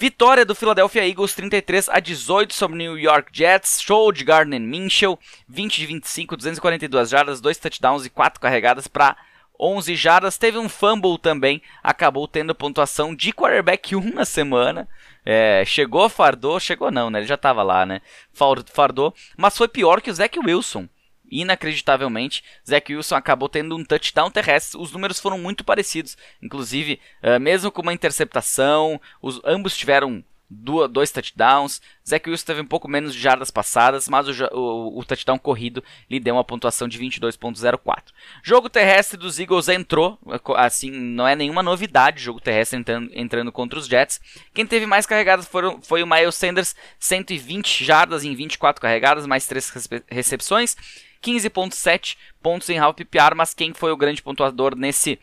Vitória 0.00 0.44
do 0.44 0.54
Philadelphia 0.54 1.04
Eagles 1.04 1.34
33 1.34 1.88
a 1.88 1.98
18 1.98 2.54
sobre 2.54 2.78
New 2.78 2.96
York 2.96 3.30
Jets. 3.32 3.82
Show 3.82 4.12
de 4.12 4.22
Gardner 4.22 4.60
Minshew, 4.60 5.18
20 5.48 5.76
de 5.76 5.86
25, 5.86 6.36
242 6.36 7.10
jardas, 7.10 7.40
2 7.40 7.58
touchdowns 7.58 8.06
e 8.06 8.10
4 8.10 8.40
carregadas 8.40 8.86
para 8.86 9.16
11 9.58 9.96
jardas. 9.96 10.38
Teve 10.38 10.56
um 10.56 10.68
fumble 10.68 11.18
também, 11.18 11.60
acabou 11.82 12.28
tendo 12.28 12.54
pontuação 12.54 13.12
de 13.12 13.32
quarterback 13.32 13.96
1 13.98 14.14
na 14.14 14.24
semana. 14.24 14.88
É, 15.26 15.64
chegou, 15.66 16.08
fardou, 16.08 16.60
chegou 16.60 16.92
não, 16.92 17.10
né? 17.10 17.18
Ele 17.18 17.26
já 17.26 17.34
estava 17.34 17.64
lá, 17.64 17.84
né? 17.84 18.00
Fardou, 18.32 19.12
mas 19.36 19.58
foi 19.58 19.66
pior 19.66 20.00
que 20.00 20.12
o 20.12 20.14
Zach 20.14 20.38
Wilson 20.38 20.88
inacreditavelmente, 21.30 22.42
Zach 22.68 22.94
Wilson 22.94 23.16
acabou 23.16 23.48
tendo 23.48 23.76
um 23.76 23.84
touchdown 23.84 24.30
terrestre. 24.30 24.80
Os 24.80 24.92
números 24.92 25.20
foram 25.20 25.38
muito 25.38 25.64
parecidos, 25.64 26.16
inclusive, 26.42 27.00
uh, 27.22 27.40
mesmo 27.40 27.70
com 27.70 27.82
uma 27.82 27.92
interceptação, 27.92 29.00
os, 29.20 29.40
ambos 29.44 29.76
tiveram 29.76 30.24
dois 30.50 31.10
touchdowns. 31.10 31.80
Zach 32.08 32.28
Wilson 32.28 32.46
teve 32.46 32.60
um 32.62 32.66
pouco 32.66 32.88
menos 32.88 33.14
de 33.14 33.20
jardas 33.20 33.50
passadas, 33.50 34.08
mas 34.08 34.26
o, 34.28 34.44
o, 34.52 34.98
o 34.98 35.04
touchdown 35.04 35.38
corrido 35.38 35.84
lhe 36.10 36.18
deu 36.18 36.34
uma 36.34 36.44
pontuação 36.44 36.88
de 36.88 36.98
22.04. 36.98 38.04
Jogo 38.42 38.70
terrestre 38.70 39.18
dos 39.18 39.38
Eagles 39.38 39.68
entrou, 39.68 40.18
assim, 40.56 40.90
não 40.90 41.28
é 41.28 41.36
nenhuma 41.36 41.62
novidade 41.62 42.22
jogo 42.22 42.40
terrestre 42.40 42.78
entrando, 42.78 43.10
entrando 43.12 43.52
contra 43.52 43.78
os 43.78 43.86
Jets. 43.86 44.20
Quem 44.54 44.66
teve 44.66 44.86
mais 44.86 45.04
carregadas 45.04 45.46
foram, 45.46 45.82
foi 45.82 46.02
o 46.02 46.06
Miles 46.06 46.34
Sanders, 46.34 46.74
120 46.98 47.84
jardas 47.84 48.24
em 48.24 48.34
24 48.34 48.80
carregadas, 48.80 49.26
mais 49.26 49.46
3 49.46 49.72
recepções. 50.08 50.76
15.7 51.22 52.16
pontos 52.42 52.68
em 52.68 52.78
half 52.78 52.96
PPR, 52.96 53.34
mas 53.34 53.54
quem 53.54 53.72
foi 53.72 53.92
o 53.92 53.96
grande 53.96 54.22
pontuador 54.22 54.76
nesse 54.76 55.18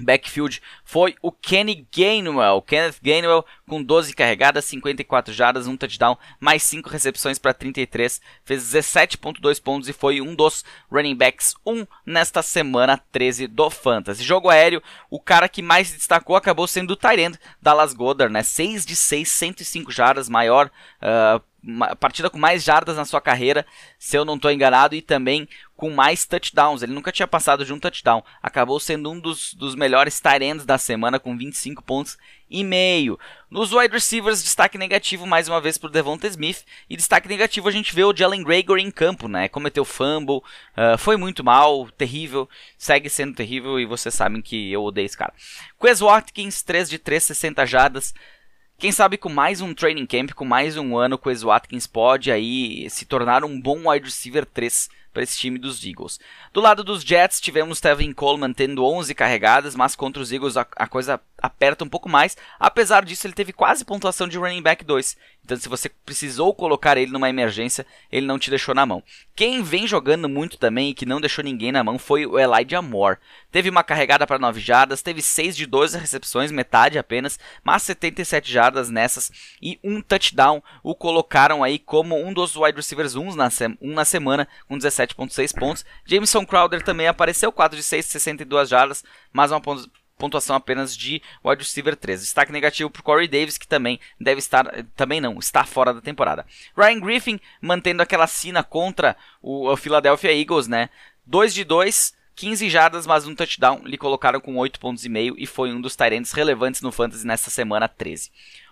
backfield 0.00 0.60
foi 0.84 1.14
o 1.22 1.30
Kenny 1.30 1.86
Gainwell. 1.94 2.62
Kenneth 2.62 2.96
Gainwell 3.02 3.44
com 3.68 3.82
12 3.82 4.14
carregadas, 4.14 4.64
54 4.64 5.32
jardas, 5.32 5.66
um 5.66 5.76
touchdown, 5.76 6.16
mais 6.40 6.62
5 6.62 6.88
recepções 6.88 7.38
para 7.38 7.54
33, 7.54 8.20
fez 8.44 8.62
17.2 8.74 9.62
pontos 9.62 9.88
e 9.88 9.92
foi 9.92 10.20
um 10.20 10.34
dos 10.34 10.64
running 10.90 11.14
backs 11.14 11.54
1 11.64 11.86
nesta 12.04 12.42
semana 12.42 13.00
13 13.12 13.46
do 13.46 13.70
Fantasy. 13.70 14.24
Jogo 14.24 14.48
aéreo, 14.48 14.82
o 15.08 15.20
cara 15.20 15.48
que 15.48 15.62
mais 15.62 15.88
se 15.88 15.96
destacou 15.96 16.36
acabou 16.36 16.66
sendo 16.66 16.92
o 16.92 16.96
Tyrant 16.96 17.36
Dallas 17.60 17.92
Goddard, 17.92 18.32
né? 18.32 18.42
6 18.42 18.84
de 18.84 18.96
6, 18.96 19.28
105 19.28 19.92
jardas, 19.92 20.28
maior 20.28 20.70
uh, 21.00 21.42
partida 21.98 22.30
com 22.30 22.38
mais 22.38 22.64
jardas 22.64 22.96
na 22.96 23.04
sua 23.04 23.20
carreira, 23.20 23.66
se 23.98 24.16
eu 24.16 24.24
não 24.24 24.36
estou 24.36 24.50
enganado, 24.50 24.94
e 24.94 25.02
também 25.02 25.48
com 25.76 25.90
mais 25.90 26.26
touchdowns. 26.26 26.82
Ele 26.82 26.92
nunca 26.92 27.12
tinha 27.12 27.26
passado 27.26 27.64
de 27.64 27.72
um 27.72 27.78
touchdown. 27.78 28.22
Acabou 28.42 28.78
sendo 28.78 29.10
um 29.10 29.18
dos, 29.18 29.54
dos 29.54 29.74
melhores 29.74 30.20
tight 30.20 30.44
ends 30.44 30.64
da 30.64 30.76
semana 30.76 31.18
com 31.18 31.36
25 31.36 31.82
pontos 31.82 32.18
e 32.50 32.64
meio. 32.64 33.18
Nos 33.50 33.72
wide 33.72 33.92
receivers, 33.92 34.42
destaque 34.42 34.76
negativo 34.76 35.26
mais 35.26 35.48
uma 35.48 35.60
vez 35.60 35.78
para 35.78 35.88
Devonta 35.88 36.26
Smith. 36.26 36.64
E 36.88 36.96
destaque 36.96 37.28
negativo 37.28 37.68
a 37.68 37.72
gente 37.72 37.94
vê 37.94 38.04
o 38.04 38.14
Jalen 38.14 38.42
Gregory 38.42 38.82
em 38.82 38.90
campo, 38.90 39.28
né? 39.28 39.48
Cometeu 39.48 39.84
fumble, 39.84 40.38
uh, 40.38 40.98
foi 40.98 41.16
muito 41.16 41.42
mal, 41.42 41.88
terrível, 41.92 42.48
segue 42.76 43.08
sendo 43.08 43.34
terrível 43.34 43.80
e 43.80 43.86
vocês 43.86 44.14
sabem 44.14 44.42
que 44.42 44.70
eu 44.70 44.82
odeio 44.82 45.06
esse 45.06 45.16
cara. 45.16 45.32
Quez 45.80 46.00
Watkins, 46.00 46.62
3 46.62 46.90
de 46.90 46.98
3, 46.98 47.22
60 47.22 47.64
jardas. 47.66 48.14
Quem 48.80 48.90
sabe 48.90 49.18
com 49.18 49.28
mais 49.28 49.60
um 49.60 49.74
training 49.74 50.06
camp, 50.06 50.30
com 50.32 50.46
mais 50.46 50.78
um 50.78 50.96
ano, 50.96 51.20
o 51.22 51.28
Wes 51.28 51.42
Watkins 51.42 51.86
pode 51.86 52.32
aí 52.32 52.88
se 52.88 53.04
tornar 53.04 53.44
um 53.44 53.60
bom 53.60 53.90
wide 53.90 54.06
receiver 54.06 54.46
3 54.46 54.88
para 55.12 55.22
esse 55.22 55.36
time 55.38 55.58
dos 55.58 55.84
Eagles. 55.84 56.20
Do 56.52 56.60
lado 56.60 56.84
dos 56.84 57.02
Jets, 57.02 57.40
tivemos 57.40 57.80
Tevin 57.80 58.12
Coleman 58.12 58.52
tendo 58.52 58.84
11 58.84 59.14
carregadas, 59.14 59.74
mas 59.74 59.96
contra 59.96 60.22
os 60.22 60.32
Eagles 60.32 60.56
a, 60.56 60.66
a, 60.76 60.86
coisa 60.86 61.20
aperta 61.38 61.84
um 61.84 61.88
pouco 61.88 62.08
mais. 62.08 62.36
Apesar 62.58 63.04
disso, 63.04 63.26
ele 63.26 63.34
teve 63.34 63.52
quase 63.52 63.84
pontuação 63.84 64.28
de 64.28 64.38
running 64.38 64.62
back 64.62 64.84
2. 64.84 65.16
Então, 65.44 65.56
se 65.56 65.68
você 65.68 65.88
precisou 65.88 66.54
colocar 66.54 66.96
ele 66.96 67.10
numa 67.10 67.28
emergência, 67.28 67.84
ele 68.12 68.26
não 68.26 68.38
te 68.38 68.50
deixou 68.50 68.74
na 68.74 68.86
mão. 68.86 69.02
Quem 69.34 69.62
vem 69.62 69.86
jogando 69.86 70.28
muito 70.28 70.58
também 70.58 70.90
e 70.90 70.94
que 70.94 71.06
não 71.06 71.20
deixou 71.20 71.42
ninguém 71.42 71.72
na 71.72 71.82
mão 71.82 71.98
foi 71.98 72.26
o 72.26 72.38
Elijah 72.38 72.82
Moore. 72.82 73.18
Teve 73.50 73.68
uma 73.68 73.82
carregada 73.82 74.26
para 74.26 74.38
9 74.38 74.60
jardas, 74.60 75.02
teve 75.02 75.22
6 75.22 75.56
de 75.56 75.66
12 75.66 75.98
recepções, 75.98 76.52
metade 76.52 76.98
apenas, 76.98 77.38
mas 77.64 77.82
77 77.82 78.52
jardas 78.52 78.90
nessas 78.90 79.32
e 79.60 79.78
um 79.82 80.00
touchdown. 80.00 80.62
O 80.82 80.94
colocaram 80.94 81.64
aí 81.64 81.78
como 81.78 82.16
um 82.16 82.32
dos 82.32 82.54
wide 82.54 82.76
receivers 82.76 83.16
1 83.16 83.34
na, 83.34 83.48
um 83.80 83.94
na 83.94 84.04
semana, 84.04 84.46
com 84.68 84.78
17,6 85.06 85.58
pontos. 85.58 85.84
Jameson 86.04 86.44
Crowder 86.46 86.82
também 86.82 87.06
apareceu, 87.06 87.50
4 87.52 87.76
de 87.76 87.82
6, 87.82 88.06
62 88.06 88.68
jardas, 88.68 89.04
mas 89.32 89.50
uma 89.50 89.60
pontuação 90.20 90.54
apenas 90.54 90.96
de 90.96 91.22
wide 91.44 91.62
receiver 91.62 91.96
3. 91.96 92.20
Destaque 92.20 92.52
negativo 92.52 92.90
para 92.90 93.02
Corey 93.02 93.26
Davis, 93.26 93.58
que 93.58 93.66
também 93.66 93.98
deve 94.20 94.38
estar, 94.38 94.66
também 94.94 95.20
não, 95.20 95.38
está 95.38 95.64
fora 95.64 95.94
da 95.94 96.00
temporada. 96.00 96.46
Ryan 96.76 97.00
Griffin 97.00 97.40
mantendo 97.60 98.02
aquela 98.02 98.26
sina 98.26 98.62
contra 98.62 99.16
o, 99.42 99.68
o 99.68 99.76
Philadelphia 99.76 100.32
Eagles, 100.32 100.68
né? 100.68 100.90
2 101.26 101.54
de 101.54 101.64
2, 101.64 102.14
15 102.36 102.70
jardas, 102.70 103.06
mas 103.06 103.26
um 103.26 103.34
touchdown, 103.34 103.82
lhe 103.84 103.98
colocaram 103.98 104.40
com 104.40 104.56
8 104.56 104.78
pontos 104.78 105.04
e 105.04 105.08
meio 105.08 105.34
e 105.38 105.46
foi 105.46 105.72
um 105.72 105.80
dos 105.80 105.96
Tyrants 105.96 106.32
relevantes 106.32 106.80
no 106.80 106.92
Fantasy 106.92 107.26
nesta 107.26 107.50
semana 107.50 107.88
13. 107.88 108.30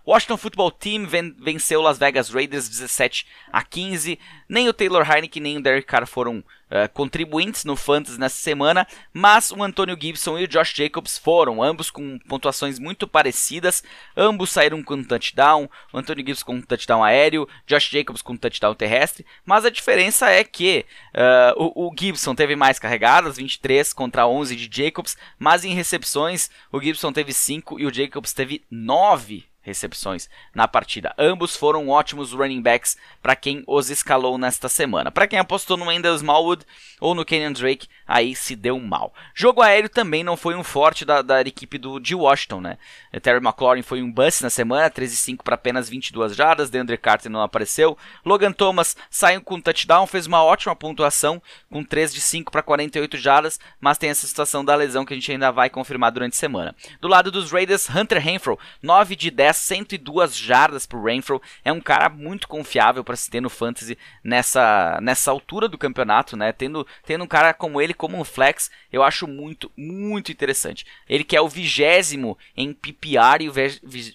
Washington 0.09 0.39
Football 0.39 0.71
Team 0.71 1.07
venceu 1.39 1.83
Las 1.83 1.99
Vegas 1.99 2.31
Raiders 2.31 2.67
17 2.67 3.27
a 3.53 3.63
15. 3.63 4.19
Nem 4.49 4.67
o 4.67 4.73
Taylor 4.73 5.07
Heineken 5.07 5.43
nem 5.43 5.59
o 5.59 5.63
Derek 5.63 5.87
Carr 5.87 6.07
foram 6.07 6.39
uh, 6.39 6.89
contribuintes 6.95 7.63
no 7.67 7.77
Fantasy 7.77 8.19
nessa 8.19 8.39
semana, 8.39 8.87
mas 9.13 9.51
o 9.51 9.63
Antonio 9.63 9.99
Gibson 10.01 10.39
e 10.39 10.45
o 10.45 10.49
Josh 10.49 10.73
Jacobs 10.75 11.19
foram, 11.19 11.63
ambos 11.63 11.91
com 11.91 12.19
pontuações 12.21 12.79
muito 12.79 13.07
parecidas. 13.07 13.85
Ambos 14.17 14.49
saíram 14.49 14.83
com 14.83 14.95
um 14.95 15.05
touchdown, 15.05 15.69
o 15.93 15.99
Antonio 15.99 16.25
Gibson 16.27 16.47
com 16.47 16.55
um 16.55 16.63
touchdown 16.63 17.05
aéreo, 17.05 17.47
Josh 17.67 17.91
Jacobs 17.91 18.23
com 18.23 18.33
um 18.33 18.39
touchdown 18.39 18.75
terrestre, 18.75 19.27
mas 19.45 19.67
a 19.67 19.71
diferença 19.71 20.31
é 20.31 20.43
que 20.43 20.87
uh, 21.13 21.63
o, 21.63 21.89
o 21.89 21.95
Gibson 21.95 22.35
teve 22.35 22.57
mais 22.57 22.79
carregadas, 22.79 23.37
23 23.37 23.93
contra 23.93 24.27
11 24.27 24.57
de 24.57 24.75
Jacobs, 24.75 25.19
mas 25.39 25.67
em 25.67 25.75
recepções 25.75 26.49
o 26.73 26.81
Gibson 26.81 27.13
teve 27.13 27.35
5 27.35 27.79
e 27.79 27.85
o 27.85 27.93
Jacobs 27.93 28.33
teve 28.33 28.65
9 28.71 29.45
recepções 29.69 30.29
na 30.55 30.67
partida. 30.67 31.15
Ambos 31.17 31.55
foram 31.55 31.89
ótimos 31.89 32.33
running 32.33 32.61
backs 32.61 32.97
para 33.23 33.37
quem 33.37 33.63
os 33.67 33.91
escalou 33.91 34.37
nesta 34.37 34.69
semana. 34.69 35.13
Para 35.13 35.29
quem 35.29 35.39
apostou 35.39 35.77
no 35.77 35.87
Wendell 35.87 36.17
Smallwood 36.17 36.65
ou 37.01 37.15
no 37.15 37.25
Kenyon 37.25 37.53
Drake, 37.53 37.87
aí 38.09 38.35
se 38.35 38.57
deu 38.57 38.81
mal. 38.81 39.13
Jogo 39.35 39.61
aéreo 39.61 39.91
também 39.91 40.25
não 40.25 40.37
foi 40.37 40.55
um 40.55 40.65
forte 40.65 41.05
da, 41.05 41.21
da 41.21 41.43
equipe 41.43 41.77
do, 41.77 42.01
de 42.01 42.15
Washington, 42.15 42.63
né? 42.63 42.79
Terry 43.23 43.39
McLaurin 43.39 43.83
foi 43.83 44.03
um 44.03 44.11
bust 44.11 44.43
na 44.43 44.51
semana, 44.51 44.89
13 44.89 45.17
5 45.17 45.45
para 45.45 45.55
apenas 45.55 45.89
22 45.89 46.35
jardas, 46.35 46.71
DeAndre 46.71 46.97
Carter 46.97 47.31
não 47.31 47.43
apareceu. 47.43 47.97
Logan 48.25 48.53
Thomas 48.53 48.97
saiu 49.11 49.43
com 49.43 49.57
um 49.57 49.61
touchdown, 49.61 50.07
fez 50.07 50.27
uma 50.27 50.43
ótima 50.43 50.75
pontuação 50.75 51.43
com 51.71 51.85
3 51.85 52.15
de 52.15 52.21
5 52.21 52.51
para 52.51 52.63
48 52.63 53.17
jardas, 53.19 53.61
mas 53.81 53.99
tem 53.99 54.11
essa 54.11 54.27
situação 54.27 54.65
da 54.65 54.75
lesão 54.75 55.05
que 55.05 55.13
a 55.13 55.17
gente 55.17 55.31
ainda 55.31 55.53
vai 55.53 55.69
confirmar 55.69 56.11
durante 56.11 56.33
a 56.33 56.37
semana. 56.37 56.75
Do 57.01 57.09
lado 57.09 57.31
dos 57.31 57.53
Raiders, 57.53 57.89
Hunter 57.89 58.21
Renfro, 58.21 58.59
9 58.83 59.15
de 59.15 59.31
10 59.31 59.57
102 59.57 60.37
jardas 60.37 60.87
pro 60.87 61.03
Renfro. 61.03 61.43
É 61.65 61.73
um 61.73 61.81
cara 61.81 62.09
muito 62.09 62.49
confiável 62.49 63.05
para 63.05 63.17
se 63.17 63.31
ter 63.31 63.41
no 63.41 63.51
fantasy 63.51 63.99
nessa, 64.23 64.99
nessa 65.03 65.31
altura 65.31 65.69
do 65.69 65.77
campeonato, 65.77 66.37
né? 66.37 66.53
Tendo, 66.53 66.87
tendo 67.05 67.25
um 67.25 67.27
cara 67.27 67.53
como 67.53 67.81
ele 67.81 67.95
como 67.99 68.19
um 68.19 68.25
flex, 68.25 68.71
eu 68.91 69.03
acho 69.03 69.27
muito, 69.27 69.71
muito 69.77 70.33
interessante. 70.33 70.87
Ele 71.07 71.25
que 71.25 71.37
é 71.37 71.41
o 71.41 71.49
vigésimo 71.49 72.39
em 72.57 72.73
PPR 72.73 73.43
e 73.43 73.49
o 73.49 73.53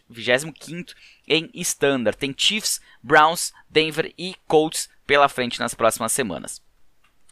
vigésimo 0.09 0.51
quinto 0.51 0.95
em 1.27 1.51
Standard. 1.53 2.17
Tem 2.17 2.33
Chiefs, 2.35 2.81
Browns, 3.01 3.53
Denver 3.69 4.11
e 4.17 4.35
Colts 4.47 4.89
pela 5.05 5.29
frente 5.29 5.59
nas 5.59 5.75
próximas 5.75 6.11
semanas. 6.11 6.61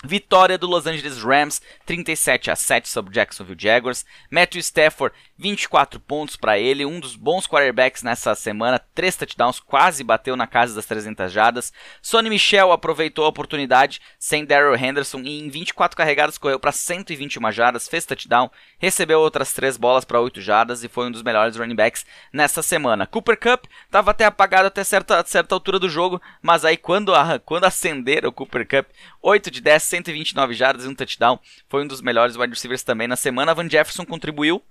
Vitória 0.03 0.57
do 0.57 0.67
Los 0.67 0.87
Angeles 0.87 1.21
Rams, 1.21 1.61
37 1.85 2.49
a 2.49 2.55
7 2.55 2.89
sobre 2.89 3.13
Jacksonville 3.13 3.59
Jaguars. 3.59 4.03
Matthew 4.31 4.61
Stafford, 4.61 5.15
24 5.41 5.99
pontos 5.99 6.35
para 6.35 6.59
ele, 6.59 6.85
um 6.85 6.99
dos 6.99 7.15
bons 7.15 7.47
quarterbacks 7.47 8.03
nessa 8.03 8.35
semana, 8.35 8.79
3 8.93 9.15
touchdowns, 9.15 9.59
quase 9.59 10.03
bateu 10.03 10.35
na 10.35 10.45
casa 10.45 10.75
das 10.75 10.85
300 10.85 11.31
jardas. 11.31 11.73
Sonny 11.99 12.29
Michel 12.29 12.71
aproveitou 12.71 13.25
a 13.25 13.29
oportunidade 13.29 13.99
sem 14.19 14.45
Daryl 14.45 14.75
Henderson 14.75 15.21
e 15.21 15.41
em 15.41 15.49
24 15.49 15.97
carregadas 15.97 16.37
correu 16.37 16.59
para 16.59 16.71
121 16.71 17.51
jardas, 17.51 17.87
fez 17.87 18.05
touchdown, 18.05 18.51
recebeu 18.77 19.19
outras 19.19 19.51
3 19.51 19.77
bolas 19.77 20.05
para 20.05 20.21
8 20.21 20.39
jardas 20.39 20.83
e 20.83 20.87
foi 20.87 21.07
um 21.07 21.11
dos 21.11 21.23
melhores 21.23 21.57
running 21.57 21.75
backs 21.75 22.05
nessa 22.31 22.61
semana. 22.61 23.07
Cooper 23.07 23.39
Cup 23.39 23.65
estava 23.85 24.11
até 24.11 24.25
apagado 24.25 24.67
até 24.67 24.83
certa, 24.83 25.25
certa 25.25 25.55
altura 25.55 25.79
do 25.79 25.89
jogo, 25.89 26.21
mas 26.39 26.63
aí 26.63 26.77
quando, 26.77 27.13
quando 27.45 27.65
acenderam 27.65 28.29
o 28.29 28.31
Cooper 28.31 28.67
Cup, 28.67 28.91
8 29.23 29.49
de 29.49 29.59
10 29.59 29.81
129 29.81 30.53
jardas 30.53 30.85
e 30.85 30.87
um 30.87 30.93
touchdown. 30.93 31.39
Foi 31.67 31.83
um 31.83 31.87
dos 31.87 32.01
melhores 32.01 32.35
wide 32.35 32.53
receivers 32.53 32.83
também 32.83 33.07
na 33.07 33.15
semana. 33.15 33.55
Van 33.55 33.67
Jefferson 33.67 34.05
contribuiu 34.05 34.61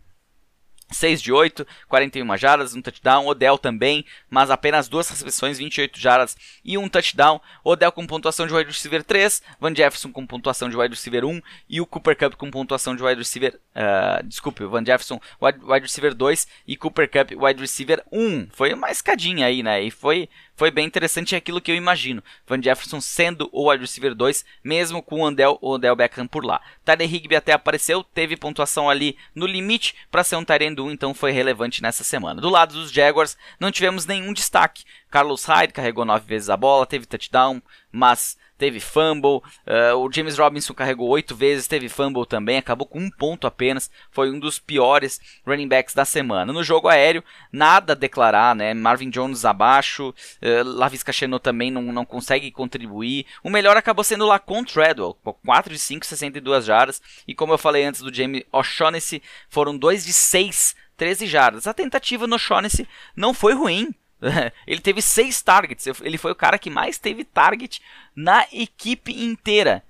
6 0.90 1.22
de 1.22 1.32
8, 1.32 1.66
41 1.88 2.36
jardas, 2.36 2.74
um 2.74 2.82
touchdown. 2.82 3.26
Odell 3.26 3.58
também, 3.58 4.04
mas 4.28 4.50
apenas 4.50 4.88
duas 4.88 5.08
recepções, 5.08 5.58
28 5.58 5.98
jardas 5.98 6.36
e 6.64 6.76
um 6.76 6.88
touchdown. 6.88 7.40
Odell 7.64 7.92
com 7.92 8.06
pontuação 8.06 8.46
de 8.46 8.54
wide 8.54 8.70
receiver 8.70 9.04
3, 9.04 9.42
Van 9.60 9.74
Jefferson 9.74 10.12
com 10.12 10.26
pontuação 10.26 10.68
de 10.68 10.76
wide 10.76 10.94
receiver 10.94 11.24
1 11.24 11.40
e 11.68 11.80
o 11.80 11.86
Cooper 11.86 12.16
Cup 12.16 12.34
com 12.34 12.50
pontuação 12.50 12.96
de 12.96 13.02
wide 13.02 13.18
receiver. 13.18 13.58
Uh, 13.70 14.26
desculpe, 14.26 14.64
Van 14.64 14.84
Jefferson 14.84 15.20
wide, 15.40 15.60
wide 15.62 15.86
receiver 15.86 16.12
2 16.12 16.46
e 16.66 16.76
Cooper 16.76 17.08
Cup 17.08 17.30
wide 17.40 17.60
receiver 17.60 18.02
1. 18.10 18.48
Foi 18.52 18.74
uma 18.74 18.90
escadinha 18.90 19.46
aí, 19.46 19.62
né? 19.62 19.80
E 19.80 19.90
foi 19.90 20.28
foi 20.60 20.70
bem 20.70 20.86
interessante 20.86 21.34
aquilo 21.34 21.58
que 21.58 21.70
eu 21.70 21.74
imagino. 21.74 22.22
Van 22.46 22.60
Jefferson 22.60 23.00
sendo 23.00 23.48
o 23.50 23.70
wide 23.70 23.80
receiver 23.80 24.14
2, 24.14 24.44
mesmo 24.62 25.02
com 25.02 25.20
o 25.20 25.24
Andel, 25.24 25.56
o 25.62 25.70
Odell 25.70 25.96
Beckham 25.96 26.26
por 26.26 26.44
lá. 26.44 26.60
Tyler 26.84 27.14
Higby 27.14 27.34
até 27.34 27.52
apareceu, 27.52 28.04
teve 28.04 28.36
pontuação 28.36 28.90
ali 28.90 29.16
no 29.34 29.46
limite 29.46 29.94
para 30.10 30.22
ser 30.22 30.36
um 30.36 30.44
Tyrend 30.44 30.78
1, 30.78 30.90
então 30.90 31.14
foi 31.14 31.30
relevante 31.30 31.80
nessa 31.80 32.04
semana. 32.04 32.42
Do 32.42 32.50
lado 32.50 32.74
dos 32.74 32.92
Jaguars, 32.92 33.38
não 33.58 33.72
tivemos 33.72 34.04
nenhum 34.04 34.34
destaque. 34.34 34.84
Carlos 35.10 35.46
Hyde 35.46 35.72
carregou 35.72 36.04
9 36.04 36.26
vezes 36.26 36.50
a 36.50 36.58
bola, 36.58 36.84
teve 36.84 37.06
touchdown, 37.06 37.62
mas 37.90 38.36
teve 38.60 38.78
fumble. 38.78 39.40
Uh, 39.66 39.96
o 39.96 40.12
James 40.12 40.36
Robinson 40.36 40.74
carregou 40.74 41.08
oito 41.08 41.34
vezes, 41.34 41.66
teve 41.66 41.88
fumble 41.88 42.26
também, 42.26 42.58
acabou 42.58 42.86
com 42.86 43.00
um 43.00 43.10
ponto 43.10 43.46
apenas. 43.46 43.90
Foi 44.10 44.30
um 44.30 44.38
dos 44.38 44.58
piores 44.58 45.18
running 45.46 45.66
backs 45.66 45.94
da 45.94 46.04
semana. 46.04 46.52
No 46.52 46.62
jogo 46.62 46.86
aéreo, 46.86 47.24
nada 47.50 47.94
a 47.94 47.96
declarar, 47.96 48.54
né? 48.54 48.74
Marvin 48.74 49.08
Jones 49.08 49.46
abaixo, 49.46 50.10
uh, 50.10 50.62
Lavisca 50.62 51.10
Chenot 51.10 51.42
também 51.42 51.70
não, 51.70 51.80
não 51.84 52.04
consegue 52.04 52.50
contribuir. 52.50 53.24
O 53.42 53.48
melhor 53.48 53.78
acabou 53.78 54.04
sendo 54.04 54.24
o 54.24 54.28
Lacon 54.28 54.62
Treadwell, 54.62 55.16
4 55.46 55.72
de 55.72 55.78
5, 55.78 56.04
62 56.04 56.66
jardas. 56.66 57.00
E 57.26 57.34
como 57.34 57.54
eu 57.54 57.58
falei 57.58 57.84
antes 57.84 58.02
do 58.02 58.14
Jamie 58.14 58.46
O'Shaughnessy, 58.52 59.22
foram 59.48 59.76
2 59.76 60.04
de 60.04 60.12
6, 60.12 60.76
13 60.98 61.26
jardas. 61.26 61.66
A 61.66 61.72
tentativa 61.72 62.26
no 62.26 62.36
O'Shaughnessy 62.36 62.86
não 63.16 63.32
foi 63.32 63.54
ruim, 63.54 63.94
ele 64.66 64.80
teve 64.80 65.00
seis 65.02 65.40
targets. 65.42 65.86
Ele 66.02 66.18
foi 66.18 66.32
o 66.32 66.36
cara 66.36 66.58
que 66.58 66.70
mais 66.70 66.98
teve 66.98 67.24
target 67.24 67.80
na 68.14 68.46
equipe 68.52 69.12
inteira. 69.12 69.82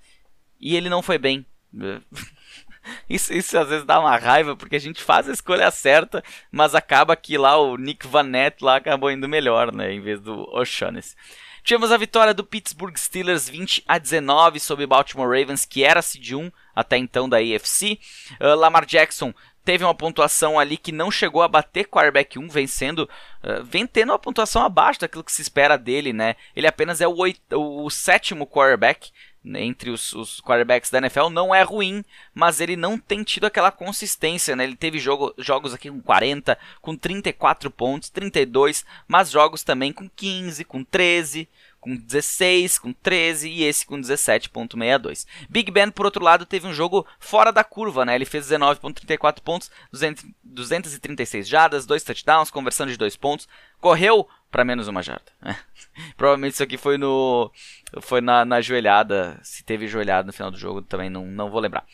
E 0.60 0.76
ele 0.76 0.88
não 0.88 1.02
foi 1.02 1.18
bem. 1.18 1.44
Isso, 3.08 3.32
isso 3.32 3.58
às 3.58 3.68
vezes 3.68 3.84
dá 3.84 4.00
uma 4.00 4.16
raiva, 4.16 4.56
porque 4.56 4.74
a 4.74 4.80
gente 4.80 5.02
faz 5.02 5.28
a 5.28 5.32
escolha 5.32 5.70
certa, 5.70 6.24
mas 6.50 6.74
acaba 6.74 7.14
que 7.14 7.36
lá 7.36 7.58
o 7.58 7.76
Nick 7.76 8.06
Vanette 8.06 8.64
lá 8.64 8.76
acabou 8.76 9.10
indo 9.10 9.28
melhor, 9.28 9.70
né? 9.72 9.92
Em 9.92 10.00
vez 10.00 10.18
do 10.18 10.48
O'Shaughnessy. 10.50 11.14
Tivemos 11.70 11.92
a 11.92 11.96
vitória 11.96 12.34
do 12.34 12.42
Pittsburgh 12.42 12.96
Steelers 12.96 13.48
20 13.48 13.84
a 13.86 13.96
19 13.96 14.58
sobre 14.58 14.88
Baltimore 14.88 15.28
Ravens, 15.28 15.64
que 15.64 15.84
era 15.84 16.02
seed 16.02 16.32
1 16.32 16.50
até 16.74 16.96
então 16.96 17.28
da 17.28 17.36
AFC. 17.36 17.96
Uh, 18.40 18.56
Lamar 18.56 18.84
Jackson 18.84 19.32
teve 19.64 19.84
uma 19.84 19.94
pontuação 19.94 20.58
ali 20.58 20.76
que 20.76 20.90
não 20.90 21.12
chegou 21.12 21.42
a 21.42 21.46
bater 21.46 21.86
quarterback 21.86 22.40
1, 22.40 22.48
vencendo, 22.48 23.08
uh, 23.44 24.04
uma 24.04 24.18
pontuação 24.18 24.64
abaixo 24.64 24.98
daquilo 24.98 25.22
que 25.22 25.30
se 25.30 25.42
espera 25.42 25.78
dele, 25.78 26.12
né? 26.12 26.34
Ele 26.56 26.66
apenas 26.66 27.00
é 27.00 27.06
o, 27.06 27.16
oito, 27.16 27.40
o 27.52 27.88
sétimo 27.88 28.48
quarterback 28.48 29.12
entre 29.44 29.90
os, 29.90 30.12
os, 30.12 30.40
quarterbacks 30.40 30.90
da 30.90 30.98
NFL, 30.98 31.28
não 31.30 31.54
é 31.54 31.62
ruim, 31.62 32.04
mas 32.34 32.60
ele 32.60 32.76
não 32.76 32.98
tem 32.98 33.22
tido 33.22 33.46
aquela 33.46 33.70
consistência, 33.70 34.54
né? 34.54 34.64
Ele 34.64 34.76
teve 34.76 34.98
jogo, 34.98 35.34
jogos 35.38 35.72
aqui 35.72 35.90
com 35.90 36.00
40, 36.00 36.58
com 36.80 36.96
34 36.96 37.70
pontos, 37.70 38.10
32, 38.10 38.84
mas 39.08 39.30
jogos 39.30 39.62
também 39.62 39.92
com 39.92 40.08
15, 40.08 40.64
com 40.64 40.84
13, 40.84 41.48
com 41.80 41.96
16, 41.96 42.78
com 42.78 42.92
13 42.92 43.48
e 43.48 43.64
esse 43.64 43.86
com 43.86 43.98
17.62. 43.98 45.26
Big 45.48 45.70
Ben, 45.70 45.90
por 45.90 46.04
outro 46.04 46.22
lado, 46.22 46.44
teve 46.44 46.66
um 46.66 46.74
jogo 46.74 47.06
fora 47.18 47.50
da 47.50 47.64
curva, 47.64 48.04
né? 48.04 48.14
Ele 48.14 48.26
fez 48.26 48.46
19.34 48.46 49.40
pontos, 49.40 49.70
200, 49.90 50.26
236 50.44 51.48
jardas, 51.48 51.86
2 51.86 52.02
touchdowns, 52.04 52.50
conversão 52.50 52.86
de 52.86 52.98
2 52.98 53.16
pontos, 53.16 53.48
correu 53.80 54.28
para 54.50 54.64
menos 54.64 54.88
uma 54.88 55.02
jarda. 55.02 55.32
Né? 55.40 55.56
Provavelmente 56.16 56.54
isso 56.54 56.62
aqui 56.62 56.76
foi 56.76 56.98
no 56.98 57.50
foi 58.00 58.20
na, 58.20 58.44
na 58.44 58.60
joelhada, 58.60 59.38
se 59.42 59.64
teve 59.64 59.86
joelhada 59.86 60.26
no 60.26 60.32
final 60.32 60.50
do 60.50 60.58
jogo 60.58 60.82
também 60.82 61.10
não, 61.10 61.26
não 61.26 61.50
vou 61.50 61.60
lembrar. 61.60 61.86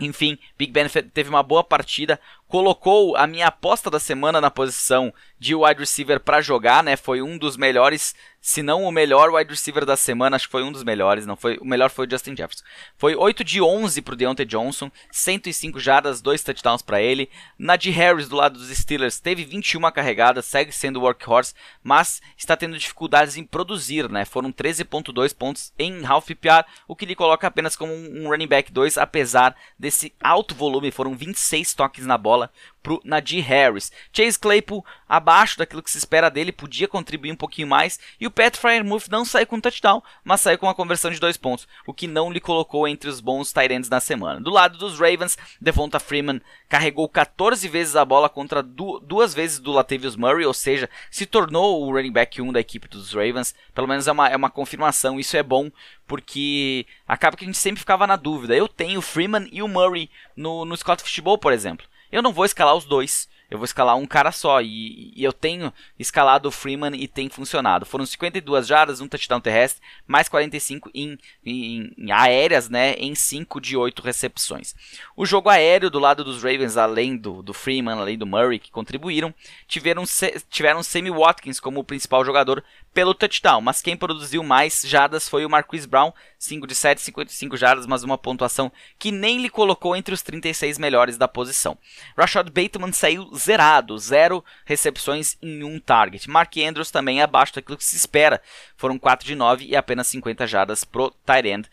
Enfim, 0.00 0.38
Big 0.56 0.70
Ben 0.70 0.88
teve 0.88 1.28
uma 1.28 1.42
boa 1.42 1.64
partida, 1.64 2.20
colocou 2.48 3.14
a 3.14 3.26
minha 3.26 3.46
aposta 3.46 3.90
da 3.90 4.00
semana 4.00 4.40
na 4.40 4.50
posição 4.50 5.12
de 5.38 5.54
wide 5.54 5.78
receiver 5.78 6.18
para 6.18 6.40
jogar, 6.40 6.82
né? 6.82 6.96
Foi 6.96 7.22
um 7.22 7.38
dos 7.38 7.56
melhores, 7.56 8.14
se 8.40 8.60
não 8.60 8.82
o 8.82 8.90
melhor 8.90 9.32
wide 9.32 9.50
receiver 9.50 9.84
da 9.84 9.96
semana, 9.96 10.34
acho 10.34 10.46
que 10.46 10.52
foi 10.52 10.64
um 10.64 10.72
dos 10.72 10.82
melhores, 10.82 11.26
não 11.26 11.36
foi, 11.36 11.58
o 11.58 11.64
melhor 11.64 11.90
foi 11.90 12.06
o 12.06 12.10
Justin 12.10 12.34
Jefferson. 12.34 12.64
Foi 12.96 13.14
8 13.14 13.44
de 13.44 13.60
11 13.60 14.02
pro 14.02 14.16
Deontay 14.16 14.46
Johnson, 14.46 14.90
105 15.12 15.78
jardas, 15.78 16.20
2 16.20 16.42
touchdowns 16.42 16.82
para 16.82 17.00
ele. 17.00 17.30
Najee 17.56 17.90
Harris 17.90 18.28
do 18.28 18.34
lado 18.34 18.58
dos 18.58 18.68
Steelers 18.76 19.20
teve 19.20 19.44
21 19.44 19.92
carregadas, 19.92 20.46
segue 20.46 20.72
sendo 20.72 21.00
workhorse, 21.00 21.54
mas 21.84 22.20
está 22.36 22.56
tendo 22.56 22.78
dificuldades 22.78 23.36
em 23.36 23.44
produzir, 23.44 24.08
né? 24.08 24.24
Foram 24.24 24.50
13.2 24.50 25.36
pontos 25.36 25.72
em 25.78 26.04
half 26.04 26.26
PPR, 26.26 26.64
o 26.88 26.96
que 26.96 27.06
lhe 27.06 27.14
coloca 27.14 27.46
apenas 27.46 27.76
como 27.76 27.92
um 27.92 28.28
running 28.28 28.48
back 28.48 28.72
2, 28.72 28.98
apesar 28.98 29.54
desse 29.78 30.12
alto 30.20 30.54
volume, 30.54 30.90
foram 30.90 31.14
26 31.14 31.74
toques 31.74 32.04
na 32.04 32.18
bola 32.18 32.37
bola 32.38 32.50
pro 32.82 33.00
Nadir 33.04 33.44
Harris. 33.44 33.92
Chase 34.12 34.38
Claypool, 34.38 34.84
abaixo 35.08 35.58
daquilo 35.58 35.82
que 35.82 35.90
se 35.90 35.98
espera 35.98 36.30
dele, 36.30 36.52
podia 36.52 36.88
contribuir 36.88 37.32
um 37.32 37.36
pouquinho 37.36 37.66
mais. 37.66 37.98
E 38.20 38.26
o 38.26 38.30
Pat 38.30 38.56
Fryermuth 38.56 39.08
não 39.10 39.24
saiu 39.24 39.46
com 39.46 39.60
touchdown, 39.60 40.02
mas 40.24 40.40
saiu 40.40 40.56
com 40.56 40.68
a 40.68 40.74
conversão 40.74 41.10
de 41.10 41.20
dois 41.20 41.36
pontos, 41.36 41.66
o 41.86 41.92
que 41.92 42.06
não 42.06 42.30
lhe 42.30 42.40
colocou 42.40 42.86
entre 42.86 43.10
os 43.10 43.20
bons 43.20 43.52
tight 43.52 43.74
ends 43.74 43.90
na 43.90 44.00
semana. 44.00 44.40
Do 44.40 44.50
lado 44.50 44.78
dos 44.78 44.98
Ravens, 44.98 45.36
Devonta 45.60 45.98
Freeman 45.98 46.40
carregou 46.68 47.08
14 47.08 47.66
vezes 47.68 47.96
a 47.96 48.04
bola 48.04 48.28
contra 48.28 48.62
du 48.62 49.00
duas 49.00 49.34
vezes 49.34 49.58
do 49.58 49.72
Latavius 49.72 50.16
Murray, 50.16 50.46
ou 50.46 50.54
seja, 50.54 50.88
se 51.10 51.26
tornou 51.26 51.82
o 51.82 51.92
running 51.92 52.12
back 52.12 52.40
1 52.40 52.52
da 52.52 52.60
equipe 52.60 52.88
dos 52.88 53.12
Ravens. 53.12 53.54
Pelo 53.74 53.88
menos 53.88 54.06
é 54.06 54.12
uma, 54.12 54.28
é 54.28 54.36
uma 54.36 54.50
confirmação, 54.50 55.18
isso 55.18 55.36
é 55.36 55.42
bom, 55.42 55.70
porque 56.06 56.86
acaba 57.06 57.36
que 57.36 57.44
a 57.44 57.46
gente 57.46 57.58
sempre 57.58 57.80
ficava 57.80 58.06
na 58.06 58.16
dúvida. 58.16 58.54
Eu 58.54 58.68
tenho 58.68 59.00
o 59.00 59.02
Freeman 59.02 59.48
e 59.52 59.62
o 59.62 59.68
Murray 59.68 60.10
no, 60.36 60.64
no 60.64 60.76
Scott 60.76 61.02
Fishbowl, 61.02 61.38
por 61.38 61.52
exemplo. 61.52 61.86
Eu 62.10 62.22
não 62.22 62.32
vou 62.32 62.44
escalar 62.44 62.74
os 62.76 62.84
dois. 62.84 63.28
Eu 63.50 63.56
vou 63.56 63.64
escalar 63.64 63.96
um 63.96 64.06
cara 64.06 64.30
só. 64.30 64.60
E, 64.60 65.12
e, 65.16 65.24
eu 65.24 65.32
tenho 65.32 65.72
escalado 65.98 66.48
o 66.48 66.52
Freeman 66.52 66.94
e 66.94 67.08
tem 67.08 67.30
funcionado. 67.30 67.86
Foram 67.86 68.04
52 68.04 68.66
jardas, 68.66 69.00
um 69.00 69.08
touchdown 69.08 69.40
terrestre, 69.40 69.82
mais 70.06 70.28
45 70.28 70.90
em, 70.94 71.18
em, 71.44 71.94
em 71.96 72.12
aéreas, 72.12 72.68
né? 72.68 72.92
Em 72.94 73.14
5 73.14 73.58
de 73.58 73.74
8 73.74 74.02
recepções. 74.02 74.74
O 75.16 75.24
jogo 75.24 75.48
aéreo 75.48 75.88
do 75.88 75.98
lado 75.98 76.22
dos 76.22 76.42
Ravens, 76.42 76.76
além 76.76 77.16
do, 77.16 77.42
do 77.42 77.54
Freeman, 77.54 77.98
além 77.98 78.18
do 78.18 78.26
Murray, 78.26 78.58
que 78.58 78.70
contribuíram, 78.70 79.34
tiveram, 79.66 80.04
tiveram 80.50 80.82
Sammy 80.82 81.10
Watkins 81.10 81.58
como 81.58 81.80
o 81.80 81.84
principal 81.84 82.24
jogador 82.26 82.62
pelo 82.98 83.14
touchdown. 83.14 83.60
Mas 83.60 83.80
quem 83.80 83.96
produziu 83.96 84.42
mais 84.42 84.82
jardas 84.84 85.28
foi 85.28 85.46
o 85.46 85.48
Marquise 85.48 85.86
Brown, 85.86 86.12
5 86.36 86.66
de 86.66 86.74
7, 86.74 87.00
55 87.00 87.56
jardas, 87.56 87.86
mas 87.86 88.02
uma 88.02 88.18
pontuação 88.18 88.72
que 88.98 89.12
nem 89.12 89.40
lhe 89.40 89.48
colocou 89.48 89.94
entre 89.94 90.12
os 90.12 90.20
36 90.20 90.78
melhores 90.78 91.16
da 91.16 91.28
posição. 91.28 91.78
Rashad 92.16 92.50
Bateman 92.50 92.90
saiu 92.92 93.32
zerado, 93.36 93.96
zero 93.98 94.44
recepções 94.64 95.36
em 95.40 95.62
um 95.62 95.78
target. 95.78 96.28
Mark 96.28 96.52
Andrews 96.56 96.90
também 96.90 97.22
abaixo 97.22 97.54
daquilo 97.54 97.78
que 97.78 97.84
se 97.84 97.94
espera, 97.94 98.42
foram 98.76 98.98
4 98.98 99.24
de 99.24 99.36
9 99.36 99.66
e 99.66 99.76
apenas 99.76 100.08
50 100.08 100.44
jardas 100.48 100.82
pro 100.82 101.14
tight 101.24 101.46
end 101.46 101.70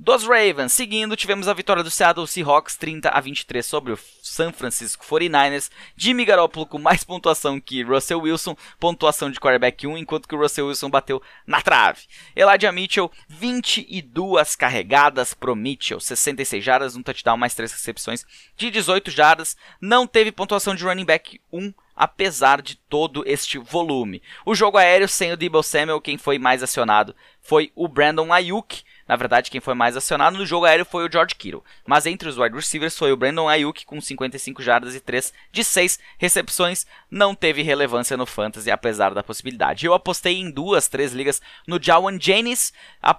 dos 0.00 0.24
Ravens. 0.24 0.72
Seguindo, 0.72 1.14
tivemos 1.14 1.46
a 1.46 1.52
vitória 1.52 1.82
do 1.82 1.90
Seattle 1.90 2.26
Seahawks 2.26 2.74
30 2.74 3.10
a 3.10 3.20
23 3.20 3.64
sobre 3.64 3.92
o 3.92 3.98
San 4.22 4.50
Francisco 4.50 5.04
49ers. 5.04 5.70
Jimmy 5.94 6.24
Garoppolo 6.24 6.64
com 6.64 6.78
mais 6.78 7.04
pontuação 7.04 7.60
que 7.60 7.82
Russell 7.82 8.22
Wilson, 8.22 8.56
pontuação 8.78 9.30
de 9.30 9.38
quarterback 9.38 9.86
1, 9.86 9.98
enquanto 9.98 10.26
que 10.26 10.34
o 10.34 10.38
Russell 10.38 10.68
Wilson 10.68 10.88
bateu 10.88 11.22
na 11.46 11.60
trave. 11.60 12.00
Elijah 12.34 12.72
Mitchell, 12.72 13.12
22 13.28 14.56
carregadas 14.56 15.34
pro 15.34 15.54
Mitchell, 15.54 16.00
66 16.00 16.64
jardas, 16.64 16.96
um 16.96 17.02
touchdown, 17.02 17.36
mais 17.36 17.54
3 17.54 17.70
recepções 17.70 18.24
de 18.56 18.70
18 18.70 19.10
jardas. 19.10 19.54
Não 19.82 20.06
teve 20.06 20.32
pontuação 20.32 20.74
de 20.74 20.82
running 20.82 21.04
back 21.04 21.38
1, 21.52 21.74
apesar 21.94 22.62
de 22.62 22.76
todo 22.88 23.22
este 23.26 23.58
volume. 23.58 24.22
O 24.46 24.54
jogo 24.54 24.78
aéreo 24.78 25.06
sem 25.06 25.30
o 25.30 25.36
Debo 25.36 25.62
Samuel, 25.62 26.00
quem 26.00 26.16
foi 26.16 26.38
mais 26.38 26.62
acionado 26.62 27.14
foi 27.42 27.70
o 27.74 27.86
Brandon 27.86 28.32
Ayuk, 28.32 28.82
na 29.10 29.16
verdade, 29.16 29.50
quem 29.50 29.60
foi 29.60 29.74
mais 29.74 29.96
acionado 29.96 30.38
no 30.38 30.46
jogo 30.46 30.66
aéreo 30.66 30.84
foi 30.84 31.04
o 31.04 31.10
George 31.10 31.34
Kittle. 31.34 31.64
Mas 31.84 32.06
entre 32.06 32.28
os 32.28 32.38
wide 32.38 32.54
receivers 32.54 32.96
foi 32.96 33.10
o 33.10 33.16
Brandon 33.16 33.48
Ayuk 33.48 33.84
com 33.84 34.00
55 34.00 34.62
jardas 34.62 34.94
e 34.94 35.00
3 35.00 35.32
de 35.50 35.64
6 35.64 35.98
recepções. 36.16 36.86
Não 37.10 37.34
teve 37.34 37.60
relevância 37.60 38.16
no 38.16 38.24
Fantasy, 38.24 38.70
apesar 38.70 39.12
da 39.12 39.24
possibilidade. 39.24 39.84
Eu 39.84 39.94
apostei 39.94 40.36
em 40.36 40.48
duas, 40.48 40.86
três 40.86 41.12
ligas 41.12 41.42
no 41.66 41.82
Jawan 41.82 42.20
Jennings. 42.20 42.72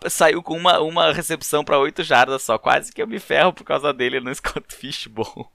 Saiu 0.10 0.42
com 0.42 0.56
uma, 0.56 0.80
uma 0.80 1.12
recepção 1.12 1.62
para 1.62 1.78
8 1.78 2.06
jardas 2.06 2.42
só. 2.42 2.58
Quase 2.58 2.94
que 2.94 3.02
eu 3.02 3.08
me 3.08 3.20
ferro 3.20 3.52
por 3.52 3.66
causa 3.66 3.92
dele 3.92 4.22
no 4.22 4.32
Scott 4.34 4.74
Fishbowl. 4.74 5.52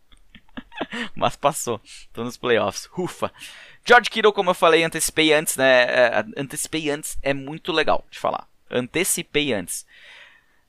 Mas 1.16 1.34
passou. 1.34 1.80
Tô 2.12 2.22
nos 2.22 2.36
playoffs. 2.36 2.90
Ufa. 2.98 3.32
George 3.86 4.10
Kittle, 4.10 4.34
como 4.34 4.50
eu 4.50 4.54
falei, 4.54 4.84
antecipei 4.84 5.32
antes, 5.32 5.56
né? 5.56 5.84
É, 5.84 6.24
antecipei 6.36 6.90
antes 6.90 7.16
é 7.22 7.32
muito 7.32 7.72
legal 7.72 8.04
de 8.10 8.18
falar. 8.18 8.46
Antecipei 8.70 9.54
antes. 9.54 9.86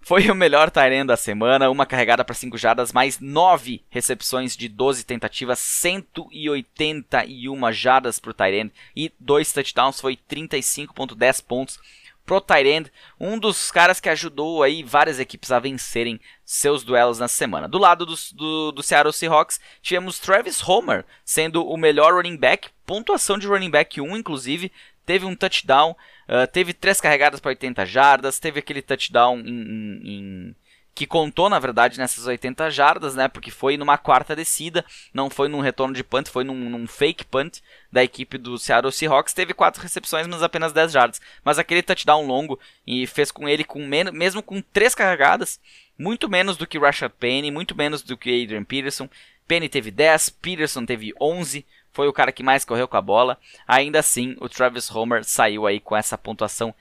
Foi 0.08 0.32
o 0.32 0.36
melhor 0.36 0.72
Tyrene 0.72 1.06
da 1.06 1.18
semana, 1.18 1.70
uma 1.70 1.86
carregada 1.86 2.24
para 2.24 2.34
5 2.34 2.58
jardas, 2.58 2.94
mais 2.94 3.20
9 3.20 3.84
recepções 3.90 4.56
de 4.56 4.70
12 4.70 5.04
tentativas, 5.04 5.60
181 5.60 7.74
jardas 7.74 8.18
para 8.18 8.32
o 8.32 8.34
Tyrene 8.34 8.72
e 8.96 9.12
2 9.20 9.52
touchdowns, 9.52 10.00
foi 10.00 10.16
35.10 10.16 11.44
pontos 11.44 11.78
pro 12.26 12.40
Tyrande, 12.40 12.90
um 13.20 13.38
dos 13.38 13.70
caras 13.70 14.00
que 14.00 14.08
ajudou 14.08 14.64
aí 14.64 14.82
várias 14.82 15.20
equipes 15.20 15.52
a 15.52 15.60
vencerem 15.60 16.22
seus 16.46 16.86
duelos 16.86 17.20
na 17.20 17.28
semana. 17.28 17.68
Do 17.68 17.78
lado 17.78 18.06
do, 18.06 18.16
do, 18.34 18.72
do 18.72 18.84
Seattle 18.84 19.12
Seahawks, 19.12 19.60
tivemos 19.82 20.20
Travis 20.20 20.66
Homer 20.66 21.04
sendo 21.26 21.68
o 21.68 21.76
melhor 21.76 22.14
running 22.14 22.38
back, 22.38 22.70
pontuação 22.86 23.38
de 23.38 23.46
running 23.46 23.70
back 23.70 24.00
1 24.00 24.16
inclusive, 24.16 24.72
teve 25.08 25.26
um 25.26 25.36
touchdown, 25.36 25.96
uh, 26.28 26.46
teve 26.52 26.74
três 26.74 27.00
carregadas 27.00 27.40
para 27.40 27.50
80 27.50 27.86
jardas, 27.86 28.38
teve 28.38 28.60
aquele 28.60 28.82
touchdown 28.82 29.40
em, 29.40 29.48
em, 29.48 30.02
em 30.04 30.56
que 30.94 31.08
contou, 31.08 31.48
na 31.48 31.60
verdade, 31.60 31.98
nessas 31.98 32.26
80 32.26 32.70
jardas, 32.72 33.16
né? 33.16 33.28
Porque 33.28 33.52
foi 33.52 33.78
numa 33.78 33.98
quarta 33.98 34.36
descida, 34.36 34.84
não 35.14 35.30
foi 35.30 35.48
num 35.48 35.62
retorno 35.62 35.94
de 35.94 36.04
punt, 36.04 36.28
foi 36.28 36.44
num, 36.44 36.56
num 36.56 36.88
fake 36.88 37.24
punt 37.24 37.60
da 37.92 38.04
equipe 38.04 38.38
do 38.38 38.58
Seattle 38.58 38.92
Seahawks. 38.92 39.34
Teve 39.34 39.54
quatro 39.54 39.82
recepções, 39.82 40.28
mas 40.28 40.44
apenas 40.44 40.74
10 40.74 40.92
jardas. 40.92 41.22
Mas 41.44 41.60
aquele 41.60 41.84
touchdown 41.84 42.26
longo 42.26 42.60
e 42.86 43.06
fez 43.06 43.32
com 43.32 43.48
ele, 43.48 43.64
com 43.64 43.80
mesmo 44.12 44.42
com 44.42 44.60
três 44.60 44.96
carregadas, 44.96 45.60
muito 45.98 46.28
menos 46.28 46.58
do 46.58 46.68
que 46.68 46.80
Rashad 46.80 47.14
Penny, 47.20 47.52
muito 47.52 47.78
menos 47.78 48.02
do 48.02 48.18
que 48.18 48.44
Adrian 48.44 48.64
Peterson. 48.64 49.08
Penny 49.48 49.70
teve 49.70 49.92
10, 49.92 50.30
Peterson 50.32 50.86
teve 50.86 51.14
11, 51.22 51.64
foi 51.92 52.08
o 52.08 52.14
cara 52.14 52.32
que 52.32 52.44
mais 52.44 52.64
correu 52.64 52.88
com 52.88 52.98
a 52.98 53.02
bola. 53.02 53.38
Ainda 53.68 54.00
assim, 54.00 54.36
o 54.40 54.48
Travis 54.48 54.90
Homer 54.94 55.24
saiu 55.24 55.66
aí 55.66 55.80
com 55.80 55.96
essa 55.96 56.18
pontuação 56.18 56.74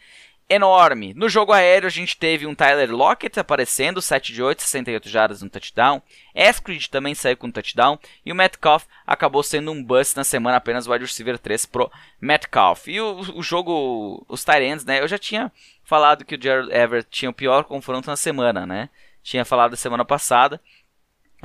enorme. 0.48 1.12
No 1.14 1.28
jogo 1.28 1.52
aéreo, 1.52 1.86
a 1.86 1.90
gente 1.90 2.16
teve 2.16 2.46
um 2.46 2.54
Tyler 2.54 2.90
Lockett 2.90 3.38
aparecendo, 3.38 4.00
7 4.00 4.32
de 4.32 4.42
8, 4.42 4.62
68 4.62 5.08
jardas 5.08 5.42
no 5.42 5.50
touchdown. 5.50 6.00
Eskridge 6.34 6.88
também 6.88 7.14
saiu 7.14 7.36
com 7.36 7.48
um 7.48 7.50
touchdown. 7.50 7.98
E 8.24 8.32
o 8.32 8.34
Metcalf 8.34 8.84
acabou 9.06 9.42
sendo 9.42 9.72
um 9.72 9.82
bust 9.82 10.16
na 10.16 10.24
semana, 10.24 10.56
apenas 10.56 10.86
o 10.86 10.92
wide 10.92 11.04
receiver 11.04 11.38
3 11.38 11.66
pro 11.66 11.90
Metcalf. 12.20 12.86
E 12.88 13.00
o, 13.00 13.20
o 13.34 13.42
jogo, 13.42 14.24
os 14.28 14.44
Tyrants, 14.44 14.84
né? 14.84 15.00
Eu 15.00 15.08
já 15.08 15.18
tinha 15.18 15.50
falado 15.84 16.24
que 16.24 16.36
o 16.36 16.42
Gerald 16.42 16.72
Everett 16.72 17.08
tinha 17.10 17.30
o 17.30 17.34
pior 17.34 17.64
confronto 17.64 18.08
na 18.08 18.16
semana, 18.16 18.66
né? 18.66 18.88
Tinha 19.22 19.44
falado 19.44 19.76
semana 19.76 20.04
passada. 20.04 20.60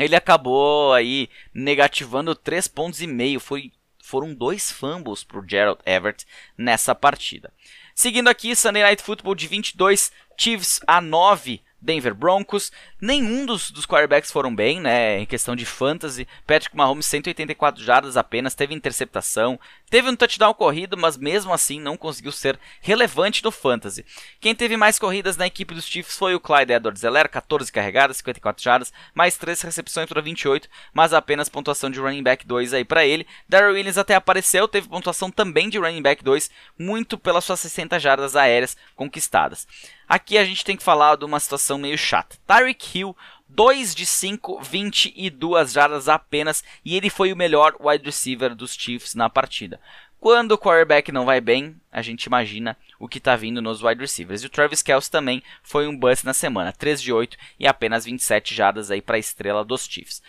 Ele 0.03 0.15
acabou 0.15 0.93
aí 0.93 1.29
negativando 1.53 2.35
3 2.35 2.67
pontos 2.67 3.01
e 3.01 3.07
meio. 3.07 3.39
Foi, 3.39 3.71
foram 4.01 4.33
dois 4.33 4.71
fumbles 4.71 5.23
pro 5.23 5.45
Gerald 5.47 5.79
Everett 5.85 6.25
nessa 6.57 6.95
partida. 6.95 7.53
Seguindo 7.93 8.29
aqui, 8.29 8.55
Sunday 8.55 8.83
Night 8.83 9.03
Football 9.03 9.35
de 9.35 9.47
22, 9.47 10.11
Chiefs 10.37 10.79
a 10.87 10.99
9 10.99 11.61
Denver 11.81 12.13
Broncos. 12.13 12.71
Nenhum 13.01 13.45
dos, 13.45 13.71
dos 13.71 13.85
quarterbacks 13.85 14.31
foram 14.31 14.53
bem, 14.53 14.79
né? 14.79 15.19
Em 15.19 15.25
questão 15.25 15.55
de 15.55 15.65
fantasy. 15.65 16.27
Patrick 16.45 16.75
Mahomes, 16.75 17.05
184 17.07 17.83
jardas 17.83 18.15
apenas, 18.15 18.53
teve 18.53 18.75
interceptação. 18.75 19.59
Teve 19.89 20.09
um 20.09 20.15
touchdown 20.15 20.53
corrido, 20.53 20.95
mas 20.95 21.17
mesmo 21.17 21.51
assim 21.51 21.79
não 21.79 21.97
conseguiu 21.97 22.31
ser 22.31 22.57
relevante 22.79 23.43
no 23.43 23.51
fantasy. 23.51 24.05
Quem 24.39 24.55
teve 24.55 24.77
mais 24.77 24.97
corridas 24.97 25.35
na 25.35 25.47
equipe 25.47 25.73
dos 25.73 25.85
Chiefs 25.85 26.17
foi 26.17 26.35
o 26.35 26.39
Clyde 26.39 26.71
Edwards-Helaire, 26.73 27.27
14 27.27 27.71
carregadas, 27.71 28.17
54 28.17 28.63
jardas, 28.63 28.93
mais 29.13 29.35
3 29.35 29.61
recepções 29.61 30.07
para 30.07 30.21
28, 30.21 30.69
mas 30.93 31.13
apenas 31.13 31.49
pontuação 31.49 31.89
de 31.89 31.99
running 31.99 32.23
back 32.23 32.45
2 32.45 32.73
aí 32.73 32.85
para 32.85 33.05
ele. 33.05 33.27
Darrell 33.49 33.73
Williams 33.73 33.97
até 33.97 34.15
apareceu, 34.15 34.67
teve 34.67 34.87
pontuação 34.87 35.29
também 35.29 35.69
de 35.69 35.77
running 35.77 36.01
back 36.01 36.23
2, 36.23 36.49
muito 36.77 37.17
pelas 37.17 37.43
suas 37.43 37.59
60 37.59 37.99
jardas 37.99 38.35
aéreas 38.35 38.77
conquistadas. 38.95 39.67
Aqui 40.11 40.37
a 40.37 40.43
gente 40.43 40.65
tem 40.65 40.75
que 40.75 40.83
falar 40.83 41.15
de 41.15 41.23
uma 41.23 41.39
situação 41.39 41.77
meio 41.77 41.97
chata. 41.97 42.35
Tyreek 42.45 42.99
Hill, 42.99 43.15
2 43.47 43.95
de 43.95 44.05
5, 44.05 44.61
22 44.61 45.71
jardas 45.71 46.09
apenas, 46.09 46.65
e 46.83 46.97
ele 46.97 47.09
foi 47.09 47.31
o 47.31 47.37
melhor 47.37 47.77
wide 47.79 48.03
receiver 48.03 48.53
dos 48.53 48.73
Chiefs 48.73 49.15
na 49.15 49.29
partida. 49.29 49.79
Quando 50.19 50.51
o 50.51 50.57
quarterback 50.57 51.13
não 51.13 51.23
vai 51.23 51.39
bem, 51.39 51.77
a 51.89 52.01
gente 52.01 52.25
imagina 52.25 52.77
o 52.99 53.07
que 53.07 53.19
está 53.19 53.37
vindo 53.37 53.61
nos 53.61 53.81
wide 53.81 54.01
receivers. 54.01 54.43
E 54.43 54.47
o 54.47 54.49
Travis 54.49 54.81
Kelce 54.81 55.09
também 55.09 55.41
foi 55.63 55.87
um 55.87 55.97
bust 55.97 56.25
na 56.25 56.33
semana, 56.33 56.73
3 56.73 57.01
de 57.01 57.13
8 57.13 57.37
e 57.57 57.65
apenas 57.65 58.03
27 58.03 58.53
jardas 58.53 58.91
aí 58.91 59.01
para 59.01 59.15
a 59.15 59.19
estrela 59.19 59.63
dos 59.63 59.85
Chiefs 59.85 60.21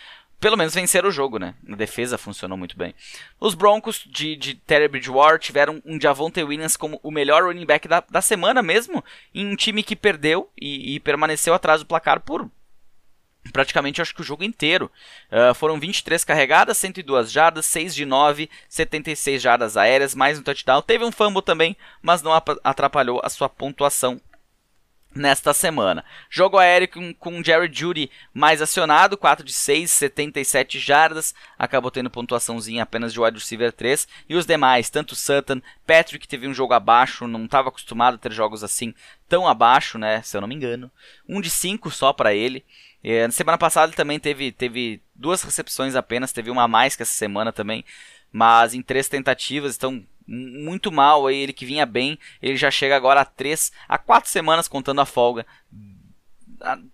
pelo 0.43 0.57
menos 0.57 0.75
vencer 0.75 1.07
o 1.07 1.13
jogo, 1.13 1.39
né? 1.39 1.55
A 1.71 1.77
defesa 1.77 2.19
funcionou 2.19 2.59
muito 2.59 2.77
bem. 2.77 2.93
Os 3.39 3.55
Broncos 3.55 4.03
de, 4.05 4.35
de 4.35 4.57
Terry 4.57 4.89
Bridgewater 4.89 5.39
tiveram 5.39 5.81
um 5.87 6.01
Javonte 6.01 6.43
Williams 6.43 6.77
como 6.77 6.99
o 7.01 7.13
melhor 7.13 7.45
running 7.45 7.65
back 7.65 7.87
da, 7.87 8.03
da 8.11 8.21
semana 8.21 8.61
mesmo, 8.61 9.05
em 9.33 9.47
um 9.47 9.55
time 9.55 9.85
que 9.85 9.95
perdeu 9.95 10.51
e, 10.61 10.97
e 10.97 11.01
permaneceu 11.01 11.55
atrás 11.55 11.81
do 11.81 11.87
placar 11.87 12.21
por 12.21 12.51
praticamente 13.53 14.01
acho 14.01 14.15
que 14.15 14.21
o 14.21 14.25
jogo 14.25 14.45
inteiro. 14.45 14.91
Uh, 15.31 15.55
foram 15.55 15.79
23 15.79 16.25
carregadas, 16.25 16.79
102 16.79 17.31
jardas, 17.31 17.67
6 17.67 17.95
de 17.95 18.05
9, 18.05 18.49
76 18.69 19.43
jardas 19.43 19.77
aéreas, 19.77 20.15
mais 20.15 20.39
um 20.39 20.43
touchdown. 20.43 20.83
Teve 20.83 21.05
um 21.05 21.13
fumble 21.13 21.43
também, 21.43 21.77
mas 22.01 22.23
não 22.23 22.33
atrapalhou 22.63 23.21
a 23.23 23.29
sua 23.29 23.49
pontuação 23.49 24.21
nesta 25.15 25.53
semana. 25.53 26.05
Jogo 26.31 26.59
aéreo 26.59 26.89
com, 26.89 27.15
com 27.15 27.45
Jerry 27.45 27.71
Judy 27.73 28.11
mais 28.33 28.63
acionado, 28.63 29.17
4 29.17 29.45
de 29.45 29.53
6, 29.53 29.91
77 29.91 30.79
jardas, 30.79 31.35
acabou 31.59 31.91
tendo 31.91 32.11
pontuaçãozinha 32.11 32.83
apenas 32.83 33.13
de 33.13 33.21
wide 33.21 33.39
receiver 33.39 33.73
3, 33.73 34.09
e 34.29 34.35
os 34.35 34.47
demais, 34.47 34.91
tanto 34.91 35.15
Sutton, 35.15 35.61
Patrick 35.87 36.27
teve 36.27 36.49
um 36.49 36.55
jogo 36.55 36.73
abaixo, 36.73 37.27
não 37.27 37.45
estava 37.45 37.69
acostumado 37.69 38.15
a 38.15 38.19
ter 38.19 38.33
jogos 38.33 38.65
assim 38.65 38.95
tão 39.29 39.47
abaixo, 39.47 39.99
né, 39.99 40.23
se 40.23 40.37
eu 40.37 40.41
não 40.41 40.49
me 40.49 40.55
engano, 40.55 40.91
1 41.29 41.41
de 41.41 41.51
5 41.51 41.91
só 41.91 42.13
para 42.13 42.35
ele. 42.35 42.65
E, 43.03 43.27
na 43.27 43.33
semana 43.33 43.59
passada 43.59 43.89
ele 43.89 43.97
também 43.97 44.19
teve, 44.19 44.53
teve 44.53 45.03
duas 45.15 45.43
recepções 45.43 45.95
apenas, 45.95 46.33
teve 46.33 46.51
uma 46.51 46.65
a 46.65 46.69
mais 46.69 46.95
que 46.95 47.03
essa 47.03 47.13
semana 47.13 47.53
também, 47.53 47.85
mas 48.31 48.75
em 48.75 48.83
três 48.83 49.09
tentativas, 49.09 49.77
então 49.77 50.05
muito 50.27 50.91
mal 50.91 51.27
aí, 51.27 51.37
ele 51.37 51.53
que 51.53 51.67
vinha 51.67 51.87
bem, 51.87 52.19
ele 52.41 52.57
já 52.57 52.71
chega 52.71 52.97
agora 52.97 53.21
a 53.21 53.25
três, 53.25 53.73
a 53.89 53.99
quatro 53.99 54.31
semanas 54.31 54.69
contando 54.69 55.01
a 55.01 55.07
folga, 55.07 55.47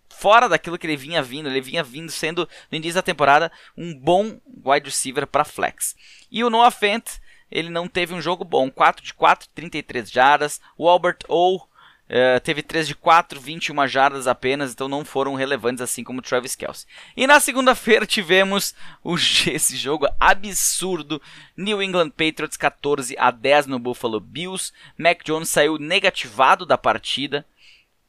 fora 0.09 0.49
daquilo 0.49 0.79
que 0.79 0.87
ele 0.87 0.97
vinha 0.97 1.23
vindo, 1.23 1.49
ele 1.49 1.61
vinha 1.61 1.83
vindo 1.83 2.11
sendo 2.11 2.49
no 2.71 2.77
início 2.77 2.95
da 2.95 3.03
temporada 3.03 3.53
um 3.77 3.95
bom 3.95 4.41
wide 4.65 4.87
receiver 4.87 5.27
para 5.27 5.45
flex. 5.45 5.95
E 6.31 6.43
o 6.43 6.51
Noah 6.51 6.71
Fent, 6.71 7.19
ele 7.51 7.71
não 7.71 7.87
teve 7.87 8.15
um 8.15 8.21
jogo 8.21 8.45
bom, 8.45 8.71
4 8.71 9.05
de 9.05 9.15
4, 9.15 9.49
33 9.55 10.11
jardas, 10.11 10.61
o 10.77 10.89
Albert 10.89 11.19
O 11.29 11.61
Uh, 12.09 12.41
teve 12.41 12.63
3 12.63 12.89
de 12.89 12.95
4, 12.95 13.39
21 13.39 13.87
jardas 13.87 14.27
apenas, 14.27 14.73
então 14.73 14.89
não 14.89 15.05
foram 15.05 15.35
relevantes 15.35 15.83
assim 15.83 16.03
como 16.03 16.23
Travis 16.23 16.57
Kelce. 16.57 16.87
E 17.15 17.27
na 17.27 17.39
segunda-feira 17.39 18.07
tivemos 18.09 18.75
o, 19.05 19.17
esse 19.17 19.77
jogo 19.77 20.09
absurdo: 20.19 21.21
New 21.55 21.83
England 21.83 22.11
Patriots 22.11 22.57
14 22.57 23.15
a 23.19 23.31
10 23.31 23.67
no 23.67 23.79
Buffalo 23.79 24.21
Bills. 24.21 24.73
Mac 24.97 25.23
Jones 25.23 25.51
saiu 25.51 25.77
negativado 25.77 26.65
da 26.65 26.79
partida. 26.79 27.45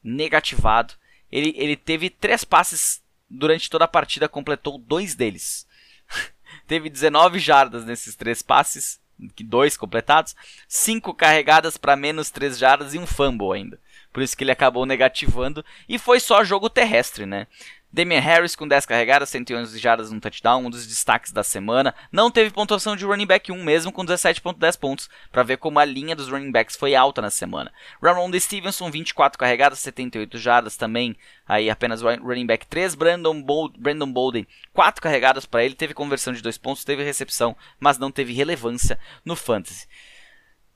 Negativado. 0.02 0.94
Ele, 1.30 1.52
ele 1.58 1.76
teve 1.76 2.08
três 2.08 2.42
passes 2.42 3.02
durante 3.28 3.68
toda 3.68 3.84
a 3.84 3.88
partida, 3.88 4.30
completou 4.30 4.78
dois 4.78 5.14
deles. 5.14 5.66
teve 6.66 6.88
19 6.88 7.38
jardas 7.38 7.84
nesses 7.84 8.16
três 8.16 8.40
passes, 8.40 8.98
dois 9.44 9.76
completados, 9.76 10.34
cinco 10.66 11.12
carregadas 11.12 11.76
para 11.76 11.94
menos 11.94 12.30
3 12.30 12.56
jardas 12.56 12.94
e 12.94 12.98
um 12.98 13.06
fumble 13.06 13.52
ainda 13.52 13.78
por 14.12 14.22
isso 14.22 14.36
que 14.36 14.44
ele 14.44 14.52
acabou 14.52 14.86
negativando. 14.86 15.64
E 15.88 15.98
foi 15.98 16.20
só 16.20 16.42
jogo 16.44 16.70
terrestre, 16.70 17.26
né? 17.26 17.46
Damian 17.92 18.20
Harris 18.20 18.54
com 18.54 18.68
10 18.68 18.86
carregadas, 18.86 19.30
111 19.30 19.76
jardas 19.76 20.12
no 20.12 20.20
touchdown, 20.20 20.64
um 20.64 20.70
dos 20.70 20.86
destaques 20.86 21.32
da 21.32 21.42
semana. 21.42 21.92
Não 22.12 22.30
teve 22.30 22.50
pontuação 22.50 22.94
de 22.94 23.04
running 23.04 23.26
back 23.26 23.50
1 23.50 23.64
mesmo 23.64 23.90
com 23.90 24.04
17.10 24.06 24.78
pontos, 24.78 25.10
para 25.32 25.42
ver 25.42 25.56
como 25.56 25.80
a 25.80 25.84
linha 25.84 26.14
dos 26.14 26.28
running 26.28 26.52
backs 26.52 26.76
foi 26.76 26.94
alta 26.94 27.20
na 27.20 27.30
semana. 27.30 27.72
Ramon 28.00 28.30
Stevenson 28.38 28.92
24 28.92 29.36
carregadas, 29.36 29.80
78 29.80 30.38
jardas 30.38 30.76
também, 30.76 31.16
aí 31.48 31.68
apenas 31.68 32.00
running 32.00 32.46
back 32.46 32.64
3. 32.64 32.94
Brandon, 32.94 33.42
Bold, 33.42 33.76
Brandon 33.76 34.12
Bolden 34.12 34.46
4 34.72 35.02
carregadas 35.02 35.44
para 35.44 35.64
ele, 35.64 35.74
teve 35.74 35.92
conversão 35.92 36.32
de 36.32 36.42
2 36.42 36.58
pontos, 36.58 36.84
teve 36.84 37.02
recepção, 37.02 37.56
mas 37.80 37.98
não 37.98 38.12
teve 38.12 38.32
relevância 38.32 39.00
no 39.24 39.34
fantasy. 39.34 39.88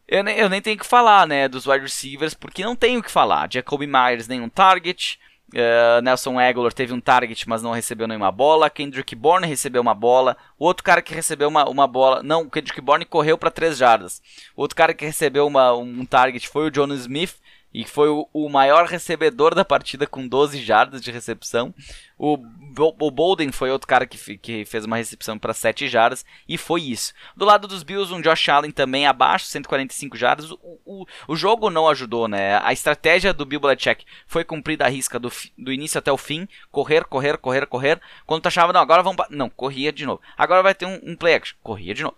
Eu 0.07 0.23
nem, 0.23 0.37
eu 0.37 0.49
nem 0.49 0.61
tenho 0.61 0.79
que 0.79 0.87
falar, 0.87 1.27
né, 1.27 1.49
dos 1.49 1.67
wide 1.67 1.83
receivers, 1.85 2.35
porque 2.35 2.63
não 2.63 2.77
tenho 2.77 3.01
o 3.01 3.03
que 3.03 3.11
falar. 3.11 3.49
Jacoby 3.51 3.87
Myers 3.87 4.29
nenhum 4.29 4.49
target, 4.49 5.19
uh, 5.55 6.03
Nelson 6.03 6.39
Aguilar 6.39 6.73
teve 6.73 6.93
um 6.93 7.01
target, 7.01 7.49
mas 7.49 7.63
não 7.63 7.73
recebeu 7.73 8.07
nenhuma 8.07 8.31
bola. 8.31 8.69
Kendrick 8.69 9.15
Bourne 9.15 9.47
recebeu 9.47 9.81
uma 9.81 9.95
bola. 9.95 10.37
O 10.59 10.67
outro 10.67 10.85
cara 10.85 11.01
que 11.01 11.15
recebeu 11.15 11.49
uma, 11.49 11.69
uma 11.69 11.87
bola, 11.87 12.23
não, 12.23 12.49
Kendrick 12.49 12.81
Bourne 12.81 13.05
correu 13.05 13.39
para 13.39 13.51
3 13.51 13.77
jardas. 13.77 14.23
O 14.55 14.63
outro 14.63 14.77
cara 14.77 14.93
que 14.93 15.07
recebeu 15.07 15.47
uma, 15.47 15.73
um 15.75 16.05
target 16.05 16.49
foi 16.49 16.67
o 16.67 16.71
John 16.71 16.93
Smith, 16.95 17.37
e 17.75 17.85
foi 17.85 18.09
o, 18.09 18.29
o, 18.33 18.49
maior 18.49 18.87
recebedor 18.87 19.53
da 19.53 19.65
partida 19.65 20.07
com 20.07 20.29
12 20.29 20.63
jardas 20.63 21.03
de 21.03 21.11
recepção. 21.11 21.75
O, 22.17 22.39
o 22.79 23.11
Bolden 23.11 23.51
foi 23.51 23.69
outro 23.73 23.89
cara 23.89 24.07
que, 24.07 24.39
que 24.39 24.65
fez 24.65 24.85
uma 24.85 24.97
recepção 24.97 25.37
para 25.37 25.53
7 25.53 25.89
jardas 25.89 26.25
e 26.49 26.57
foi 26.57 26.83
isso. 26.83 27.13
Do 27.37 27.45
lado 27.45 27.67
dos 27.67 27.83
Bills, 27.83 28.15
um 28.15 28.21
Josh 28.21 28.49
Allen 28.49 28.71
também 28.71 29.09
abaixo, 29.09 29.47
145 29.47 30.17
jardas. 30.17 30.53
O, 30.53 30.79
o, 30.85 31.05
o 31.27 31.35
jogo 31.35 31.69
não 31.69 31.89
ajudou, 31.89 32.29
né? 32.29 32.61
A 32.63 32.73
estratégia 32.73 33.35
do 33.35 33.45
Bill 33.45 33.59
Belichick 33.59 34.07
foi 34.25 34.45
cumprida 34.45 34.85
à 34.85 34.89
risca 34.89 35.19
do, 35.19 35.33
do 35.59 35.73
início 35.73 35.99
até 35.99 36.13
o 36.13 36.17
fim, 36.17 36.47
correr, 36.71 37.05
correr, 37.05 37.37
correr, 37.39 37.67
correr. 37.67 38.01
Quando 38.25 38.43
tu 38.43 38.47
achava, 38.47 38.73
não, 38.73 38.81
agora 38.81 39.03
vamos... 39.03 39.27
Não, 39.31 39.51
corria 39.51 39.93
de 39.93 40.07
novo. 40.07 40.23
Agora 40.39 40.63
vai 40.63 40.75
ter 40.75 40.87
um, 40.87 41.01
um 41.03 41.17
play 41.17 41.35
action, 41.35 41.57
corria 41.61 41.93
de 41.93 42.05
novo. 42.05 42.17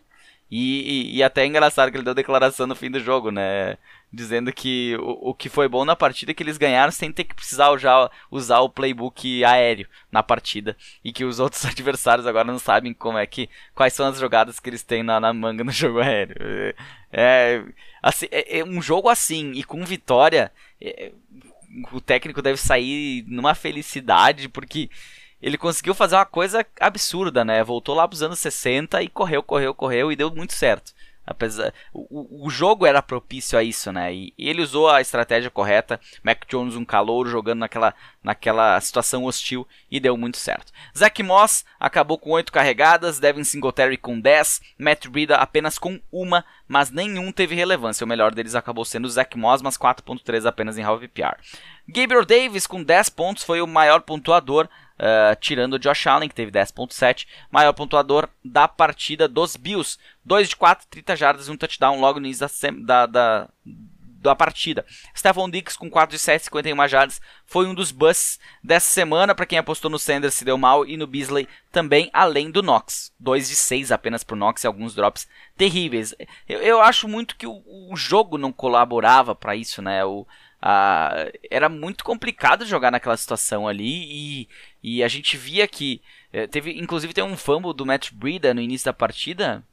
E, 0.51 1.11
e, 1.13 1.17
e, 1.17 1.23
até 1.25 1.43
é 1.43 1.47
engraçado 1.47 1.91
que 1.91 1.97
ele 1.97 2.05
deu 2.05 2.15
declaração 2.15 2.69
no 2.69 2.77
fim 2.77 2.89
do 2.89 3.01
jogo, 3.01 3.33
né? 3.33 3.77
Dizendo 4.13 4.53
que 4.53 4.97
o, 5.01 5.31
o 5.31 5.35
que 5.35 5.49
foi 5.49 5.69
bom 5.69 5.85
na 5.85 5.97
partida 5.97 6.31
é 6.31 6.35
que 6.35 6.43
eles 6.43 6.57
ganharam 6.57 6.93
sem 6.93 7.11
ter 7.11 7.25
que 7.25 7.35
precisar 7.35 7.71
usar, 7.71 8.11
usar 8.31 8.61
o 8.61 8.69
playbook 8.69 9.45
aéreo 9.45 9.89
na 10.11 10.23
partida. 10.23 10.77
E 11.05 11.13
que 11.13 11.25
os 11.25 11.39
outros 11.41 11.65
adversários 11.65 12.27
agora 12.27 12.45
não 12.45 12.61
sabem 12.61 12.95
como 12.95 13.19
é 13.19 13.27
que. 13.27 13.49
quais 13.75 13.93
são 13.93 14.07
as 14.07 14.19
jogadas 14.19 14.61
que 14.61 14.71
eles 14.71 14.85
têm 14.85 15.03
na, 15.03 15.19
na 15.19 15.33
manga 15.33 15.65
no 15.65 15.73
jogo 15.73 15.99
aéreo. 15.99 16.37
É, 16.41 16.75
é 17.13 17.65
assim, 18.01 18.27
é, 18.31 18.61
é 18.61 18.65
um 18.65 18.81
jogo 18.81 19.09
assim 19.09 19.53
e 19.53 19.65
com 19.65 19.85
vitória. 19.85 20.53
É, 20.81 21.11
o 21.93 22.01
técnico 22.01 22.41
deve 22.41 22.59
sair 22.59 23.25
numa 23.27 23.55
felicidade, 23.55 24.49
porque 24.49 24.89
ele 25.41 25.59
conseguiu 25.59 25.95
fazer 25.95 26.17
uma 26.17 26.27
coisa 26.27 26.65
absurda, 26.81 27.45
né? 27.45 27.63
Voltou 27.63 27.95
lá 27.95 28.07
pros 28.09 28.23
anos 28.23 28.39
60 28.39 29.03
e 29.03 29.09
correu, 29.09 29.43
correu, 29.43 29.75
correu 29.75 30.11
e 30.11 30.17
deu 30.17 30.31
muito 30.31 30.55
certo. 30.55 30.93
Apesar, 31.27 31.75
o, 31.93 32.47
o 32.47 32.49
jogo 32.49 32.87
era 32.87 33.03
propício 33.03 33.59
a 33.59 33.63
isso, 33.63 33.91
né? 33.91 34.15
E, 34.15 34.33
e, 34.39 34.49
ele 34.49 34.63
usou 34.63 34.89
a 34.89 35.01
estratégia 35.01 35.51
correta. 35.51 36.01
Mac 36.23 36.45
Jones, 36.49 36.77
um 36.77 36.85
calouro, 36.85 37.29
jogando 37.29 37.59
naquela, 37.59 37.93
naquela 38.23 38.81
situação 38.81 39.25
hostil 39.25 39.67
e 39.91 39.99
deu 39.99 40.17
muito 40.17 40.37
certo. 40.37 40.73
Zach 40.97 41.21
Moss 41.25 41.65
acabou 41.81 42.17
com 42.17 42.31
8 42.31 42.53
carregadas, 42.53 43.19
Devin 43.19 43.43
Singletary 43.43 43.97
com 43.97 44.21
10, 44.21 44.63
Matt 44.79 45.09
Breida 45.09 45.35
apenas 45.35 45.79
com 45.79 46.01
uma, 46.13 46.45
mas 46.69 46.93
nenhum 46.93 47.33
teve 47.33 47.57
relevância. 47.57 48.05
O 48.05 48.09
melhor 48.09 48.33
deles 48.33 48.55
acabou 48.55 48.85
sendo 48.85 49.09
Zach 49.09 49.37
Moss, 49.37 49.63
mas 49.63 49.77
4.3 49.77 50.47
apenas 50.47 50.79
em 50.79 50.85
half 50.85 51.01
PPR. 51.01 51.37
Gabriel 51.89 52.25
Davis 52.25 52.69
com 52.69 52.85
10 52.85 53.09
pontos 53.09 53.43
foi 53.43 53.61
o 53.61 53.67
maior 53.67 54.01
pontuador, 54.03 54.69
Uh, 54.99 55.37
tirando 55.39 55.75
o 55.75 55.79
Josh 55.79 56.07
Allen, 56.07 56.29
que 56.29 56.35
teve 56.35 56.51
10.7, 56.51 57.27
maior 57.51 57.75
pontuador 57.75 58.29
da 58.43 58.67
partida 58.67 59.29
dos 59.29 59.55
Bills. 59.55 59.99
2 60.25 60.49
de 60.49 60.57
4, 60.57 60.87
30 60.89 61.17
jardas 61.17 61.49
e 61.49 61.51
um 61.51 61.57
touchdown 61.57 62.01
logo 62.01 62.19
no 62.19 62.27
início 62.27 62.49
da, 62.83 63.05
da, 63.05 63.07
da, 63.07 63.49
da 64.27 64.35
partida. 64.35 64.85
Stephon 65.17 65.49
Diggs 65.49 65.79
com 65.79 65.89
4 65.91 66.17
de 66.17 66.23
7, 66.23 66.45
51 66.45 66.89
jardas, 66.89 67.21
foi 67.45 67.67
um 67.67 67.75
dos 67.75 67.91
busts 67.91 68.41
dessa 68.63 68.87
semana. 68.87 69.35
Para 69.35 69.47
quem 69.47 69.59
apostou 69.59 69.91
no 69.91 69.99
Sanders 69.99 70.35
se 70.35 70.45
deu 70.45 70.59
mal 70.59 70.87
e 70.87 70.97
no 70.97 71.07
Beasley 71.07 71.49
também, 71.71 72.11
além 72.13 72.51
do 72.51 72.63
Knox. 72.63 73.13
2 73.21 73.49
de 73.49 73.55
6 73.55 73.93
apenas 73.93 74.25
para 74.25 74.35
o 74.35 74.39
Knox 74.39 74.65
e 74.65 74.67
alguns 74.67 74.95
drops 74.95 75.29
terríveis. 75.57 76.15
Eu, 76.49 76.61
eu 76.61 76.81
acho 76.81 77.07
muito 77.07 77.37
que 77.37 77.47
o, 77.47 77.63
o 77.91 77.97
jogo 77.97 78.37
não 78.37 78.53
colaborava 78.53 79.35
para 79.35 79.55
isso, 79.55 79.81
né? 79.81 80.05
O, 80.05 80.27
ah, 80.61 81.31
era 81.51 81.69
muito 81.69 82.05
complicado 82.05 82.65
jogar 82.65 82.91
naquela 82.91 83.17
situação 83.17 83.69
ali 83.69 84.43
e, 84.43 84.49
e 84.83 85.03
a 85.05 85.09
gente 85.09 85.37
via 85.37 85.69
que 85.69 86.03
eh, 86.33 86.47
teve 86.47 86.73
inclusive 86.73 87.13
tem 87.13 87.25
um 87.25 87.37
fumble 87.37 87.75
do 87.75 87.87
Matt 87.87 88.13
Breida 88.13 88.55
no 88.55 88.61
início 88.61 88.87
da 88.87 88.93
partida 88.93 89.65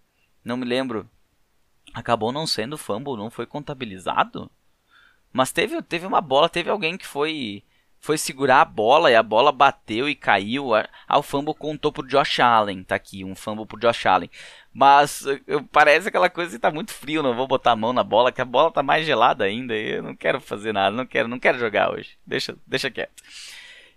não 0.43 0.57
me 0.57 0.65
lembro. 0.65 1.09
Acabou 1.93 2.31
não 2.31 2.45
sendo 2.45 2.77
fumble 2.77 3.17
não 3.17 3.29
foi 3.29 3.45
contabilizado? 3.45 4.49
Mas 5.31 5.51
teve 5.51 5.81
teve 5.81 6.05
uma 6.05 6.21
bola 6.21 6.49
teve 6.49 6.69
alguém 6.69 6.97
que 6.97 7.07
foi 7.07 7.63
foi 8.03 8.17
segurar 8.17 8.59
a 8.59 8.65
bola 8.65 9.09
e 9.09 9.15
a 9.15 9.23
bola 9.23 9.49
bateu 9.49 10.09
e 10.09 10.13
caiu. 10.13 10.75
Ah, 10.75 11.17
o 11.17 11.23
fumble 11.23 11.55
contou 11.55 11.89
pro 11.89 12.05
Josh 12.05 12.41
Allen, 12.41 12.83
tá 12.83 12.95
aqui, 12.95 13.23
um 13.23 13.33
fumble 13.33 13.65
pro 13.65 13.79
Josh 13.79 14.05
Allen. 14.05 14.29
Mas 14.73 15.23
parece 15.71 16.09
aquela 16.09 16.29
coisa 16.29 16.51
que 16.51 16.59
tá 16.59 16.69
muito 16.69 16.93
frio, 16.93 17.23
não 17.23 17.33
vou 17.33 17.47
botar 17.47 17.71
a 17.71 17.75
mão 17.77 17.93
na 17.93 18.03
bola, 18.03 18.29
que 18.29 18.41
a 18.41 18.45
bola 18.45 18.69
tá 18.71 18.83
mais 18.83 19.05
gelada 19.05 19.45
ainda 19.45 19.73
e 19.73 19.93
eu 19.93 20.03
não 20.03 20.17
quero 20.17 20.41
fazer 20.41 20.73
nada, 20.73 20.93
não 20.93 21.05
quero, 21.05 21.29
não 21.29 21.39
quero 21.39 21.57
jogar 21.57 21.93
hoje. 21.93 22.17
Deixa, 22.27 22.57
deixa 22.67 22.91
quieto. 22.91 23.23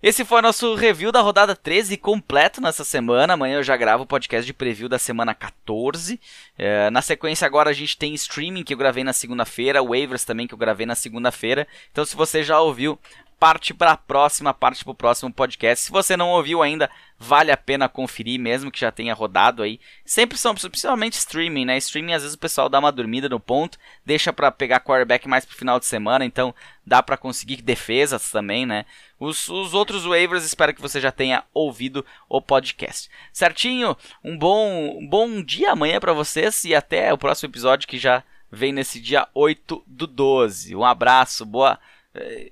Esse 0.03 0.25
foi 0.25 0.43
nosso 0.43 0.75
review 0.75 1.11
da 1.11 1.21
rodada 1.21 1.57
13 1.57 1.97
completo 1.97 2.61
nessa 2.61 2.85
semana. 2.85 3.33
Amanhã 3.33 3.57
eu 3.57 3.63
já 3.65 3.77
gravo 3.77 4.05
o 4.05 4.07
podcast 4.07 4.47
de 4.47 4.53
preview 4.53 4.89
da 4.89 5.01
semana 5.01 5.35
14. 5.35 6.21
É, 6.57 6.91
na 6.91 7.03
sequência, 7.03 7.45
agora 7.47 7.71
a 7.71 7.73
gente 7.73 7.97
tem 7.97 8.15
streaming 8.15 8.63
que 8.63 8.75
eu 8.75 8.79
gravei 8.79 9.03
na 9.03 9.15
segunda-feira, 9.15 9.83
waivers 9.83 10.25
também 10.25 10.47
que 10.47 10.55
eu 10.55 10.59
gravei 10.59 10.87
na 10.87 10.95
segunda-feira. 10.95 11.67
Então, 11.91 12.05
se 12.05 12.15
você 12.15 12.45
já 12.45 12.61
ouviu 12.61 12.97
parte 13.39 13.75
para 13.75 13.93
a 13.93 13.97
próxima, 13.97 14.55
parte 14.55 14.83
para 14.83 14.91
o 14.91 14.95
próximo 14.95 15.33
podcast. 15.33 15.85
Se 15.85 15.93
você 15.93 16.17
não 16.17 16.31
ouviu 16.31 16.63
ainda, 16.63 16.91
vale 17.19 17.51
a 17.51 17.57
pena 17.57 17.89
conferir, 17.89 18.41
mesmo 18.41 18.71
que 18.71 18.81
já 18.81 18.91
tenha 18.91 19.15
rodado 19.15 19.63
aí. 19.63 19.79
Sempre 20.05 20.39
são, 20.39 20.55
principalmente 20.55 21.15
streaming, 21.15 21.67
né? 21.67 21.77
Streaming 21.77 22.15
às 22.15 22.23
vezes 22.23 22.35
o 22.35 22.39
pessoal 22.39 22.69
dá 22.69 22.79
uma 22.79 22.91
dormida 22.91 23.29
no 23.29 23.39
ponto, 23.39 23.79
deixa 24.05 24.33
para 24.33 24.51
pegar 24.51 24.81
quarterback 24.81 25.29
mais 25.29 25.45
pro 25.45 25.57
final 25.57 25.79
de 25.79 25.87
semana, 25.87 26.25
então 26.25 26.55
dá 26.85 27.03
para 27.03 27.17
conseguir 27.17 27.61
defesas 27.61 28.31
também, 28.31 28.65
né? 28.65 28.87
Os, 29.19 29.49
os 29.49 29.75
outros 29.75 30.05
waivers, 30.05 30.45
espero 30.45 30.75
que 30.75 30.81
você 30.81 31.01
já 31.01 31.13
tenha 31.13 31.45
ouvido 31.53 32.05
o 32.29 32.41
podcast. 32.41 33.11
Certinho? 33.33 33.97
Um 34.25 34.37
bom, 34.37 34.99
um 34.99 35.07
bom 35.07 35.43
dia 35.43 35.73
amanhã 35.73 36.01
para 36.01 36.13
vocês 36.13 36.65
e 36.65 36.75
até 36.75 37.13
o 37.13 37.19
próximo 37.19 37.51
episódio 37.51 37.89
que 37.89 37.99
já 37.99 38.23
vem 38.51 38.73
nesse 38.73 39.01
dia 39.01 39.29
8 39.35 39.83
do 39.87 40.07
12. 40.07 40.75
Um 40.75 40.85
abraço, 40.85 41.45
boa 41.45 41.79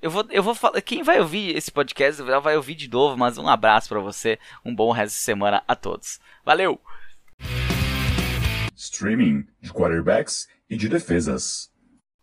eu 0.02 0.10
vou, 0.10 0.24
eu 0.30 0.42
vou 0.42 0.54
falar. 0.54 0.80
Quem 0.80 1.02
vai 1.02 1.20
ouvir 1.20 1.56
esse 1.56 1.70
podcast 1.70 2.22
vai 2.22 2.56
ouvir 2.56 2.74
de 2.74 2.88
novo, 2.88 3.16
mas 3.16 3.38
um 3.38 3.48
abraço 3.48 3.88
para 3.88 4.00
você, 4.00 4.38
um 4.64 4.74
bom 4.74 4.90
resto 4.90 5.14
de 5.14 5.20
semana 5.20 5.62
a 5.66 5.74
todos. 5.74 6.20
Valeu! 6.44 6.80
Streaming 8.76 9.46
de 9.60 9.72
quarterbacks 9.72 10.48
e 10.68 10.76
de 10.76 10.88
defesas. 10.88 11.70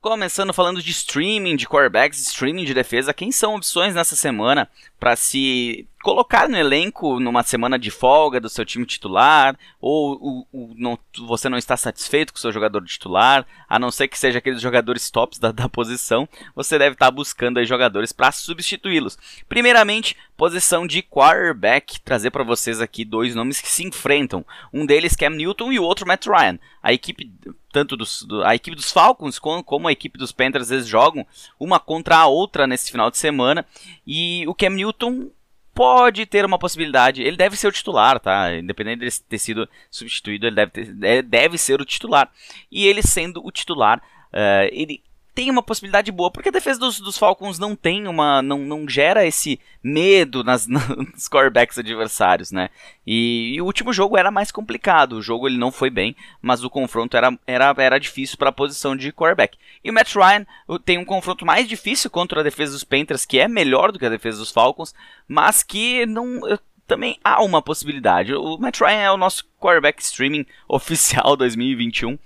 Começando 0.02 0.52
falando 0.52 0.82
de 0.82 0.90
streaming 0.90 1.56
de 1.56 1.68
quarterbacks, 1.68 2.20
streaming 2.20 2.66
de 2.66 2.74
defesa, 2.74 3.14
quem 3.14 3.32
são 3.32 3.56
opções 3.56 3.94
nessa 3.94 4.16
semana 4.16 4.68
para 5.00 5.16
se 5.16 5.88
colocar 6.02 6.50
no 6.50 6.58
elenco 6.58 7.20
numa 7.20 7.44
semana 7.44 7.78
de 7.78 7.92
folga 7.92 8.40
do 8.40 8.50
seu 8.50 8.66
time 8.66 8.86
titular, 8.86 9.58
ou 9.80 10.16
o, 10.16 10.48
o, 10.52 10.74
não, 10.78 10.98
você 11.28 11.48
não 11.48 11.58
está 11.58 11.78
satisfeito 11.78 12.34
com 12.34 12.38
o 12.38 12.42
seu 12.42 12.52
jogador 12.52 12.84
titular, 12.86 13.46
a 13.70 13.80
não 13.80 13.92
ser 13.92 14.08
que 14.08 14.18
seja 14.18 14.40
aqueles 14.40 14.62
jogadores 14.62 15.10
tops 15.10 15.40
da, 15.40 15.52
da 15.52 15.70
posição, 15.70 16.28
você 16.56 16.78
deve 16.78 16.94
estar 16.94 17.12
buscando 17.12 17.60
aí 17.60 17.66
jogadores 17.66 18.12
para 18.12 18.32
substituí-los. 18.32 19.18
Primeiramente, 19.48 20.18
posição 20.36 20.88
de 20.88 21.02
quarterback, 21.02 22.00
trazer 22.02 22.32
para 22.32 22.44
vocês 22.44 22.82
aqui 22.82 23.06
dois 23.06 23.36
nomes 23.36 23.62
que 23.62 23.70
se 23.70 23.84
enfrentam. 23.84 24.46
Um 24.74 24.86
deles 24.86 25.16
Cam 25.16 25.30
Newton 25.30 25.72
e 25.72 25.80
o 25.80 25.84
outro 25.84 26.08
Matt 26.08 26.26
Ryan. 26.26 26.60
A 26.82 26.92
equipe 26.92 27.32
tanto 27.72 27.96
dos, 27.96 28.24
do, 28.24 28.44
a 28.44 28.54
equipe 28.54 28.76
dos 28.76 28.92
Falcons 28.92 29.40
como, 29.40 29.88
a 29.88 29.92
equipe 29.92 30.18
dos 30.18 30.32
Panthers 30.32 30.70
vezes 30.70 30.88
jogam 30.88 31.26
uma 31.60 31.80
contra 31.80 32.18
a 32.18 32.28
outra 32.28 32.68
nesse 32.68 32.92
final 32.92 33.10
de 33.10 33.18
semana 33.18 33.66
e 34.06 34.46
o 34.48 34.54
Cam 34.54 34.72
Newton 34.72 35.30
pode 35.74 36.26
ter 36.26 36.46
uma 36.46 36.60
possibilidade. 36.60 37.22
Ele 37.22 37.38
deve 37.38 37.56
ser 37.56 37.68
o 37.68 37.72
titular, 37.72 38.20
tá? 38.20 38.56
Independente 38.56 39.06
de 39.06 39.22
ter 39.22 39.40
sido 39.40 39.68
substituído, 39.90 40.48
ele 40.48 40.56
deve, 40.56 40.72
ter, 40.72 41.24
deve 41.24 41.58
ser 41.58 41.82
o 41.82 41.86
titular. 41.86 42.30
E 42.72 42.88
ele 42.88 43.02
sendo 43.02 43.46
o 43.46 43.52
titular, 43.52 44.00
uh, 44.34 44.70
ele 44.72 45.04
tem 45.34 45.50
uma 45.50 45.64
possibilidade 45.64 46.12
boa, 46.12 46.30
porque 46.30 46.50
a 46.50 46.52
defesa 46.52 46.80
dos, 46.80 47.00
dos 47.00 47.18
Falcons 47.18 47.58
não 47.58 47.76
tem 47.76 48.08
uma. 48.08 48.42
não, 48.42 48.60
não 48.60 48.88
gera 48.88 49.26
esse 49.26 49.60
medo 49.82 50.44
nas, 50.44 50.68
nos 50.68 51.28
quarterbacks 51.30 51.78
adversários, 51.78 52.52
né? 52.52 52.70
E, 53.08 53.54
e, 53.56 53.62
o 53.62 53.66
último 53.66 53.94
jogo 53.94 54.18
era 54.18 54.30
mais 54.30 54.52
complicado. 54.52 55.14
O 55.14 55.22
jogo 55.22 55.48
ele 55.48 55.58
não 55.58 55.72
foi 55.72 55.90
bem, 55.90 56.16
mas 56.42 56.64
o 56.64 56.70
confronto 56.70 57.16
era, 57.16 57.38
era, 57.48 57.74
era 57.78 58.00
difícil 58.00 58.38
para 58.38 58.50
a 58.50 58.54
posição 58.54 58.96
de 58.96 59.12
quarterback. 59.12 59.58
E 59.84 59.90
o 59.90 59.94
Matt 59.94 60.14
Ryan 60.16 60.46
tem 60.84 60.98
um 60.98 61.06
confronto 61.06 61.46
mais 61.46 61.68
difícil 61.68 62.10
contra 62.10 62.42
a 62.42 62.44
defesa 62.44 62.74
dos 62.74 62.84
Panthers, 62.84 63.26
que 63.26 63.40
é 63.40 63.48
melhor 63.48 63.92
do 63.92 64.00
que 64.00 64.06
a 64.06 64.10
defesa 64.10 64.40
dos 64.40 64.52
Falcons, 64.52 64.94
mas 65.28 65.64
que 65.64 66.06
não 66.06 66.42
também 66.86 67.18
há 67.24 67.42
uma 67.42 67.62
possibilidade. 67.62 68.34
O 68.34 68.58
Matt 68.58 68.82
Ryan 68.82 69.02
é 69.02 69.12
o 69.12 69.18
nosso 69.18 69.46
quarterback 69.58 70.02
streaming 70.02 70.46
oficial 70.68 71.38
2021. 71.38 72.20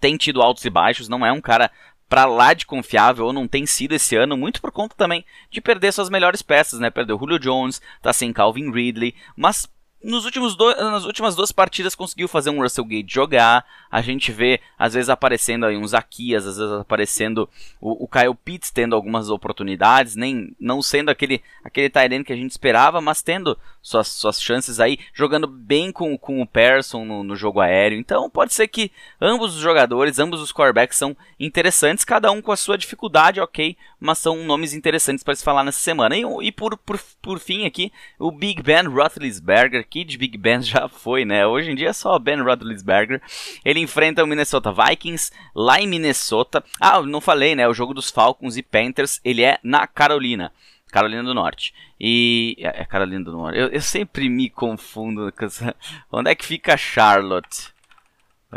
Tem 0.00 0.16
tido 0.16 0.40
altos 0.40 0.64
e 0.64 0.70
baixos, 0.70 1.08
não 1.08 1.24
é 1.24 1.30
um 1.30 1.40
cara 1.40 1.70
para 2.14 2.26
lá 2.26 2.54
de 2.54 2.64
confiável, 2.64 3.26
ou 3.26 3.32
não 3.32 3.48
tem 3.48 3.66
sido 3.66 3.92
esse 3.92 4.14
ano, 4.14 4.36
muito 4.36 4.60
por 4.60 4.70
conta 4.70 4.94
também 4.94 5.24
de 5.50 5.60
perder 5.60 5.92
suas 5.92 6.08
melhores 6.08 6.42
peças, 6.42 6.78
né? 6.78 6.88
Perdeu 6.88 7.18
Julio 7.18 7.40
Jones, 7.40 7.82
tá 8.00 8.12
sem 8.12 8.32
Calvin 8.32 8.70
Ridley, 8.70 9.16
mas 9.36 9.68
nos 10.04 10.26
últimos 10.26 10.54
dois, 10.54 10.76
nas 10.76 11.04
últimas 11.04 11.34
duas 11.34 11.50
partidas 11.50 11.94
conseguiu 11.94 12.28
fazer 12.28 12.50
um 12.50 12.60
Russell 12.60 12.84
Gate 12.84 13.10
jogar. 13.10 13.64
A 13.90 14.02
gente 14.02 14.30
vê, 14.30 14.60
às 14.78 14.92
vezes, 14.92 15.08
aparecendo 15.08 15.64
aí 15.64 15.76
uns 15.76 15.90
Zaquias, 15.90 16.46
às 16.46 16.58
vezes 16.58 16.72
aparecendo 16.72 17.48
o, 17.80 18.04
o 18.04 18.08
Kyle 18.08 18.34
Pitts 18.34 18.70
tendo 18.70 18.94
algumas 18.94 19.30
oportunidades, 19.30 20.14
nem 20.14 20.54
não 20.60 20.82
sendo 20.82 21.10
aquele, 21.10 21.42
aquele 21.64 21.88
Tyrene 21.88 22.24
que 22.24 22.32
a 22.32 22.36
gente 22.36 22.50
esperava, 22.50 23.00
mas 23.00 23.22
tendo 23.22 23.58
suas, 23.80 24.08
suas 24.08 24.40
chances 24.40 24.80
aí, 24.80 24.98
jogando 25.12 25.46
bem 25.46 25.90
com, 25.90 26.16
com 26.18 26.42
o 26.42 26.46
Persson 26.46 27.04
no, 27.04 27.24
no 27.24 27.36
jogo 27.36 27.60
aéreo. 27.60 27.98
Então 27.98 28.28
pode 28.28 28.52
ser 28.52 28.68
que 28.68 28.90
ambos 29.20 29.54
os 29.54 29.60
jogadores, 29.60 30.18
ambos 30.18 30.40
os 30.40 30.52
quarterbacks 30.52 30.98
são 30.98 31.16
interessantes, 31.40 32.04
cada 32.04 32.30
um 32.30 32.42
com 32.42 32.52
a 32.52 32.56
sua 32.56 32.76
dificuldade, 32.76 33.40
ok, 33.40 33.76
mas 34.00 34.18
são 34.18 34.44
nomes 34.44 34.74
interessantes 34.74 35.24
para 35.24 35.34
se 35.34 35.44
falar 35.44 35.64
nessa 35.64 35.80
semana. 35.80 36.16
E, 36.16 36.24
e 36.42 36.52
por, 36.52 36.76
por, 36.76 37.00
por 37.22 37.38
fim 37.38 37.64
aqui, 37.64 37.92
o 38.18 38.30
Big 38.30 38.62
Ben 38.62 38.84
Roethlisberger, 38.86 39.86
Kid 39.94 40.18
Big 40.18 40.36
Ben 40.36 40.60
já 40.60 40.88
foi, 40.88 41.24
né? 41.24 41.46
Hoje 41.46 41.70
em 41.70 41.76
dia 41.76 41.90
é 41.90 41.92
só 41.92 42.18
Ben 42.18 42.42
Roethlisberger. 42.42 43.22
Ele 43.64 43.78
enfrenta 43.78 44.24
o 44.24 44.26
Minnesota 44.26 44.72
Vikings 44.72 45.30
lá 45.54 45.80
em 45.80 45.86
Minnesota. 45.86 46.64
Ah, 46.80 47.00
não 47.00 47.20
falei, 47.20 47.54
né? 47.54 47.68
O 47.68 47.72
jogo 47.72 47.94
dos 47.94 48.10
Falcons 48.10 48.56
e 48.56 48.62
Panthers, 48.62 49.20
ele 49.24 49.44
é 49.44 49.56
na 49.62 49.86
Carolina. 49.86 50.50
Carolina 50.90 51.22
do 51.22 51.32
Norte. 51.32 51.72
E. 52.00 52.56
É, 52.58 52.82
é 52.82 52.84
Carolina 52.84 53.24
do 53.24 53.30
Norte. 53.30 53.56
Eu, 53.56 53.68
eu 53.68 53.80
sempre 53.80 54.28
me 54.28 54.50
confundo. 54.50 55.30
Com 55.30 55.44
essa... 55.44 55.76
Onde 56.10 56.28
é 56.28 56.34
que 56.34 56.44
fica 56.44 56.76
Charlotte? 56.76 57.72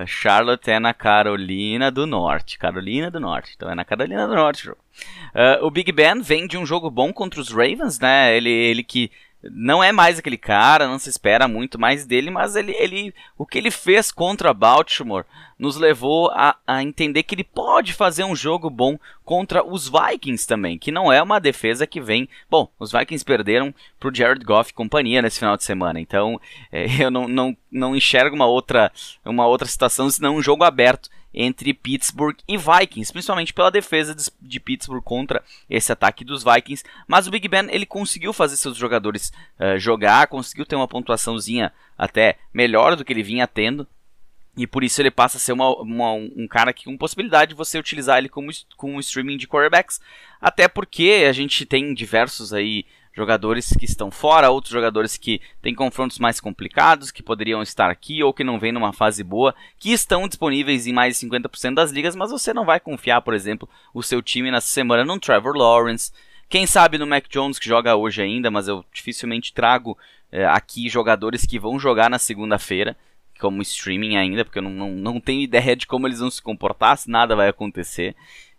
Charlotte 0.08 0.70
é 0.70 0.80
na 0.80 0.94
Carolina 0.94 1.92
do 1.92 2.08
Norte. 2.08 2.58
Carolina 2.58 3.12
do 3.12 3.20
Norte. 3.20 3.54
Então 3.56 3.70
é 3.70 3.76
na 3.76 3.86
Carolina 3.86 4.28
do 4.28 4.34
Norte. 4.34 4.70
Uh, 4.70 4.76
o 5.62 5.70
Big 5.70 5.92
Ben 5.92 6.20
vem 6.20 6.48
de 6.48 6.58
um 6.58 6.66
jogo 6.66 6.90
bom 6.90 7.14
contra 7.14 7.40
os 7.40 7.50
Ravens, 7.52 8.00
né? 8.00 8.36
Ele, 8.36 8.50
ele 8.50 8.84
que 8.84 9.12
não 9.44 9.84
é 9.84 9.92
mais 9.92 10.20
aquele 10.20 10.38
cara, 10.38 10.88
não 10.88 11.00
se 11.00 11.10
espera 11.10 11.48
muito 11.48 11.80
mais 11.80 12.06
dele, 12.06 12.32
mas 12.32 12.56
ele, 12.56 12.72
ele 12.74 13.14
o 13.38 13.46
que 13.46 13.58
ele 13.58 13.72
fez 13.72 14.12
contra 14.12 14.54
Baltimore 14.54 15.26
nos 15.58 15.76
levou 15.76 16.30
a, 16.32 16.56
a, 16.66 16.84
entender 16.84 17.24
que 17.24 17.34
ele 17.34 17.44
pode 17.44 17.94
fazer 17.94 18.24
um 18.24 18.36
jogo 18.36 18.70
bom 18.70 18.98
contra 19.24 19.66
os 19.66 19.90
Vikings 19.90 20.48
também, 20.48 20.78
que 20.78 20.92
não 20.92 21.12
é 21.12 21.22
uma 21.22 21.40
defesa 21.40 21.88
que 21.88 22.00
vem. 22.00 22.30
Bom, 22.50 22.70
os 22.80 22.92
Vikings 22.92 23.26
perderam 23.26 23.74
pro 24.00 24.14
Jared 24.14 24.44
Goff 24.44 24.72
e 24.72 24.74
companhia 24.74 25.22
nesse 25.22 25.40
final 25.40 25.58
de 25.58 25.64
semana, 25.64 26.00
então 26.00 26.40
é, 26.72 26.86
eu 27.04 27.10
não, 27.10 27.28
não, 27.28 27.58
não 27.72 27.96
enxergo 27.96 28.36
uma 28.36 28.46
outra, 28.46 28.92
uma 29.26 29.48
outra 29.48 29.68
situação 29.68 30.10
senão 30.10 30.36
um 30.36 30.44
jogo 30.44 30.64
aberto 30.64 31.10
entre 31.40 31.72
Pittsburgh 31.72 32.36
e 32.48 32.58
Vikings, 32.58 33.14
principalmente 33.14 33.54
pela 33.54 33.70
defesa 33.70 34.16
de 34.42 34.60
Pittsburgh 34.60 35.04
contra 35.04 35.44
esse 35.70 35.92
ataque 35.92 36.26
dos 36.26 36.44
Vikings. 36.44 36.84
Mas 37.08 37.28
o 37.28 37.32
Big 37.32 37.48
Ben 37.48 37.68
ele 37.70 37.86
conseguiu 37.86 38.34
fazer 38.34 38.58
seus 38.58 38.76
jogadores 38.76 39.32
uh, 39.60 39.78
jogar, 39.78 40.26
conseguiu 40.28 40.66
ter 40.66 40.76
uma 40.76 40.88
pontuaçãozinha 40.88 41.72
até 41.96 42.38
melhor 42.52 42.96
do 42.96 43.06
que 43.06 43.14
ele 43.14 43.22
vinha 43.22 43.46
tendo. 43.46 43.88
E 44.58 44.66
por 44.66 44.84
isso 44.84 45.00
ele 45.00 45.12
passa 45.12 45.38
a 45.38 45.40
ser 45.40 45.52
uma, 45.52 45.70
uma, 45.80 46.14
um 46.14 46.48
cara 46.50 46.74
que 46.74 46.86
com 46.86 46.98
possibilidade 46.98 47.50
de 47.50 47.56
você 47.56 47.78
utilizar 47.78 48.18
ele 48.18 48.28
como, 48.28 48.50
como 48.76 49.00
streaming 49.00 49.38
de 49.38 49.48
quarterbacks. 49.48 50.02
Até 50.42 50.68
porque 50.68 51.26
a 51.30 51.32
gente 51.32 51.64
tem 51.68 51.94
diversos 51.94 52.52
aí 52.52 52.84
jogadores 53.18 53.74
que 53.80 53.86
estão 53.86 54.11
fora, 54.11 54.51
outros 54.51 54.72
jogadores 54.72 55.18
que 55.18 55.41
têm 55.59 55.74
confrontos 55.74 56.20
mais 56.20 56.39
complicados, 56.39 57.09
que 57.09 57.24
poderiam 57.24 57.63
estar 57.63 57.89
aqui 57.89 58.24
ou 58.24 58.32
que 58.32 58.43
não 58.43 58.59
vêm 58.59 58.72
numa 58.72 58.93
fase 58.93 59.24
boa, 59.24 59.55
que 59.80 59.91
estão 59.91 60.28
disponíveis 60.28 60.86
em 60.86 60.93
mais 60.93 61.18
de 61.18 61.26
50% 61.26 61.74
das 61.74 61.89
ligas, 61.89 62.15
mas 62.15 62.30
você 62.30 62.53
não 62.53 62.63
vai 62.63 62.80
confiar, 62.80 63.24
por 63.24 63.34
exemplo, 63.34 63.68
o 63.91 64.03
seu 64.03 64.22
time 64.22 64.51
nessa 64.51 64.68
semana 64.68 65.03
no 65.03 65.20
Trevor 65.20 65.57
Lawrence. 65.57 66.11
Quem 66.47 66.68
sabe 66.68 66.99
no 66.99 67.07
Mac 67.07 67.26
Jones 67.28 67.57
que 67.57 67.68
joga 67.68 67.95
hoje 67.95 68.22
ainda, 68.22 68.51
mas 68.51 68.68
eu 68.68 68.86
dificilmente 68.93 69.51
trago 69.51 69.97
é, 70.32 70.45
aqui 70.45 70.88
jogadores 70.88 71.43
que 71.43 71.57
vão 71.57 71.80
jogar 71.80 72.11
na 72.11 72.20
segunda-feira 72.20 72.95
como 73.39 73.63
streaming 73.63 74.15
ainda, 74.15 74.45
porque 74.45 74.59
eu 74.59 74.63
não, 74.63 74.72
não, 74.72 74.91
não 74.91 75.20
tenho 75.20 75.41
ideia 75.41 75.76
de 75.76 75.88
como 75.88 76.07
eles 76.07 76.20
vão 76.20 76.30
se 76.30 76.41
comportar, 76.41 76.97
se 76.97 77.09
nada 77.09 77.36
vai 77.36 77.47
acontecer. 77.47 78.15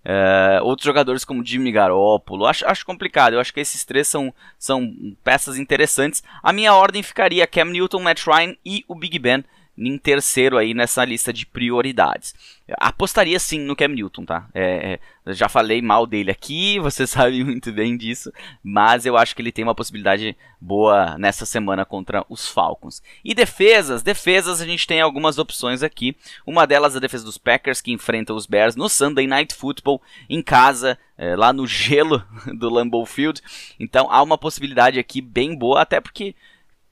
Uh, 0.09 0.65
outros 0.65 0.87
jogadores 0.87 1.23
como 1.23 1.45
Jimmy 1.45 1.71
Garoppolo, 1.71 2.47
acho, 2.47 2.67
acho 2.67 2.87
complicado. 2.87 3.35
Eu 3.35 3.41
acho 3.41 3.53
que 3.53 3.61
esses 3.61 3.85
três 3.85 4.09
são, 4.09 4.33
são 4.59 4.91
peças 5.23 5.59
interessantes. 5.59 6.23
A 6.43 6.51
minha 6.51 6.73
ordem 6.73 7.03
ficaria 7.03 7.47
Cam 7.47 7.67
Newton, 7.67 8.01
Matt 8.01 8.27
Ryan 8.27 8.57
e 8.65 8.87
o 8.89 8.95
Big 8.95 9.19
Ben 9.19 9.45
em 9.79 9.97
terceiro 9.97 10.59
aí 10.59 10.75
nessa 10.75 11.05
lista 11.05 11.33
de 11.33 11.47
prioridades. 11.47 12.35
Apostaria 12.79 13.39
sim 13.39 13.61
no 13.61 13.77
Cam 13.77 13.89
Newton, 13.89 14.25
tá? 14.25 14.47
É, 14.53 14.99
é, 15.25 15.33
já 15.33 15.49
falei 15.49 15.81
mal 15.81 16.07
dele 16.07 16.31
aqui, 16.31 16.79
você 16.83 17.07
sabe 17.07 17.43
muito 17.45 17.73
bem 17.73 17.97
disso, 17.97 18.33
mas 18.63 19.07
eu 19.07 19.17
acho 19.17 19.35
que 19.35 19.41
ele 19.41 19.53
tem 19.53 19.65
uma 19.65 19.75
possibilidade 19.75 20.37
boa 20.61 21.17
nessa 21.17 21.47
semana 21.47 21.85
contra 21.85 22.27
os 22.29 22.49
Falcons. 22.49 23.03
E 23.25 23.35
defesas, 23.35 24.03
defesas 24.03 24.61
a 24.61 24.67
gente 24.67 24.87
tem 24.87 25.01
algumas 25.01 25.39
opções 25.39 25.83
aqui. 25.83 26.17
Uma 26.45 26.67
delas 26.67 26.95
é 26.95 26.99
a 26.99 27.01
defesa 27.01 27.25
dos 27.25 27.39
Packers 27.39 27.81
que 27.81 27.93
enfrenta 27.93 28.35
os 28.35 28.47
Bears 28.47 28.77
no 28.77 28.89
Sunday 28.89 29.27
Night 29.27 29.55
Football 29.55 30.03
em 30.29 30.43
casa, 30.43 30.99
é, 31.17 31.37
lá 31.37 31.53
no 31.53 31.67
gelo 31.67 32.23
do 32.59 32.69
Lambeau 32.69 33.07
Field. 33.07 33.41
Então 33.79 34.09
há 34.11 34.23
uma 34.23 34.37
possibilidade 34.37 34.99
aqui 34.99 35.21
bem 35.23 35.57
boa, 35.57 35.81
até 35.81 36.01
porque 36.01 36.35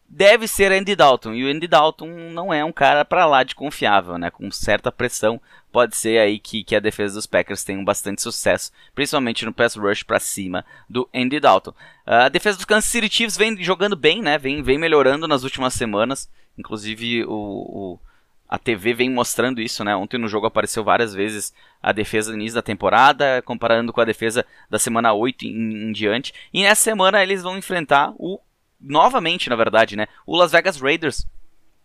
deve 0.08 0.46
ser 0.46 0.72
Andy 0.72 0.94
Dalton. 0.94 1.34
E 1.34 1.44
o 1.44 1.48
Andy 1.48 1.66
Dalton 1.66 2.08
não 2.32 2.52
é 2.52 2.64
um 2.64 2.72
cara 2.72 3.04
para 3.04 3.26
lá 3.26 3.42
de 3.42 3.54
confiável, 3.54 4.18
né? 4.18 4.30
Com 4.30 4.50
certa 4.50 4.92
pressão, 4.92 5.40
pode 5.72 5.96
ser 5.96 6.18
aí 6.18 6.38
que, 6.38 6.64
que 6.64 6.76
a 6.76 6.80
defesa 6.80 7.14
dos 7.14 7.26
Packers 7.26 7.64
tenha 7.64 7.82
bastante 7.84 8.22
sucesso, 8.22 8.72
principalmente 8.94 9.44
no 9.44 9.52
pass 9.52 9.76
rush 9.76 10.02
para 10.02 10.20
cima 10.20 10.64
do 10.88 11.08
Andy 11.14 11.40
Dalton. 11.40 11.74
A 12.04 12.28
defesa 12.28 12.56
dos 12.56 12.64
Kansas 12.64 12.90
City 12.90 13.14
Chiefs 13.14 13.36
vem 13.36 13.62
jogando 13.62 13.96
bem, 13.96 14.22
né? 14.22 14.38
Vem, 14.38 14.62
vem 14.62 14.78
melhorando 14.78 15.28
nas 15.28 15.42
últimas 15.44 15.74
semanas. 15.74 16.30
Inclusive 16.56 17.24
o, 17.24 17.30
o 17.30 18.00
a 18.48 18.58
TV 18.58 18.94
vem 18.94 19.10
mostrando 19.10 19.60
isso, 19.60 19.82
né? 19.82 19.96
Ontem 19.96 20.18
no 20.18 20.28
jogo 20.28 20.46
apareceu 20.46 20.84
várias 20.84 21.12
vezes 21.12 21.52
a 21.82 21.90
defesa 21.90 22.30
no 22.30 22.38
início 22.38 22.54
da 22.54 22.62
temporada, 22.62 23.42
comparando 23.42 23.92
com 23.92 24.00
a 24.00 24.04
defesa 24.04 24.46
da 24.70 24.78
semana 24.78 25.12
8 25.12 25.44
em, 25.44 25.88
em 25.88 25.92
diante. 25.92 26.32
E 26.54 26.62
nessa 26.62 26.82
semana 26.82 27.22
eles 27.22 27.42
vão 27.42 27.58
enfrentar 27.58 28.14
o 28.16 28.40
novamente, 28.86 29.50
na 29.50 29.56
verdade, 29.56 29.96
né? 29.96 30.06
O 30.26 30.36
Las 30.36 30.52
Vegas 30.52 30.80
Raiders, 30.80 31.26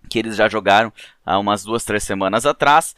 que 0.10 0.20
eles 0.20 0.36
já 0.36 0.48
jogaram 0.48 0.92
há 1.26 1.38
umas 1.38 1.64
duas, 1.64 1.84
três 1.84 2.04
semanas 2.04 2.46
atrás, 2.46 2.96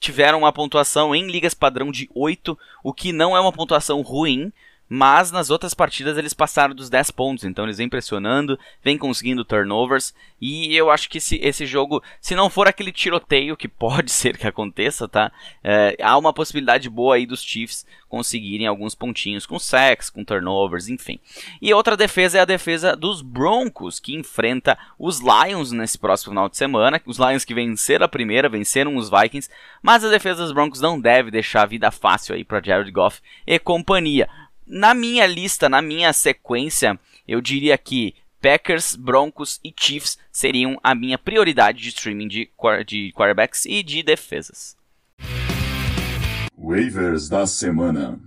tiveram 0.00 0.38
uma 0.38 0.52
pontuação 0.52 1.14
em 1.14 1.30
ligas 1.30 1.54
padrão 1.54 1.90
de 1.90 2.08
8, 2.14 2.58
o 2.82 2.92
que 2.92 3.12
não 3.12 3.36
é 3.36 3.40
uma 3.40 3.52
pontuação 3.52 4.00
ruim, 4.00 4.52
mas 4.92 5.30
nas 5.30 5.50
outras 5.50 5.72
partidas 5.72 6.18
eles 6.18 6.34
passaram 6.34 6.74
dos 6.74 6.90
10 6.90 7.12
pontos, 7.12 7.44
então 7.44 7.64
eles 7.64 7.78
vêm 7.78 7.88
pressionando, 7.88 8.58
vêm 8.82 8.98
conseguindo 8.98 9.44
turnovers, 9.44 10.12
e 10.40 10.74
eu 10.74 10.90
acho 10.90 11.08
que 11.08 11.18
esse, 11.18 11.36
esse 11.36 11.64
jogo, 11.64 12.02
se 12.20 12.34
não 12.34 12.50
for 12.50 12.66
aquele 12.66 12.90
tiroteio, 12.90 13.56
que 13.56 13.68
pode 13.70 14.10
ser 14.10 14.36
que 14.36 14.48
aconteça, 14.48 15.06
tá? 15.06 15.30
É, 15.62 15.96
há 16.02 16.18
uma 16.18 16.32
possibilidade 16.32 16.90
boa 16.90 17.14
aí 17.14 17.24
dos 17.24 17.40
Chiefs 17.40 17.86
conseguirem 18.08 18.66
alguns 18.66 18.96
pontinhos 18.96 19.46
com 19.46 19.60
sacks, 19.60 20.10
com 20.10 20.24
turnovers, 20.24 20.88
enfim. 20.88 21.20
E 21.62 21.72
outra 21.72 21.96
defesa 21.96 22.38
é 22.38 22.40
a 22.40 22.44
defesa 22.44 22.96
dos 22.96 23.22
Broncos, 23.22 24.00
que 24.00 24.16
enfrenta 24.16 24.76
os 24.98 25.20
Lions 25.20 25.70
nesse 25.70 25.96
próximo 25.96 26.32
final 26.32 26.48
de 26.48 26.56
semana, 26.56 27.00
os 27.06 27.18
Lions 27.18 27.44
que 27.44 27.54
venceram 27.54 28.06
a 28.06 28.08
primeira, 28.08 28.48
venceram 28.48 28.96
os 28.96 29.08
Vikings, 29.08 29.48
mas 29.80 30.04
a 30.04 30.10
defesa 30.10 30.42
dos 30.42 30.52
Broncos 30.52 30.80
não 30.80 31.00
deve 31.00 31.30
deixar 31.30 31.62
a 31.62 31.66
vida 31.66 31.92
fácil 31.92 32.34
aí 32.34 32.42
para 32.42 32.60
Jared 32.60 32.90
Goff 32.90 33.20
e 33.46 33.56
companhia. 33.56 34.28
Na 34.72 34.94
minha 34.94 35.26
lista, 35.26 35.68
na 35.68 35.82
minha 35.82 36.12
sequência, 36.12 36.96
eu 37.26 37.40
diria 37.40 37.76
que 37.76 38.14
Packers, 38.40 38.94
Broncos 38.94 39.58
e 39.64 39.74
Chiefs 39.76 40.16
seriam 40.30 40.78
a 40.80 40.94
minha 40.94 41.18
prioridade 41.18 41.82
de 41.82 41.88
streaming 41.88 42.28
de, 42.28 42.48
de 42.86 43.12
quarterbacks 43.12 43.66
e 43.66 43.82
de 43.82 44.00
defesas. 44.00 44.76
Waivers 46.56 47.28
da 47.28 47.48
semana. 47.48 48.20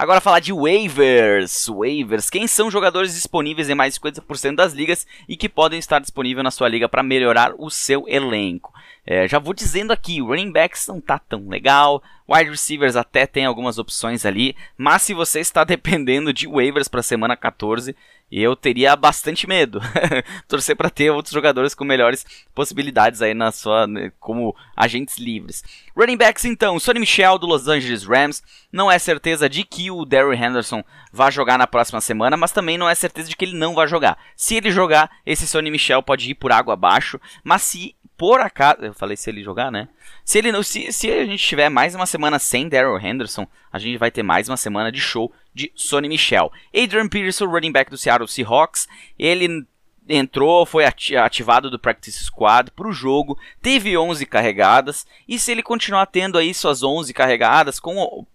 Agora 0.00 0.18
falar 0.18 0.40
de 0.40 0.50
waivers. 0.50 1.68
Waivers. 1.68 2.30
Quem 2.30 2.46
são 2.46 2.70
jogadores 2.70 3.12
disponíveis 3.12 3.68
em 3.68 3.74
mais 3.74 3.92
de 3.92 4.00
50% 4.00 4.54
das 4.54 4.72
ligas 4.72 5.06
e 5.28 5.36
que 5.36 5.46
podem 5.46 5.78
estar 5.78 5.98
disponíveis 5.98 6.42
na 6.42 6.50
sua 6.50 6.70
liga 6.70 6.88
para 6.88 7.02
melhorar 7.02 7.52
o 7.58 7.68
seu 7.68 8.08
elenco? 8.08 8.72
É, 9.06 9.28
já 9.28 9.38
vou 9.38 9.52
dizendo 9.52 9.92
aqui, 9.92 10.22
running 10.22 10.52
backs 10.52 10.86
não 10.86 11.02
tá 11.02 11.18
tão 11.18 11.46
legal, 11.50 12.02
wide 12.26 12.48
receivers 12.48 12.96
até 12.96 13.26
tem 13.26 13.44
algumas 13.44 13.76
opções 13.76 14.24
ali, 14.24 14.56
mas 14.74 15.02
se 15.02 15.12
você 15.12 15.40
está 15.40 15.64
dependendo 15.64 16.32
de 16.32 16.48
waivers 16.48 16.88
para 16.88 17.02
semana 17.02 17.36
14, 17.36 17.94
eu 18.30 18.54
teria 18.54 18.94
bastante 18.94 19.46
medo. 19.46 19.80
Torcer 20.46 20.76
para 20.76 20.88
ter 20.88 21.10
outros 21.10 21.32
jogadores 21.32 21.74
com 21.74 21.84
melhores 21.84 22.24
possibilidades 22.54 23.20
aí 23.22 23.34
na 23.34 23.50
sua 23.50 23.86
né, 23.86 24.12
como 24.20 24.54
agentes 24.76 25.18
livres. 25.18 25.64
Running 25.96 26.16
backs 26.16 26.44
então, 26.44 26.78
Sonny 26.78 27.00
Michel 27.00 27.38
do 27.38 27.46
Los 27.46 27.66
Angeles 27.66 28.04
Rams, 28.04 28.42
não 28.72 28.90
é 28.90 28.98
certeza 28.98 29.48
de 29.48 29.64
que 29.64 29.90
o 29.90 30.04
Darryl 30.04 30.32
Henderson 30.32 30.84
vai 31.12 31.32
jogar 31.32 31.58
na 31.58 31.66
próxima 31.66 32.00
semana, 32.00 32.36
mas 32.36 32.52
também 32.52 32.78
não 32.78 32.88
é 32.88 32.94
certeza 32.94 33.28
de 33.28 33.36
que 33.36 33.44
ele 33.44 33.56
não 33.56 33.74
vai 33.74 33.88
jogar. 33.88 34.16
Se 34.36 34.54
ele 34.54 34.70
jogar, 34.70 35.10
esse 35.26 35.46
Sonny 35.46 35.70
Michel 35.70 36.02
pode 36.02 36.30
ir 36.30 36.34
por 36.34 36.52
água 36.52 36.74
abaixo, 36.74 37.20
mas 37.42 37.62
se 37.62 37.96
por 38.20 38.38
acaso. 38.38 38.82
Eu 38.82 38.92
falei 38.92 39.16
se 39.16 39.30
ele 39.30 39.42
jogar, 39.42 39.72
né? 39.72 39.88
Se, 40.26 40.36
ele, 40.36 40.62
se, 40.62 40.92
se 40.92 41.10
a 41.10 41.24
gente 41.24 41.42
tiver 41.42 41.70
mais 41.70 41.94
uma 41.94 42.04
semana 42.04 42.38
sem 42.38 42.68
Daryl 42.68 43.00
Henderson, 43.00 43.46
a 43.72 43.78
gente 43.78 43.96
vai 43.96 44.10
ter 44.10 44.22
mais 44.22 44.46
uma 44.46 44.58
semana 44.58 44.92
de 44.92 45.00
show 45.00 45.32
de 45.54 45.72
Sonny 45.74 46.08
Michel. 46.08 46.52
Adrian 46.74 47.08
Peterson, 47.08 47.46
running 47.46 47.72
back 47.72 47.90
do 47.90 47.98
Seattle 47.98 48.28
Seahawks, 48.28 48.88
ele 49.18 49.66
entrou, 50.08 50.66
foi 50.66 50.84
ativado 50.84 51.70
do 51.70 51.78
practice 51.78 52.24
squad 52.24 52.70
para 52.72 52.88
o 52.88 52.92
jogo, 52.92 53.38
teve 53.62 53.96
11 53.96 54.26
carregadas 54.26 55.06
e 55.28 55.38
se 55.38 55.52
ele 55.52 55.62
continuar 55.62 56.06
tendo 56.06 56.36
aí 56.36 56.52
suas 56.52 56.82
11 56.82 57.12
carregadas 57.14 57.78
com 57.78 58.26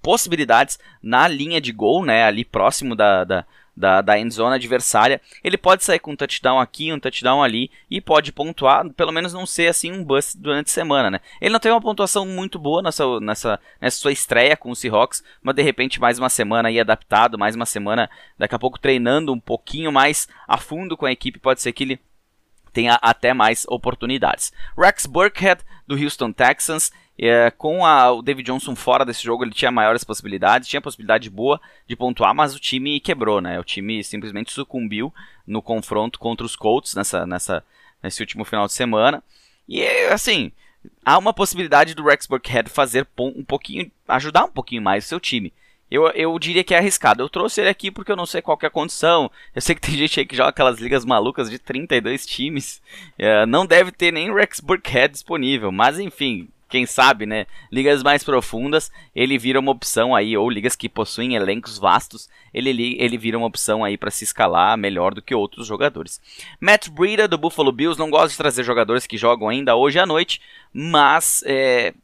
possibilidades 0.00 0.78
na 1.02 1.26
linha 1.26 1.60
de 1.60 1.72
gol, 1.72 2.04
né, 2.04 2.22
ali 2.24 2.44
próximo 2.44 2.94
da, 2.94 3.24
da 3.24 3.44
da, 3.78 4.00
da 4.00 4.18
endzone 4.18 4.56
adversária, 4.56 5.20
ele 5.42 5.56
pode 5.56 5.84
sair 5.84 6.00
com 6.00 6.12
um 6.12 6.16
touchdown 6.16 6.58
aqui, 6.58 6.92
um 6.92 6.98
touchdown 6.98 7.42
ali 7.42 7.70
e 7.88 8.00
pode 8.00 8.32
pontuar, 8.32 8.88
pelo 8.90 9.12
menos 9.12 9.32
não 9.32 9.46
ser 9.46 9.68
assim 9.68 9.92
um 9.92 10.04
bust 10.04 10.36
durante 10.36 10.66
a 10.66 10.72
semana, 10.72 11.10
né? 11.10 11.20
Ele 11.40 11.52
não 11.52 11.60
teve 11.60 11.72
uma 11.72 11.80
pontuação 11.80 12.26
muito 12.26 12.58
boa 12.58 12.82
nessa, 12.82 13.20
nessa, 13.20 13.60
nessa 13.80 13.98
sua 13.98 14.12
estreia 14.12 14.56
com 14.56 14.70
o 14.70 14.76
Seahawks, 14.76 15.22
mas 15.40 15.54
de 15.54 15.62
repente 15.62 16.00
mais 16.00 16.18
uma 16.18 16.28
semana 16.28 16.68
aí 16.68 16.80
adaptado, 16.80 17.38
mais 17.38 17.54
uma 17.54 17.66
semana 17.66 18.10
daqui 18.36 18.54
a 18.54 18.58
pouco 18.58 18.78
treinando 18.80 19.32
um 19.32 19.40
pouquinho 19.40 19.92
mais 19.92 20.28
a 20.46 20.58
fundo 20.58 20.96
com 20.96 21.06
a 21.06 21.12
equipe, 21.12 21.38
pode 21.38 21.60
ser 21.60 21.72
que 21.72 21.84
ele 21.84 22.00
tenha 22.72 22.98
até 23.00 23.32
mais 23.32 23.64
oportunidades. 23.68 24.52
Rex 24.76 25.06
Burkhead 25.06 25.62
do 25.86 25.96
Houston 25.96 26.32
Texans 26.32 26.92
é, 27.18 27.50
com 27.50 27.84
a, 27.84 28.12
o 28.12 28.22
David 28.22 28.46
Johnson 28.46 28.76
fora 28.76 29.04
desse 29.04 29.24
jogo, 29.24 29.42
ele 29.42 29.52
tinha 29.52 29.72
maiores 29.72 30.04
possibilidades, 30.04 30.68
tinha 30.68 30.80
possibilidade 30.80 31.28
boa 31.28 31.60
de 31.86 31.96
pontuar, 31.96 32.32
mas 32.32 32.54
o 32.54 32.60
time 32.60 33.00
quebrou, 33.00 33.40
né? 33.40 33.58
O 33.58 33.64
time 33.64 34.04
simplesmente 34.04 34.52
sucumbiu 34.52 35.12
no 35.44 35.60
confronto 35.60 36.18
contra 36.18 36.46
os 36.46 36.54
Colts 36.54 36.94
nessa, 36.94 37.26
nessa, 37.26 37.64
nesse 38.00 38.22
último 38.22 38.44
final 38.44 38.66
de 38.66 38.72
semana. 38.72 39.22
E 39.68 39.84
assim, 40.12 40.52
há 41.04 41.18
uma 41.18 41.34
possibilidade 41.34 41.92
do 41.92 42.04
Rex 42.04 42.26
Burkhead 42.26 42.70
fazer 42.70 43.06
um 43.18 43.42
pouquinho, 43.42 43.90
ajudar 44.06 44.44
um 44.44 44.50
pouquinho 44.50 44.80
mais 44.80 45.04
o 45.04 45.08
seu 45.08 45.18
time. 45.18 45.52
eu, 45.90 46.06
eu 46.10 46.38
diria 46.38 46.62
que 46.62 46.72
é 46.72 46.78
arriscado. 46.78 47.20
Eu 47.20 47.28
trouxe 47.28 47.60
ele 47.60 47.68
aqui 47.70 47.90
porque 47.90 48.12
eu 48.12 48.16
não 48.16 48.26
sei 48.26 48.40
qual 48.40 48.56
é 48.62 48.66
a 48.66 48.70
condição. 48.70 49.28
Eu 49.52 49.60
sei 49.60 49.74
que 49.74 49.80
tem 49.80 49.96
gente 49.98 50.20
aí 50.20 50.26
que 50.26 50.36
joga 50.36 50.50
aquelas 50.50 50.78
ligas 50.78 51.04
malucas 51.04 51.50
de 51.50 51.58
32 51.58 52.24
times. 52.24 52.80
É, 53.18 53.44
não 53.44 53.66
deve 53.66 53.90
ter 53.90 54.12
nem 54.12 54.32
Rex 54.32 54.60
Burkhead 54.60 55.12
disponível. 55.12 55.72
Mas 55.72 55.98
enfim, 55.98 56.48
quem 56.68 56.84
sabe, 56.84 57.24
né? 57.24 57.46
Ligas 57.72 58.02
mais 58.02 58.22
profundas, 58.22 58.90
ele 59.14 59.38
vira 59.38 59.58
uma 59.58 59.72
opção 59.72 60.14
aí, 60.14 60.36
ou 60.36 60.50
ligas 60.50 60.76
que 60.76 60.88
possuem 60.88 61.34
elencos 61.34 61.78
vastos, 61.78 62.28
ele, 62.52 62.96
ele 62.98 63.16
vira 63.16 63.38
uma 63.38 63.46
opção 63.46 63.84
aí 63.84 63.96
para 63.96 64.10
se 64.10 64.24
escalar 64.24 64.76
melhor 64.76 65.14
do 65.14 65.22
que 65.22 65.34
outros 65.34 65.66
jogadores. 65.66 66.20
Matt 66.60 66.88
Breida 66.88 67.26
do 67.26 67.38
Buffalo 67.38 67.72
Bills 67.72 67.98
não 67.98 68.10
gosta 68.10 68.28
de 68.28 68.36
trazer 68.36 68.64
jogadores 68.64 69.06
que 69.06 69.16
jogam 69.16 69.48
ainda 69.48 69.76
hoje 69.76 69.98
à 69.98 70.04
noite, 70.04 70.40
mas 70.72 71.42
é, 71.46 71.94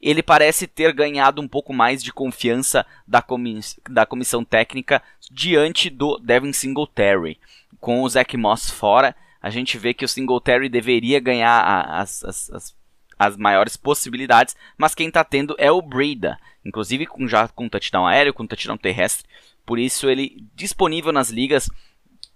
ele 0.00 0.22
parece 0.22 0.66
ter 0.66 0.92
ganhado 0.92 1.40
um 1.40 1.48
pouco 1.48 1.72
mais 1.72 2.02
de 2.02 2.12
confiança 2.12 2.84
da, 3.06 3.22
comiss 3.22 3.78
da 3.88 4.04
comissão 4.04 4.44
técnica 4.44 5.02
diante 5.30 5.88
do 5.88 6.18
Devin 6.18 6.52
Singletary. 6.52 7.38
Com 7.80 8.02
o 8.02 8.08
Zach 8.08 8.36
Moss 8.36 8.70
fora, 8.70 9.14
a 9.40 9.50
gente 9.50 9.76
vê 9.78 9.92
que 9.92 10.04
o 10.04 10.08
Singletary 10.08 10.68
deveria 10.68 11.18
ganhar 11.18 11.60
as, 11.88 12.24
as, 12.24 12.50
as 12.50 12.81
as 13.18 13.36
maiores 13.36 13.76
possibilidades, 13.76 14.56
mas 14.76 14.94
quem 14.94 15.08
está 15.08 15.22
tendo 15.24 15.54
é 15.58 15.70
o 15.70 15.82
Breda, 15.82 16.38
inclusive 16.64 17.06
com, 17.06 17.26
já 17.26 17.48
com 17.48 17.68
touchdown 17.68 18.06
aéreo, 18.06 18.34
com 18.34 18.46
touchdown 18.46 18.76
terrestre, 18.76 19.28
por 19.64 19.78
isso 19.78 20.08
ele 20.08 20.44
disponível 20.54 21.12
nas 21.12 21.30
ligas 21.30 21.68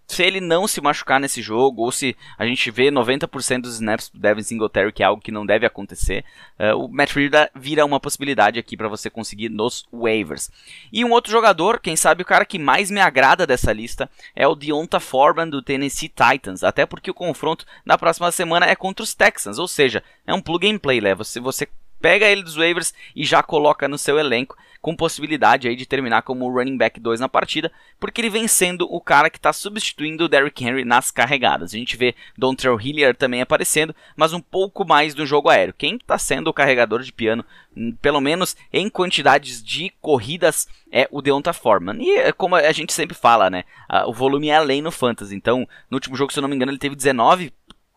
se 0.07 0.22
ele 0.22 0.40
não 0.40 0.68
se 0.68 0.80
machucar 0.80 1.18
nesse 1.18 1.42
jogo, 1.42 1.82
ou 1.82 1.90
se 1.90 2.16
a 2.38 2.46
gente 2.46 2.70
vê 2.70 2.90
90% 2.90 3.62
dos 3.62 3.74
snaps 3.74 4.09
do 4.09 4.20
Devin 4.20 4.42
Singletary, 4.42 4.92
que 4.92 5.02
é 5.02 5.07
algo 5.07 5.20
que 5.20 5.32
não 5.32 5.44
deve 5.44 5.66
acontecer, 5.66 6.24
uh, 6.59 6.76
o 6.76 6.88
Matt 6.88 7.12
Rida 7.12 7.50
vira 7.54 7.84
uma 7.84 7.98
possibilidade 7.98 8.59
aqui 8.59 8.76
para 8.76 8.88
você 8.88 9.11
conseguir 9.11 9.48
nos 9.48 9.86
waivers. 9.92 10.50
E 10.92 11.04
um 11.04 11.11
outro 11.11 11.32
jogador, 11.32 11.80
quem 11.80 11.96
sabe 11.96 12.22
o 12.22 12.26
cara 12.26 12.44
que 12.44 12.59
mais 12.59 12.90
me 12.90 13.00
agrada 13.00 13.46
dessa 13.46 13.72
lista, 13.72 14.09
é 14.34 14.46
o 14.46 14.54
Deonta 14.54 15.00
Foreman 15.00 15.48
do 15.48 15.62
Tennessee 15.62 16.09
Titans, 16.09 16.62
até 16.62 16.86
porque 16.86 17.11
o 17.11 17.14
confronto 17.14 17.66
na 17.84 17.98
próxima 17.98 18.30
semana 18.30 18.66
é 18.66 18.76
contra 18.76 19.02
os 19.02 19.14
Texans, 19.14 19.59
ou 19.59 19.66
seja, 19.66 20.02
é 20.26 20.32
um 20.32 20.40
plug 20.40 20.68
and 20.68 20.78
play, 20.78 21.00
né? 21.00 21.14
Você 21.14 21.68
pega 22.00 22.26
ele 22.26 22.42
dos 22.42 22.57
waivers 22.57 22.94
e 23.14 23.24
já 23.24 23.42
coloca 23.42 23.88
no 23.88 23.98
seu 23.98 24.18
elenco, 24.18 24.57
com 24.87 24.95
possibilidade 24.95 25.66
aí 25.66 25.74
de 25.74 25.84
terminar 25.84 26.22
como 26.22 26.49
running 26.49 26.76
back 26.76 27.01
2 27.01 27.18
na 27.18 27.28
partida, 27.28 27.72
porque 27.99 28.20
ele 28.20 28.30
vem 28.30 28.47
sendo 28.47 28.87
o 28.89 29.01
cara 29.01 29.28
que 29.28 29.37
está 29.37 29.53
substituindo 29.53 30.22
o 30.22 30.28
Derrick 30.28 30.64
Henry 30.64 30.84
nas 30.84 31.11
carregadas. 31.11 31.74
A 31.74 31.76
gente 31.76 31.97
vê 31.97 32.14
Dontrell 32.39 32.80
Hilliard 32.80 33.18
também 33.18 33.43
aparecendo, 33.43 33.93
mas 34.14 34.32
um 34.32 34.41
pouco 34.41 34.87
mais 34.87 35.12
no 35.12 35.26
jogo 35.26 35.49
aéreo. 35.49 35.74
Quem 35.76 35.97
está 35.97 36.16
sendo 36.16 36.47
o 36.47 36.53
carregador 36.53 37.03
de 37.03 37.12
piano, 37.12 37.45
hum, 37.76 37.97
pelo 38.01 38.20
menos 38.20 38.57
em 38.72 38.89
quantidades 38.89 39.61
de 39.61 39.93
corridas, 40.01 40.68
é 40.93 41.09
o 41.11 41.20
Deonta 41.20 41.53
Foreman. 41.53 42.01
E 42.01 42.18
é 42.18 42.30
como 42.30 42.55
a 42.55 42.70
gente 42.70 42.93
sempre 42.93 43.16
fala, 43.16 43.51
né? 43.51 43.64
O 44.07 44.12
volume 44.12 44.51
é 44.51 44.57
além 44.57 44.80
no 44.80 44.93
Fantasy. 44.93 45.34
Então, 45.34 45.66
no 45.91 45.97
último 45.97 46.14
jogo, 46.14 46.32
se 46.32 46.39
eu 46.39 46.43
não 46.43 46.49
me 46.49 46.55
engano, 46.55 46.70
ele 46.70 46.78
teve 46.78 46.95
19 46.95 47.53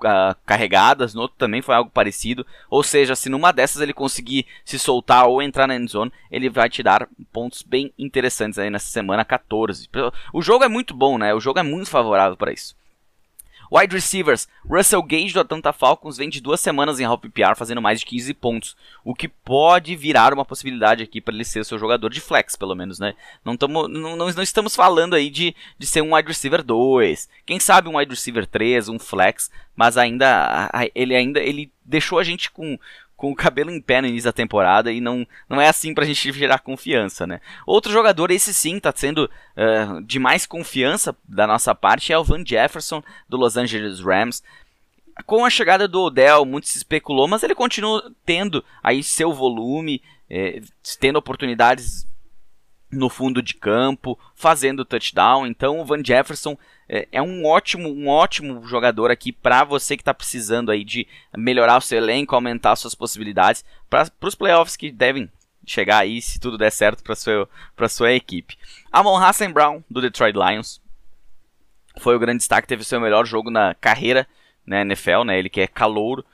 uh, 0.05 0.35
carregadas, 0.45 1.13
no 1.13 1.21
outro 1.21 1.37
também 1.37 1.61
foi 1.61 1.75
algo 1.75 1.89
parecido. 1.89 2.45
Ou 2.69 2.83
seja, 2.83 3.15
se 3.15 3.29
numa 3.29 3.51
dessas 3.51 3.81
ele 3.81 3.93
conseguir 3.93 4.45
se 4.63 4.79
soltar 4.79 5.27
ou 5.27 5.41
entrar 5.41 5.67
na 5.67 5.75
endzone, 5.75 6.11
ele 6.31 6.49
vai 6.49 6.69
te 6.69 6.81
dar 6.83 7.07
pontos 7.31 7.61
bem 7.61 7.93
interessantes 7.97 8.59
aí 8.59 8.69
nessa 8.69 8.87
semana 8.87 9.25
14. 9.25 9.89
O 10.33 10.41
jogo 10.41 10.63
é 10.63 10.67
muito 10.67 10.93
bom, 10.93 11.17
né? 11.17 11.33
O 11.33 11.39
jogo 11.39 11.59
é 11.59 11.63
muito 11.63 11.89
favorável 11.89 12.37
para 12.37 12.51
isso. 12.53 12.78
Wide 13.71 13.93
receivers, 13.93 14.47
Russell 14.67 15.03
Gage 15.03 15.33
do 15.33 15.39
Atlanta 15.39 15.71
Falcons 15.71 16.17
vem 16.17 16.29
de 16.29 16.41
duas 16.41 16.59
semanas 16.59 16.99
em 16.99 17.05
half 17.05 17.21
PPR 17.21 17.55
fazendo 17.55 17.81
mais 17.81 17.99
de 17.99 18.05
15 18.05 18.33
pontos, 18.33 18.77
o 19.03 19.13
que 19.13 19.27
pode 19.27 19.95
virar 19.95 20.33
uma 20.33 20.43
possibilidade 20.43 21.03
aqui 21.03 21.21
para 21.21 21.33
ele 21.33 21.45
ser 21.45 21.63
seu 21.63 21.77
jogador 21.77 22.09
de 22.09 22.19
flex, 22.19 22.55
pelo 22.55 22.75
menos, 22.75 22.99
né? 22.99 23.13
Não, 23.45 23.55
tamo, 23.55 23.87
não, 23.87 24.15
não, 24.15 24.31
não 24.31 24.43
estamos 24.43 24.75
falando 24.75 25.15
aí 25.15 25.29
de, 25.29 25.55
de 25.77 25.85
ser 25.85 26.01
um 26.01 26.15
wide 26.15 26.27
receiver 26.27 26.63
2, 26.63 27.29
quem 27.45 27.59
sabe 27.59 27.87
um 27.87 27.97
wide 27.97 28.09
receiver 28.09 28.47
3, 28.47 28.89
um 28.89 28.97
flex, 28.97 29.51
mas 29.75 29.97
ainda 29.97 30.69
ele 30.95 31.15
ainda 31.15 31.39
ele 31.39 31.71
deixou 31.85 32.19
a 32.19 32.23
gente 32.23 32.51
com 32.51 32.77
com 33.19 33.29
o 33.29 33.35
cabelo 33.35 33.69
em 33.69 33.81
pé 33.81 34.01
no 34.01 34.07
início 34.07 34.29
da 34.29 34.33
temporada 34.33 34.93
e 34.93 35.01
não, 35.01 35.27
não 35.49 35.59
é 35.59 35.67
assim 35.67 35.93
pra 35.93 36.05
gente 36.05 36.31
gerar 36.31 36.59
confiança, 36.59 37.27
né? 37.27 37.41
Outro 37.67 37.91
jogador, 37.91 38.31
esse 38.31 38.53
sim, 38.53 38.79
tá 38.79 38.93
sendo 38.95 39.29
uh, 39.57 40.01
de 40.03 40.17
mais 40.17 40.45
confiança 40.45 41.13
da 41.27 41.45
nossa 41.45 41.75
parte, 41.75 42.13
é 42.13 42.17
o 42.17 42.23
Van 42.23 42.45
Jefferson, 42.45 43.03
do 43.27 43.35
Los 43.35 43.57
Angeles 43.57 43.99
Rams. 43.99 44.41
Com 45.25 45.43
a 45.43 45.49
chegada 45.49 45.85
do 45.85 46.03
Odell, 46.03 46.45
muito 46.45 46.69
se 46.69 46.77
especulou, 46.77 47.27
mas 47.27 47.43
ele 47.43 47.53
continua 47.53 48.09
tendo 48.25 48.63
aí 48.81 49.03
seu 49.03 49.33
volume, 49.33 50.01
eh, 50.29 50.61
tendo 50.97 51.19
oportunidades 51.19 52.07
no 52.91 53.09
fundo 53.09 53.41
de 53.41 53.53
campo, 53.53 54.17
fazendo 54.35 54.85
touchdown. 54.85 55.45
Então 55.45 55.79
o 55.79 55.85
Van 55.85 56.03
Jefferson 56.03 56.57
é, 56.87 57.07
é 57.11 57.21
um 57.21 57.45
ótimo, 57.45 57.89
um 57.89 58.07
ótimo 58.07 58.65
jogador 58.67 59.11
aqui 59.11 59.31
para 59.31 59.63
você 59.63 59.95
que 59.95 60.01
está 60.01 60.13
precisando 60.13 60.71
aí 60.71 60.83
de 60.83 61.07
melhorar 61.35 61.77
o 61.77 61.81
seu 61.81 61.97
elenco, 61.97 62.33
aumentar 62.33 62.75
suas 62.75 62.95
possibilidades 62.95 63.63
para 63.89 64.09
os 64.21 64.35
playoffs 64.35 64.75
que 64.75 64.91
devem 64.91 65.29
chegar 65.65 65.99
aí 65.99 66.21
se 66.21 66.39
tudo 66.39 66.57
der 66.57 66.71
certo 66.71 67.03
para 67.03 67.15
sua 67.15 67.47
para 67.75 67.87
sua 67.87 68.11
equipe. 68.11 68.57
Amon 68.91 69.17
Hassan 69.17 69.51
Brown 69.51 69.83
do 69.89 70.01
Detroit 70.01 70.35
Lions 70.35 70.81
foi 71.99 72.15
o 72.15 72.19
grande 72.19 72.39
destaque, 72.39 72.67
teve 72.67 72.83
seu 72.83 72.99
melhor 72.99 73.25
jogo 73.25 73.51
na 73.51 73.75
carreira 73.75 74.27
na 74.65 74.77
né, 74.77 74.81
NFL, 74.81 75.23
né? 75.25 75.37
Ele 75.37 75.49
que 75.49 75.61
é 75.61 75.67
calouro 75.67 76.25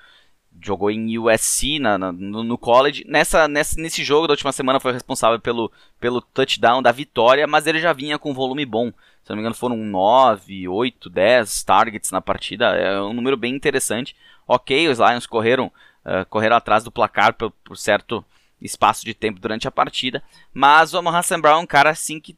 jogou 0.61 0.89
em 0.89 1.17
USC 1.17 1.79
na, 1.79 1.97
na, 1.97 2.11
no, 2.11 2.57
college. 2.57 3.05
Nessa, 3.07 3.47
nessa, 3.47 3.79
nesse 3.79 4.03
jogo 4.03 4.27
da 4.27 4.33
última 4.33 4.51
semana 4.51 4.79
foi 4.79 4.91
responsável 4.91 5.39
pelo, 5.39 5.71
pelo 5.99 6.21
touchdown 6.21 6.81
da 6.81 6.91
vitória, 6.91 7.47
mas 7.47 7.67
ele 7.67 7.79
já 7.79 7.93
vinha 7.93 8.17
com 8.17 8.33
volume 8.33 8.65
bom. 8.65 8.91
Se 9.23 9.29
não 9.29 9.37
me 9.37 9.41
engano, 9.41 9.55
foram 9.55 9.77
9, 9.77 10.67
8, 10.67 11.09
10 11.09 11.63
targets 11.63 12.11
na 12.11 12.21
partida. 12.21 12.67
É 12.75 13.01
um 13.01 13.13
número 13.13 13.35
bem 13.35 13.55
interessante. 13.55 14.15
Ok, 14.47 14.87
os 14.87 14.99
Lions 14.99 15.25
correram, 15.25 15.71
uh, 16.05 16.25
correram 16.29 16.55
atrás 16.55 16.83
do 16.83 16.91
placar 16.91 17.33
por, 17.33 17.51
por, 17.63 17.75
certo 17.75 18.23
espaço 18.61 19.03
de 19.03 19.13
tempo 19.15 19.39
durante 19.39 19.67
a 19.67 19.71
partida. 19.71 20.21
Mas 20.53 20.93
o 20.93 20.97
Amon 20.97 21.09
Hassan 21.09 21.41
Brown 21.41 21.59
é 21.59 21.63
um 21.63 21.67
cara 21.67 21.89
assim 21.89 22.19
que 22.19 22.37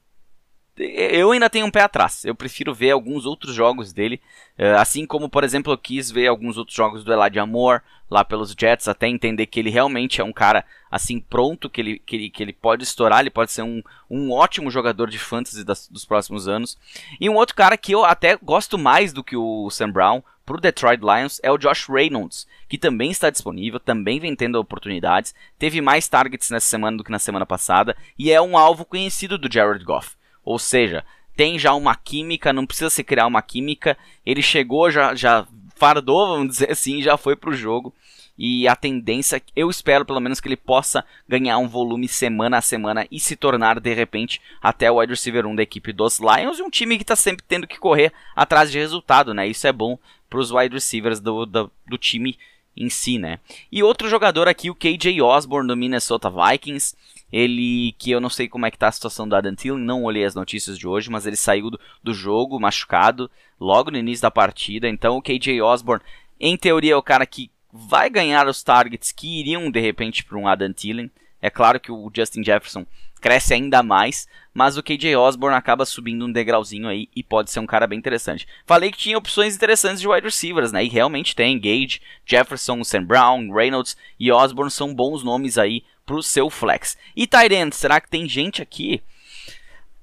eu 0.78 1.32
ainda 1.32 1.49
tenho 1.49 1.65
um 1.65 1.71
pé 1.71 1.82
atrás. 1.82 2.23
Eu 2.23 2.36
prefiro 2.36 2.73
ver 2.73 2.91
alguns 2.91 3.25
outros 3.25 3.53
jogos 3.53 3.91
dele. 3.91 4.21
Uh, 4.57 4.78
assim 4.78 5.05
como, 5.05 5.30
por 5.30 5.43
exemplo, 5.43 5.73
eu 5.73 5.78
quis 5.78 6.11
ver 6.11 6.28
alguns 6.28 6.57
outros 6.57 6.75
jogos 6.75 7.03
do 7.03 7.11
Elijah 7.11 7.45
Moore 7.45 7.82
lá 8.09 8.23
pelos 8.23 8.55
Jets, 8.57 8.88
até 8.88 9.07
entender 9.07 9.47
que 9.47 9.59
ele 9.59 9.69
realmente 9.69 10.21
é 10.21 10.23
um 10.23 10.32
cara 10.32 10.63
assim 10.89 11.19
pronto, 11.19 11.69
que 11.69 11.82
ele, 11.82 11.99
que 11.99 12.15
ele, 12.15 12.30
que 12.30 12.41
ele 12.41 12.53
pode 12.53 12.84
estourar, 12.84 13.19
ele 13.19 13.30
pode 13.30 13.51
ser 13.51 13.63
um, 13.63 13.84
um 14.09 14.32
ótimo 14.32 14.71
jogador 14.71 15.09
de 15.09 15.19
fantasy 15.19 15.63
das, 15.63 15.88
dos 15.88 16.05
próximos 16.05 16.47
anos. 16.47 16.78
E 17.19 17.30
um 17.30 17.36
outro 17.36 17.55
cara 17.55 17.78
que 17.78 17.91
eu 17.91 18.05
até 18.05 18.38
gosto 18.38 18.78
mais 18.78 19.11
do 19.11 19.23
que 19.23 19.36
o 19.36 19.69
Sam 19.69 19.91
Brown 19.91 20.23
para 20.45 20.55
o 20.55 20.61
Detroit 20.61 21.01
Lions 21.01 21.41
é 21.43 21.51
o 21.51 21.57
Josh 21.57 21.89
Reynolds, 21.89 22.47
que 22.69 22.78
também 22.78 23.11
está 23.11 23.30
disponível, 23.30 23.82
também 23.82 24.17
vem 24.17 24.34
tendo 24.34 24.57
oportunidades, 24.57 25.36
teve 25.59 25.82
mais 25.82 26.07
targets 26.07 26.49
nessa 26.49 26.67
semana 26.67 26.95
do 26.95 27.03
que 27.03 27.11
na 27.11 27.19
semana 27.19 27.45
passada 27.45 27.97
e 28.17 28.32
é 28.32 28.41
um 28.41 28.57
alvo 28.57 28.86
conhecido 28.86 29.38
do 29.38 29.51
Jared 29.51 29.84
Goff. 29.84 30.16
Ou 30.48 30.58
seja, 30.58 31.04
tem 31.36 31.60
já 31.60 31.74
uma 31.74 31.93
química, 31.93 32.54
não 32.54 32.66
precisa 32.66 32.89
se 32.89 33.04
criar 33.04 33.28
uma 33.28 33.41
química. 33.41 33.98
Ele 34.26 34.41
chegou, 34.41 34.89
já, 34.89 35.14
já 35.14 35.45
fardou, 35.76 36.26
vamos 36.26 36.48
dizer 36.56 36.72
assim, 36.72 37.02
já 37.02 37.18
foi 37.18 37.36
pro 37.36 37.54
jogo. 37.54 37.93
E 38.38 38.66
a 38.66 38.74
tendência, 38.74 39.41
eu 39.54 39.70
espero 39.70 40.06
pelo 40.06 40.22
menos 40.22 40.39
que 40.39 40.48
ele 40.48 40.56
possa 40.56 41.04
ganhar 41.28 41.58
um 41.58 41.68
volume 41.68 42.08
semana 42.08 42.60
a 42.60 42.62
semana 42.62 43.06
e 43.12 43.20
se 43.20 43.36
tornar 43.36 43.78
de 43.82 43.93
repente 43.93 44.39
até 44.62 44.89
o 44.89 45.00
wide 45.00 45.12
receiver 45.12 45.45
1 45.45 45.56
da 45.56 45.64
equipe 45.64 45.91
dos 45.91 46.18
Lions 46.20 46.60
e 46.60 46.64
um 46.64 46.70
time 46.70 46.95
que 46.95 47.04
está 47.04 47.16
sempre 47.16 47.43
tendo 47.45 47.68
que 47.68 47.78
correr 47.78 48.14
atrás 48.34 48.72
de 48.72 48.78
resultado, 48.78 49.34
né? 49.34 49.45
Isso 49.48 49.68
é 49.68 49.74
bom 49.74 50.00
para 50.30 50.39
os 50.39 50.52
wide 50.52 50.74
receivers 50.74 51.20
do, 51.20 51.45
do, 51.45 51.70
do 51.86 51.98
time 51.98 52.38
em 52.74 52.89
si, 52.89 53.18
né? 53.18 53.39
E 53.70 53.84
outro 53.84 54.08
jogador 54.08 54.48
aqui, 54.48 54.70
o 54.70 54.76
KJ 54.76 55.22
Osborne 55.22 55.68
do 55.68 55.76
Minnesota 55.76 56.30
Vikings. 56.30 56.95
Ele, 57.32 57.93
que 57.97 58.11
eu 58.11 58.21
não 58.21 58.30
sei 58.30 58.47
como 58.47 58.65
é 58.65 58.71
que 58.71 58.78
tá 58.78 58.88
a 58.88 58.91
situação 58.91 59.28
do 59.28 59.36
Adam 59.36 59.55
Thielen, 59.55 59.84
não 59.84 60.03
olhei 60.03 60.23
as 60.23 60.36
notícias 60.36 60.78
de 60.78 60.88
hoje, 60.88 61.09
mas 61.09 61.25
ele 61.25 61.36
saiu 61.36 61.69
do, 61.69 61.80
do 62.01 62.13
jogo 62.13 62.59
machucado 62.59 63.30
logo 63.59 63.91
no 63.91 63.97
início 63.97 64.21
da 64.21 64.32
partida. 64.32 64.88
Então 64.88 65.17
o 65.17 65.21
KJ 65.21 65.61
Osborne, 65.61 66.03
em 66.39 66.55
teoria, 66.55 66.93
é 66.93 66.97
o 66.97 67.03
cara 67.03 67.25
que 67.25 67.51
vai 67.71 68.09
ganhar 68.09 68.47
os 68.47 68.63
targets 68.63 69.11
que 69.11 69.39
iriam 69.39 69.69
de 69.69 69.80
repente 69.80 70.23
para 70.23 70.38
um 70.38 70.47
Adam 70.47 70.71
Thielen. 70.71 71.11
É 71.41 71.49
claro 71.49 71.80
que 71.80 71.91
o 71.91 72.09
Justin 72.13 72.43
Jefferson 72.43 72.86
cresce 73.19 73.53
ainda 73.53 73.84
mais, 73.84 74.28
mas 74.53 74.78
o 74.78 74.84
KJ 74.84 75.15
Osborne 75.15 75.57
acaba 75.57 75.86
subindo 75.86 76.25
um 76.25 76.32
degrauzinho 76.32 76.88
aí 76.88 77.09
e 77.15 77.23
pode 77.23 77.51
ser 77.51 77.59
um 77.59 77.65
cara 77.65 77.88
bem 77.88 77.99
interessante. 77.99 78.47
Falei 78.65 78.91
que 78.91 78.97
tinha 78.97 79.17
opções 79.17 79.55
interessantes 79.55 79.99
de 80.01 80.07
wide 80.07 80.25
receivers, 80.25 80.71
né? 80.71 80.84
E 80.84 80.88
realmente 80.88 81.36
tem. 81.36 81.59
Gage, 81.59 82.01
Jefferson, 82.25 82.84
Sam 82.84 83.03
Brown, 83.03 83.51
Reynolds 83.51 83.97
e 84.19 84.32
Osborne 84.32 84.71
são 84.71 84.93
bons 84.93 85.23
nomes 85.23 85.57
aí 85.57 85.84
pro 86.08 86.24
seu 86.24 86.49
flex. 86.49 86.97
E 87.16 87.28
Tyrant, 87.28 87.74
será 87.74 88.01
que 88.01 88.10
tem 88.10 88.28
gente 88.28 88.62
aqui? 88.62 89.03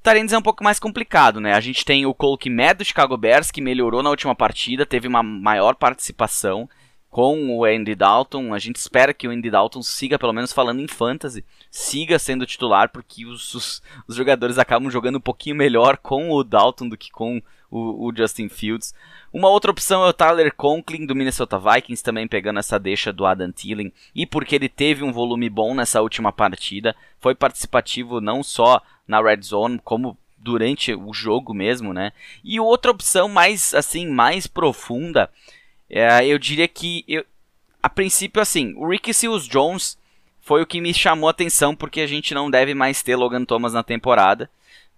Tyrants 0.03 0.35
é 0.35 0.39
um 0.39 0.43
pouco 0.43 0.63
mais 0.63 0.79
complicado, 0.79 1.41
né? 1.41 1.55
A 1.55 1.61
gente 1.61 1.83
tem 1.83 2.05
o 2.05 2.13
Cole 2.13 2.39
Kmet 2.39 2.75
do 2.75 2.85
Chicago 2.85 3.17
Bears, 3.17 3.51
que 3.51 3.63
melhorou 3.63 4.03
na 4.03 4.11
última 4.11 4.35
partida, 4.35 4.85
teve 4.85 5.09
uma 5.09 5.23
maior 5.23 5.75
participação 5.75 6.69
com 7.09 7.57
o 7.57 7.65
Andy 7.65 7.95
Dalton. 7.95 8.53
A 8.53 8.59
gente 8.59 8.77
espera 8.77 9.15
que 9.15 9.27
o 9.27 9.31
Andy 9.31 9.51
Dalton 9.51 9.83
siga, 9.83 10.19
pelo 10.19 10.33
menos 10.33 10.53
falando 10.53 10.81
em 10.81 10.87
fantasy, 10.87 11.43
siga 11.71 12.19
sendo 12.19 12.45
titular, 12.45 12.91
porque 12.91 13.25
os, 13.25 13.55
os, 13.55 13.83
os 14.07 14.15
jogadores 14.15 14.59
acabam 14.59 14.91
jogando 14.91 15.17
um 15.17 15.21
pouquinho 15.21 15.57
melhor 15.57 15.97
com 15.97 16.31
o 16.31 16.45
Dalton 16.45 16.89
do 16.89 16.99
que 16.99 17.11
com 17.11 17.41
o, 17.75 18.07
o, 18.07 18.17
Justin 18.17 18.49
Fields. 18.49 18.95
Uma 19.33 19.49
outra 19.49 19.71
opção 19.71 20.05
é 20.05 20.09
o 20.09 20.13
Tyler 20.13 20.55
Conklin 20.55 21.05
do 21.05 21.15
Minnesota 21.15 21.59
Vikings, 21.59 22.03
também 22.03 22.29
pegando 22.29 22.61
essa 22.61 22.79
deixa 22.79 23.13
do 23.13 23.27
Adam 23.27 23.51
Thielen, 23.51 23.93
e 24.15 24.25
porque 24.25 24.55
ele 24.55 24.69
teve 24.69 25.03
um 25.03 25.13
volume 25.13 25.51
bom 25.51 25.75
nessa 25.75 26.01
última 26.01 26.33
partida, 26.33 26.95
foi 27.21 27.35
participativo 27.35 28.21
não 28.21 28.45
só 28.45 28.81
na 29.09 29.21
red 29.21 29.43
zone, 29.43 29.81
como 29.83 30.17
durante 30.39 30.95
o 30.95 31.13
jogo 31.13 31.53
mesmo, 31.53 31.93
né? 31.93 32.13
E 32.45 32.61
outra 32.61 32.91
opção 32.91 33.29
mais 33.29 33.75
assim, 33.75 34.07
mais 34.07 34.47
profunda 34.47 35.29
é, 35.91 36.27
eu 36.27 36.39
diria 36.39 36.69
que, 36.69 37.05
eu, 37.09 37.25
a 37.83 37.89
princípio, 37.89 38.41
assim, 38.41 38.75
o 38.77 38.89
Ricky 38.89 39.13
Seals 39.13 39.49
Jones 39.49 39.99
foi 40.41 40.63
o 40.63 40.67
que 40.67 40.81
me 40.81 40.93
chamou 40.93 41.29
a 41.29 41.31
atenção, 41.31 41.75
porque 41.75 42.01
a 42.01 42.07
gente 42.07 42.35
não 42.35 42.51
deve 42.51 42.75
mais 42.75 43.03
ter 43.03 43.17
Logan 43.17 43.45
Thomas 43.45 43.73
na 43.73 43.83
temporada. 43.83 44.49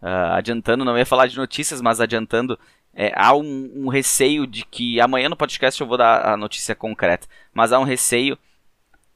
Uh, 0.03 0.35
adiantando, 0.35 0.85
não 0.85 0.97
ia 0.97 1.07
falar 1.07 1.27
de 1.27 1.37
notícias, 1.37 1.81
mas 1.81 2.01
adiantando, 2.01 2.59
é, 2.95 3.13
há 3.15 3.35
um, 3.35 3.73
um, 3.75 3.89
receio 3.89 4.47
de 4.47 4.65
que. 4.65 5.01
Amanhã 5.01 5.29
no 5.29 5.37
podcast 5.37 5.81
eu 5.81 5.87
vou 5.87 5.99
dar 5.99 6.27
a 6.27 6.37
notícia 6.37 6.75
concreta, 6.75 7.27
mas 7.53 7.73
há 7.73 7.79
um 7.79 7.85
receio 7.85 8.39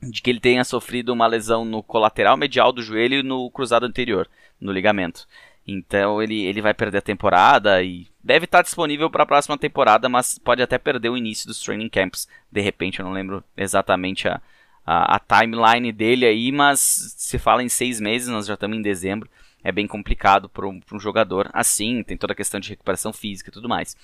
de 0.02 0.22
que 0.22 0.30
ele 0.30 0.40
tenha 0.40 0.64
sofrido 0.64 1.12
uma 1.12 1.26
lesão 1.26 1.64
no 1.64 1.82
colateral 1.82 2.36
medial 2.36 2.72
do 2.72 2.82
joelho 2.82 3.16
e 3.16 3.22
no 3.22 3.50
cruzado 3.50 3.86
anterior, 3.86 4.28
no 4.60 4.72
ligamento. 4.72 5.26
Então 5.66 6.22
ele, 6.22 6.44
ele 6.44 6.60
vai 6.60 6.74
perder 6.74 6.98
a 6.98 7.02
temporada 7.02 7.82
e 7.82 8.08
deve 8.22 8.44
estar 8.44 8.62
disponível 8.62 9.10
para 9.10 9.22
a 9.22 9.26
próxima 9.26 9.56
temporada, 9.56 10.08
mas 10.08 10.38
pode 10.38 10.62
até 10.62 10.78
perder 10.78 11.10
o 11.10 11.16
início 11.16 11.46
dos 11.46 11.60
training 11.60 11.88
camps. 11.88 12.28
De 12.50 12.60
repente, 12.60 13.00
eu 13.00 13.04
não 13.04 13.12
lembro 13.12 13.44
exatamente 13.56 14.28
a, 14.28 14.40
a, 14.84 15.16
a 15.16 15.18
timeline 15.20 15.92
dele 15.92 16.26
aí, 16.26 16.50
mas 16.50 16.80
se 16.80 17.38
fala 17.38 17.62
em 17.62 17.68
seis 17.68 18.00
meses, 18.00 18.28
nós 18.28 18.46
já 18.46 18.54
estamos 18.54 18.76
em 18.76 18.82
dezembro. 18.82 19.28
É 19.62 19.70
bem 19.70 19.86
complicado 19.86 20.48
para 20.48 20.66
um, 20.66 20.80
um, 20.92 21.00
jogador 21.00 21.50
assim, 21.52 22.02
tem 22.02 22.16
toda 22.16 22.32
a 22.32 22.36
questão 22.36 22.58
de 22.58 22.70
recuperação 22.70 23.12
física 23.12 23.50
e 23.50 23.52
tudo 23.52 23.68
mais. 23.68 23.96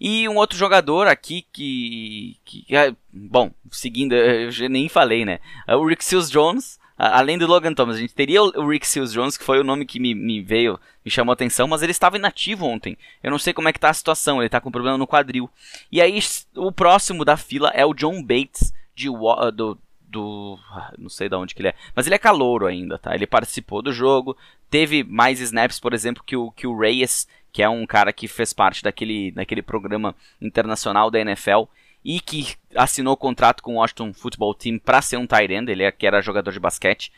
E 0.00 0.28
um 0.28 0.36
outro 0.36 0.58
jogador 0.58 1.06
aqui 1.06 1.46
que. 1.52 2.36
que 2.44 2.64
é, 2.74 2.94
bom, 3.12 3.50
seguindo, 3.70 4.14
eu 4.14 4.50
já 4.50 4.68
nem 4.68 4.88
falei, 4.88 5.24
né? 5.24 5.38
É 5.66 5.76
o 5.76 5.86
Rick 5.86 6.04
Seals 6.04 6.30
Jones 6.30 6.78
além 6.96 7.36
do 7.36 7.46
Logan 7.46 7.74
Thomas, 7.74 7.96
a 7.96 8.00
gente 8.00 8.14
teria 8.14 8.42
o 8.42 8.68
Rick 8.68 8.86
Seals 8.86 9.12
Jones, 9.12 9.36
que 9.36 9.44
foi 9.44 9.58
o 9.58 9.64
nome 9.64 9.84
que 9.84 9.98
me, 9.98 10.14
me, 10.14 10.40
veio, 10.40 10.78
me 11.04 11.10
chamou 11.10 11.32
a 11.32 11.34
atenção, 11.34 11.66
mas 11.66 11.82
ele 11.82 11.90
estava 11.90 12.16
inativo 12.16 12.66
ontem. 12.66 12.96
Eu 13.22 13.30
não 13.30 13.38
sei 13.38 13.52
como 13.52 13.68
é 13.68 13.72
que 13.72 13.80
tá 13.80 13.90
a 13.90 13.94
situação, 13.94 14.38
ele 14.38 14.46
está 14.46 14.60
com 14.60 14.70
problema 14.70 14.96
no 14.96 15.06
quadril. 15.06 15.50
E 15.90 16.00
aí, 16.00 16.18
o 16.56 16.70
próximo 16.70 17.24
da 17.24 17.36
fila 17.36 17.70
é 17.74 17.84
o 17.84 17.94
John 17.94 18.22
Bates, 18.22 18.72
de, 18.94 19.08
do, 19.54 19.76
do. 20.14 20.58
Ah, 20.70 20.92
não 20.96 21.08
sei 21.08 21.28
de 21.28 21.34
onde 21.34 21.54
que 21.54 21.60
ele 21.60 21.68
é. 21.68 21.74
Mas 21.94 22.06
ele 22.06 22.14
é 22.14 22.18
calouro 22.18 22.66
ainda, 22.66 22.96
tá? 22.96 23.14
Ele 23.14 23.26
participou 23.26 23.82
do 23.82 23.92
jogo. 23.92 24.36
Teve 24.70 25.02
mais 25.02 25.40
snaps, 25.40 25.78
por 25.80 25.92
exemplo, 25.92 26.22
que 26.24 26.36
o, 26.36 26.50
que 26.52 26.66
o 26.66 26.78
Reyes, 26.78 27.28
que 27.52 27.62
é 27.62 27.68
um 27.68 27.84
cara 27.86 28.12
que 28.12 28.28
fez 28.28 28.52
parte 28.52 28.82
daquele, 28.82 29.32
daquele 29.32 29.62
programa 29.62 30.14
internacional 30.40 31.10
da 31.10 31.20
NFL 31.20 31.64
e 32.04 32.20
que 32.20 32.54
assinou 32.74 33.16
contrato 33.16 33.62
com 33.62 33.74
o 33.74 33.78
Washington 33.78 34.12
Football 34.12 34.54
Team 34.54 34.78
para 34.78 35.02
ser 35.02 35.16
um 35.16 35.26
tight 35.26 35.52
end, 35.52 35.70
ele 35.70 35.82
é, 35.82 35.90
que 35.90 36.06
era 36.06 36.22
jogador 36.22 36.52
de 36.52 36.60
basquete. 36.60 37.10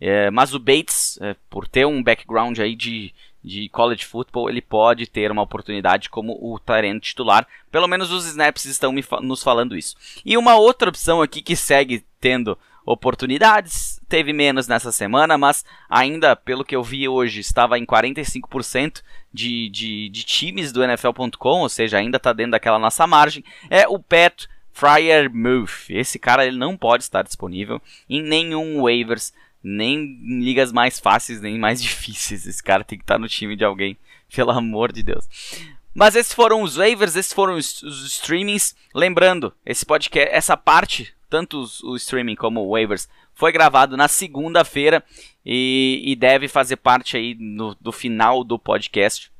É, 0.00 0.30
mas 0.30 0.54
o 0.54 0.58
Bates, 0.58 1.18
é, 1.20 1.34
por 1.48 1.66
ter 1.66 1.86
um 1.86 2.02
background 2.02 2.58
aí 2.58 2.76
de, 2.76 3.12
de 3.44 3.68
college 3.68 4.06
football, 4.06 4.48
ele 4.48 4.62
pode 4.62 5.06
ter 5.06 5.30
uma 5.30 5.42
oportunidade 5.42 6.08
como 6.08 6.32
o 6.40 6.58
end 6.82 7.00
titular. 7.00 7.46
Pelo 7.70 7.86
menos 7.86 8.10
os 8.10 8.24
snaps 8.26 8.64
estão 8.64 8.94
nos 9.20 9.42
falando 9.42 9.76
isso. 9.76 9.94
E 10.24 10.36
uma 10.38 10.56
outra 10.56 10.88
opção 10.88 11.20
aqui 11.20 11.42
que 11.42 11.54
segue 11.54 12.02
tendo 12.18 12.56
oportunidades, 12.86 14.00
teve 14.08 14.32
menos 14.32 14.68
nessa 14.68 14.92
semana, 14.92 15.38
mas 15.38 15.64
ainda, 15.88 16.36
pelo 16.36 16.64
que 16.64 16.76
eu 16.76 16.82
vi 16.82 17.08
hoje, 17.08 17.40
estava 17.40 17.78
em 17.78 17.86
45% 17.86 19.02
de, 19.32 19.68
de, 19.70 20.08
de 20.10 20.22
times 20.24 20.70
do 20.70 20.82
NFL.com, 20.82 21.60
ou 21.60 21.68
seja, 21.68 21.98
ainda 21.98 22.18
está 22.18 22.32
dentro 22.32 22.52
daquela 22.52 22.78
nossa 22.78 23.06
margem, 23.06 23.42
é 23.70 23.88
o 23.88 23.98
Pat 23.98 24.46
Fryermuth. 24.72 25.88
Esse 25.88 26.18
cara 26.18 26.44
ele 26.44 26.58
não 26.58 26.76
pode 26.76 27.04
estar 27.04 27.22
disponível 27.22 27.80
em 28.08 28.22
nenhum 28.22 28.82
waivers, 28.82 29.32
nem 29.64 29.96
em 29.96 30.40
ligas 30.40 30.70
mais 30.70 31.00
fáceis, 31.00 31.40
nem 31.40 31.58
mais 31.58 31.80
difíceis. 31.82 32.46
Esse 32.46 32.62
cara 32.62 32.84
tem 32.84 32.98
que 32.98 33.04
estar 33.04 33.18
no 33.18 33.28
time 33.28 33.56
de 33.56 33.64
alguém, 33.64 33.96
pelo 34.34 34.50
amor 34.50 34.92
de 34.92 35.02
Deus. 35.02 35.26
Mas 35.94 36.14
esses 36.14 36.32
foram 36.32 36.62
os 36.62 36.76
waivers, 36.76 37.16
esses 37.16 37.32
foram 37.32 37.54
os, 37.54 37.82
os 37.82 38.04
streamings. 38.04 38.76
Lembrando, 38.94 39.52
esse 39.64 39.86
podcast, 39.86 40.34
essa 40.34 40.56
parte 40.56 41.14
tanto 41.34 41.64
o 41.82 41.96
streaming 41.96 42.36
como 42.36 42.60
o 42.60 42.70
waivers, 42.70 43.08
foi 43.34 43.50
gravado 43.50 43.96
na 43.96 44.06
segunda-feira 44.06 45.02
e, 45.44 46.00
e, 46.04 46.14
deve 46.14 46.46
fazer 46.46 46.76
parte 46.76 47.16
aí 47.16 47.34
no, 47.34 47.74
do 47.80 47.90
final 47.90 48.44
do 48.44 48.56
podcast 48.56 49.32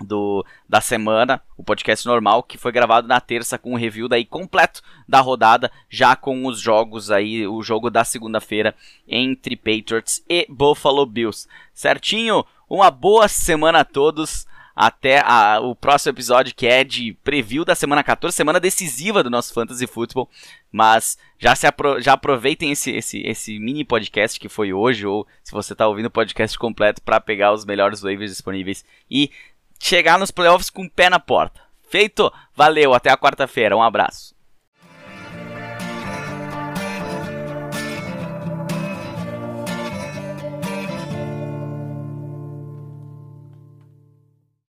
do, 0.00 0.44
da 0.68 0.80
semana, 0.80 1.40
o 1.56 1.62
podcast 1.62 2.06
normal, 2.06 2.42
que 2.42 2.58
foi 2.58 2.72
gravado 2.72 3.06
na 3.06 3.20
terça 3.20 3.58
com 3.58 3.74
o 3.74 3.76
review 3.76 4.08
daí 4.08 4.24
completo 4.24 4.82
da 5.08 5.20
rodada, 5.20 5.70
já 5.88 6.16
com 6.16 6.46
os 6.46 6.60
jogos 6.60 7.10
aí, 7.10 7.46
o 7.46 7.62
jogo 7.62 7.90
da 7.90 8.04
segunda-feira 8.04 8.74
entre 9.06 9.56
Patriots 9.56 10.24
e 10.28 10.46
Buffalo 10.48 11.06
Bills. 11.06 11.48
Certinho? 11.72 12.44
Uma 12.68 12.90
boa 12.90 13.28
semana 13.28 13.80
a 13.80 13.84
todos 13.84 14.46
até 14.74 15.20
a, 15.24 15.60
o 15.60 15.74
próximo 15.74 16.10
episódio 16.10 16.54
que 16.54 16.66
é 16.66 16.82
de 16.82 17.16
preview 17.22 17.64
da 17.64 17.74
semana 17.74 18.02
14, 18.02 18.34
semana 18.34 18.58
decisiva 18.58 19.22
do 19.22 19.30
nosso 19.30 19.54
Fantasy 19.54 19.86
Football. 19.86 20.28
Mas 20.72 21.16
já, 21.38 21.54
se 21.54 21.66
apro 21.66 22.00
já 22.00 22.14
aproveitem 22.14 22.72
esse, 22.72 22.90
esse, 22.90 23.20
esse 23.20 23.58
mini 23.60 23.84
podcast 23.84 24.40
que 24.40 24.48
foi 24.48 24.72
hoje, 24.72 25.06
ou 25.06 25.26
se 25.42 25.52
você 25.52 25.72
está 25.72 25.86
ouvindo 25.86 26.06
o 26.06 26.10
podcast 26.10 26.58
completo, 26.58 27.00
para 27.00 27.20
pegar 27.20 27.52
os 27.52 27.64
melhores 27.64 28.00
waivers 28.00 28.32
disponíveis 28.32 28.84
e 29.08 29.30
chegar 29.78 30.18
nos 30.18 30.30
playoffs 30.30 30.70
com 30.70 30.84
o 30.84 30.90
pé 30.90 31.08
na 31.08 31.20
porta. 31.20 31.60
Feito? 31.88 32.32
Valeu, 32.54 32.94
até 32.94 33.10
a 33.10 33.16
quarta-feira. 33.16 33.76
Um 33.76 33.82
abraço. 33.82 34.33